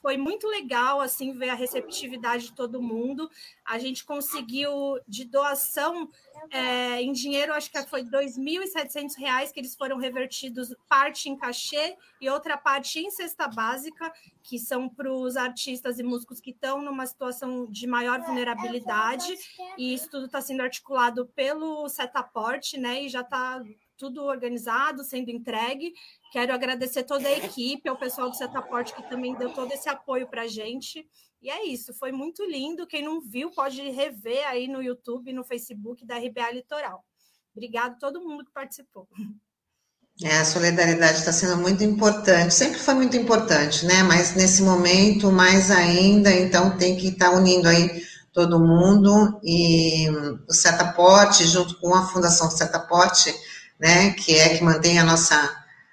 Foi 0.04 0.18
muito 0.18 0.46
legal 0.46 1.00
assim 1.00 1.32
ver 1.32 1.48
a 1.48 1.54
receptividade 1.54 2.48
de 2.48 2.52
todo 2.52 2.82
mundo. 2.82 3.26
A 3.64 3.78
gente 3.78 4.04
conseguiu 4.04 5.00
de 5.08 5.24
doação 5.24 6.10
é, 6.50 7.00
em 7.00 7.10
dinheiro, 7.10 7.54
acho 7.54 7.70
que 7.70 7.82
foi 7.84 8.02
R$ 8.02 8.10
2.700 8.10 9.50
que 9.50 9.60
eles 9.60 9.74
foram 9.74 9.96
revertidos, 9.96 10.76
parte 10.90 11.30
em 11.30 11.38
cachê 11.38 11.96
e 12.20 12.28
outra 12.28 12.58
parte 12.58 12.98
em 12.98 13.10
cesta 13.10 13.48
básica, 13.48 14.12
que 14.42 14.58
são 14.58 14.90
para 14.90 15.10
os 15.10 15.38
artistas 15.38 15.98
e 15.98 16.02
músicos 16.02 16.38
que 16.38 16.50
estão 16.50 16.82
numa 16.82 17.06
situação 17.06 17.64
de 17.64 17.86
maior 17.86 18.20
vulnerabilidade. 18.20 19.34
E 19.78 19.94
isso 19.94 20.10
tudo 20.10 20.26
está 20.26 20.42
sendo 20.42 20.60
articulado 20.60 21.24
pelo 21.34 21.88
Setaporte, 21.88 22.78
né? 22.78 23.04
E 23.04 23.08
já 23.08 23.22
está 23.22 23.64
tudo 23.96 24.24
organizado, 24.24 25.04
sendo 25.04 25.30
entregue. 25.30 25.92
Quero 26.32 26.52
agradecer 26.52 27.04
toda 27.04 27.28
a 27.28 27.38
equipe, 27.38 27.88
ao 27.88 27.96
pessoal 27.96 28.30
do 28.30 28.36
Setaporte 28.36 28.94
que 28.94 29.08
também 29.08 29.34
deu 29.36 29.52
todo 29.52 29.72
esse 29.72 29.88
apoio 29.88 30.26
para 30.28 30.42
a 30.42 30.48
gente. 30.48 31.06
E 31.40 31.50
é 31.50 31.66
isso, 31.66 31.92
foi 31.94 32.10
muito 32.10 32.44
lindo. 32.44 32.86
Quem 32.86 33.02
não 33.02 33.20
viu 33.20 33.50
pode 33.50 33.80
rever 33.90 34.46
aí 34.48 34.66
no 34.66 34.82
YouTube, 34.82 35.32
no 35.32 35.44
Facebook 35.44 36.04
da 36.04 36.16
RBA 36.16 36.52
Litoral. 36.52 37.04
Obrigado 37.54 37.92
a 37.92 37.98
todo 37.98 38.20
mundo 38.20 38.44
que 38.44 38.52
participou. 38.52 39.06
É, 40.22 40.38
a 40.38 40.44
solidariedade 40.44 41.18
está 41.18 41.32
sendo 41.32 41.56
muito 41.56 41.82
importante, 41.82 42.54
sempre 42.54 42.78
foi 42.78 42.94
muito 42.94 43.16
importante, 43.16 43.84
né? 43.84 44.02
Mas 44.04 44.36
nesse 44.36 44.62
momento, 44.62 45.30
mais 45.32 45.72
ainda, 45.72 46.30
então 46.32 46.78
tem 46.78 46.96
que 46.96 47.08
estar 47.08 47.30
tá 47.30 47.36
unindo 47.36 47.68
aí 47.68 48.02
todo 48.32 48.60
mundo 48.60 49.40
e 49.42 50.08
o 50.48 50.52
Setaporte, 50.52 51.44
junto 51.46 51.78
com 51.80 51.94
a 51.94 52.06
Fundação 52.06 52.50
Setaporte, 52.50 53.34
né, 53.78 54.10
que 54.10 54.36
é 54.38 54.56
que 54.56 54.64
mantém 54.64 54.98
a 54.98 55.04
nossa, 55.04 55.50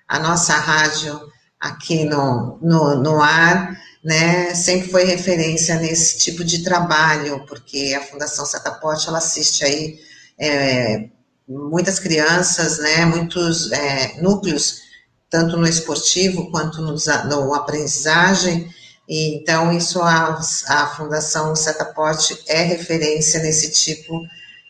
a 0.08 0.20
nossa 0.20 0.54
rádio 0.54 1.20
aqui 1.60 2.06
no, 2.06 2.58
no, 2.62 2.96
no 2.96 3.22
ar, 3.22 3.80
né, 4.04 4.54
sempre 4.56 4.90
foi 4.90 5.04
referência 5.04 5.76
nesse 5.76 6.18
tipo 6.18 6.44
de 6.44 6.64
trabalho, 6.64 7.46
porque 7.46 7.96
a 7.96 8.04
Fundação 8.04 8.46
Setaporte, 8.46 9.08
ela 9.08 9.20
assiste 9.20 9.64
aí 9.64 10.00
é, 10.40 11.10
muitas 11.48 12.00
crianças, 12.00 12.80
né, 12.80 13.06
muitos 13.06 13.72
é, 13.72 14.20
núcleos, 14.22 14.82
tanto 15.30 15.56
no 15.56 15.68
esportivo 15.68 16.50
quanto 16.50 16.82
no, 16.82 16.96
no 17.30 17.54
aprendizagem, 17.54 18.74
e, 19.08 19.36
então 19.36 19.72
isso 19.72 20.02
a, 20.02 20.40
a 20.68 20.88
Fundação 20.88 21.56
Setaporte 21.56 22.44
é 22.48 22.64
referência 22.64 23.40
nesse 23.42 23.72
tipo 23.72 24.20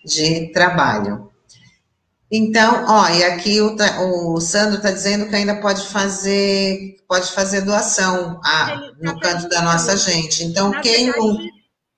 de 0.03 0.51
trabalho. 0.51 1.30
Então, 2.32 2.86
ó, 2.88 3.09
e 3.09 3.23
aqui 3.25 3.59
o, 3.59 3.75
o 4.34 4.39
Sandro 4.39 4.77
está 4.77 4.89
dizendo 4.89 5.27
que 5.27 5.36
ainda 5.36 5.59
pode 5.59 5.86
fazer, 5.89 6.95
pode 7.05 7.29
fazer 7.34 7.59
doação 7.61 8.39
a, 8.41 8.67
tá 8.67 8.91
no 9.01 9.19
canto 9.19 9.49
da 9.49 9.61
nossa 9.61 9.97
gente. 9.97 10.41
Então, 10.45 10.69
na 10.69 10.79
quem 10.79 11.11
verdade, 11.11 11.49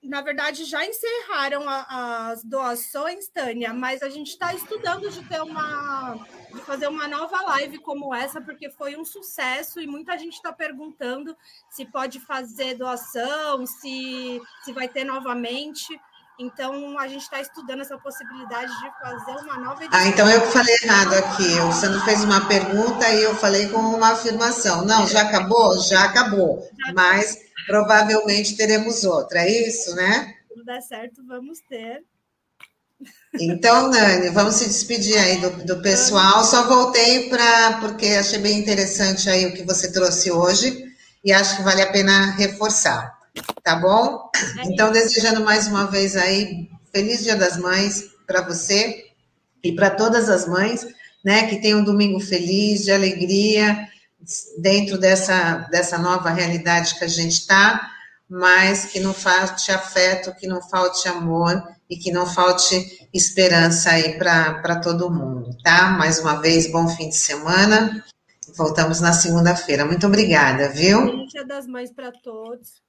Na 0.02 0.22
verdade, 0.22 0.64
já 0.64 0.84
encerraram 0.84 1.68
a, 1.68 2.30
as 2.32 2.42
doações, 2.42 3.28
Tânia, 3.28 3.72
mas 3.72 4.02
a 4.02 4.08
gente 4.08 4.30
está 4.30 4.52
estudando 4.52 5.08
de 5.08 5.22
ter 5.28 5.40
uma 5.40 6.18
de 6.52 6.60
fazer 6.62 6.88
uma 6.88 7.06
nova 7.06 7.40
live 7.42 7.78
como 7.78 8.12
essa, 8.12 8.40
porque 8.40 8.68
foi 8.70 8.96
um 8.96 9.04
sucesso 9.04 9.80
e 9.80 9.86
muita 9.86 10.18
gente 10.18 10.34
está 10.34 10.52
perguntando 10.52 11.36
se 11.70 11.84
pode 11.84 12.18
fazer 12.18 12.74
doação, 12.74 13.64
se, 13.66 14.42
se 14.64 14.72
vai 14.72 14.88
ter 14.88 15.04
novamente. 15.04 15.96
Então, 16.38 16.98
a 16.98 17.06
gente 17.06 17.22
está 17.22 17.40
estudando 17.40 17.80
essa 17.82 17.96
possibilidade 17.96 18.72
de 18.80 18.90
fazer 19.00 19.44
uma 19.44 19.58
nova 19.58 19.84
edição. 19.84 20.00
Ah, 20.00 20.08
então 20.08 20.28
eu 20.28 20.40
falei 20.50 20.74
errado 20.82 21.14
aqui. 21.14 21.60
O 21.60 21.72
Sandro 21.72 22.00
fez 22.00 22.24
uma 22.24 22.46
pergunta 22.48 23.08
e 23.08 23.22
eu 23.22 23.36
falei 23.36 23.68
com 23.68 23.78
uma 23.78 24.12
afirmação. 24.12 24.84
Não, 24.84 25.06
já 25.06 25.22
acabou? 25.22 25.80
Já 25.80 26.04
acabou. 26.04 26.68
Já 26.86 26.92
Mas 26.92 27.38
provavelmente 27.66 28.56
teremos 28.56 29.04
outra. 29.04 29.40
É 29.40 29.68
isso, 29.68 29.94
né? 29.94 30.34
Se 30.48 30.54
tudo 30.54 30.64
der 30.64 30.82
certo, 30.82 31.24
vamos 31.24 31.60
ter. 31.68 32.02
Então, 33.40 33.90
Nani, 33.90 34.30
vamos 34.30 34.56
se 34.56 34.66
despedir 34.66 35.18
aí 35.18 35.40
do, 35.40 35.50
do 35.64 35.82
pessoal. 35.82 36.44
Só 36.44 36.66
voltei 36.66 37.28
para 37.28 37.78
porque 37.80 38.06
achei 38.06 38.38
bem 38.38 38.58
interessante 38.58 39.28
aí 39.30 39.46
o 39.46 39.54
que 39.54 39.62
você 39.62 39.92
trouxe 39.92 40.30
hoje 40.30 40.84
e 41.24 41.32
acho 41.32 41.56
que 41.56 41.62
vale 41.62 41.82
a 41.82 41.90
pena 41.92 42.32
reforçar. 42.32 43.14
Tá 43.62 43.76
bom? 43.76 44.30
É 44.58 44.64
então, 44.66 44.92
desejando 44.92 45.44
mais 45.44 45.66
uma 45.66 45.86
vez 45.86 46.16
aí, 46.16 46.68
feliz 46.92 47.22
Dia 47.22 47.36
das 47.36 47.56
Mães 47.56 48.10
para 48.26 48.42
você 48.42 49.06
e 49.62 49.72
para 49.72 49.90
todas 49.90 50.28
as 50.28 50.46
mães, 50.46 50.86
né? 51.24 51.46
Que 51.48 51.60
tenham 51.60 51.80
um 51.80 51.84
domingo 51.84 52.20
feliz, 52.20 52.84
de 52.84 52.92
alegria, 52.92 53.88
dentro 54.58 54.98
dessa, 54.98 55.66
dessa 55.70 55.98
nova 55.98 56.30
realidade 56.30 56.98
que 56.98 57.04
a 57.04 57.08
gente 57.08 57.32
está, 57.32 57.90
mas 58.28 58.86
que 58.86 59.00
não 59.00 59.12
falte 59.12 59.70
afeto, 59.72 60.34
que 60.34 60.46
não 60.46 60.62
falte 60.62 61.08
amor 61.08 61.62
e 61.88 61.96
que 61.96 62.10
não 62.10 62.26
falte 62.26 63.08
esperança 63.12 63.90
aí 63.90 64.18
para 64.18 64.80
todo 64.80 65.10
mundo, 65.10 65.56
tá? 65.62 65.90
Mais 65.90 66.18
uma 66.18 66.40
vez, 66.40 66.70
bom 66.70 66.88
fim 66.88 67.08
de 67.08 67.16
semana. 67.16 68.04
Voltamos 68.56 69.00
na 69.00 69.12
segunda-feira. 69.12 69.84
Muito 69.84 70.06
obrigada, 70.06 70.68
viu? 70.68 71.26
Dia 71.26 71.44
das 71.44 71.66
Mães 71.66 71.90
para 71.90 72.12
todos. 72.12 72.82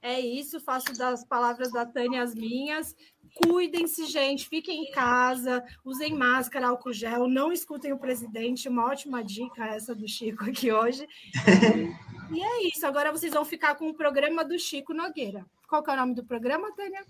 É 0.00 0.20
isso, 0.20 0.60
faço 0.60 0.92
das 0.96 1.24
palavras 1.24 1.72
da 1.72 1.84
Tânia 1.84 2.22
as 2.22 2.34
minhas. 2.34 2.94
Cuidem-se, 3.34 4.06
gente, 4.06 4.48
fiquem 4.48 4.84
em 4.84 4.90
casa, 4.90 5.62
usem 5.84 6.14
máscara, 6.14 6.68
álcool 6.68 6.92
gel, 6.92 7.28
não 7.28 7.52
escutem 7.52 7.92
o 7.92 7.98
presidente. 7.98 8.68
Uma 8.68 8.86
ótima 8.86 9.22
dica 9.22 9.66
essa 9.66 9.94
do 9.94 10.08
Chico 10.08 10.44
aqui 10.44 10.72
hoje. 10.72 11.06
e 12.32 12.42
é 12.42 12.68
isso, 12.68 12.86
agora 12.86 13.12
vocês 13.12 13.32
vão 13.32 13.44
ficar 13.44 13.74
com 13.74 13.88
o 13.88 13.94
programa 13.94 14.44
do 14.44 14.58
Chico 14.58 14.94
Nogueira. 14.94 15.44
Qual 15.68 15.84
é 15.86 15.92
o 15.92 15.96
nome 15.96 16.14
do 16.14 16.24
programa, 16.24 16.74
Tânia? 16.74 17.04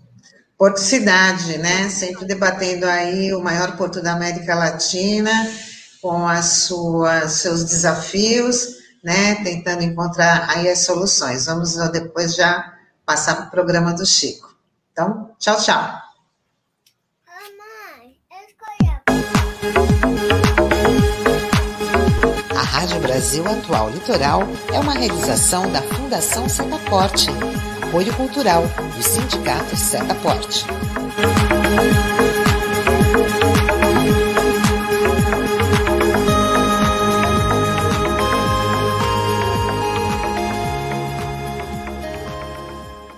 Porto 0.57 0.79
Cidade, 0.79 1.57
né? 1.57 1.87
Sempre 1.89 2.25
debatendo 2.25 2.85
aí 2.85 3.33
o 3.33 3.41
maior 3.41 3.77
porto 3.77 4.01
da 4.01 4.13
América 4.13 4.53
Latina, 4.53 5.31
com 6.01 6.27
as 6.27 6.63
suas, 6.63 7.33
seus 7.33 7.63
desafios, 7.63 8.75
né? 9.01 9.35
Tentando 9.43 9.83
encontrar 9.83 10.49
aí 10.49 10.67
as 10.67 10.79
soluções. 10.79 11.45
Vamos 11.45 11.75
depois 11.91 12.35
já 12.35 12.78
passar 13.09 13.37
para 13.37 13.45
o 13.47 13.49
programa 13.49 13.91
do 13.91 14.05
Chico. 14.05 14.55
Então, 14.91 15.31
tchau, 15.39 15.57
tchau. 15.57 15.99
A 22.55 22.61
Rádio 22.61 22.99
Brasil 22.99 23.43
Atual 23.47 23.89
Litoral 23.89 24.43
é 24.71 24.79
uma 24.79 24.93
realização 24.93 25.71
da 25.71 25.81
Fundação 25.81 26.47
Setaporte, 26.47 27.29
apoio 27.81 28.13
cultural 28.13 28.61
do 28.95 29.01
Sindicato 29.01 29.75
Setaporte. 29.75 30.67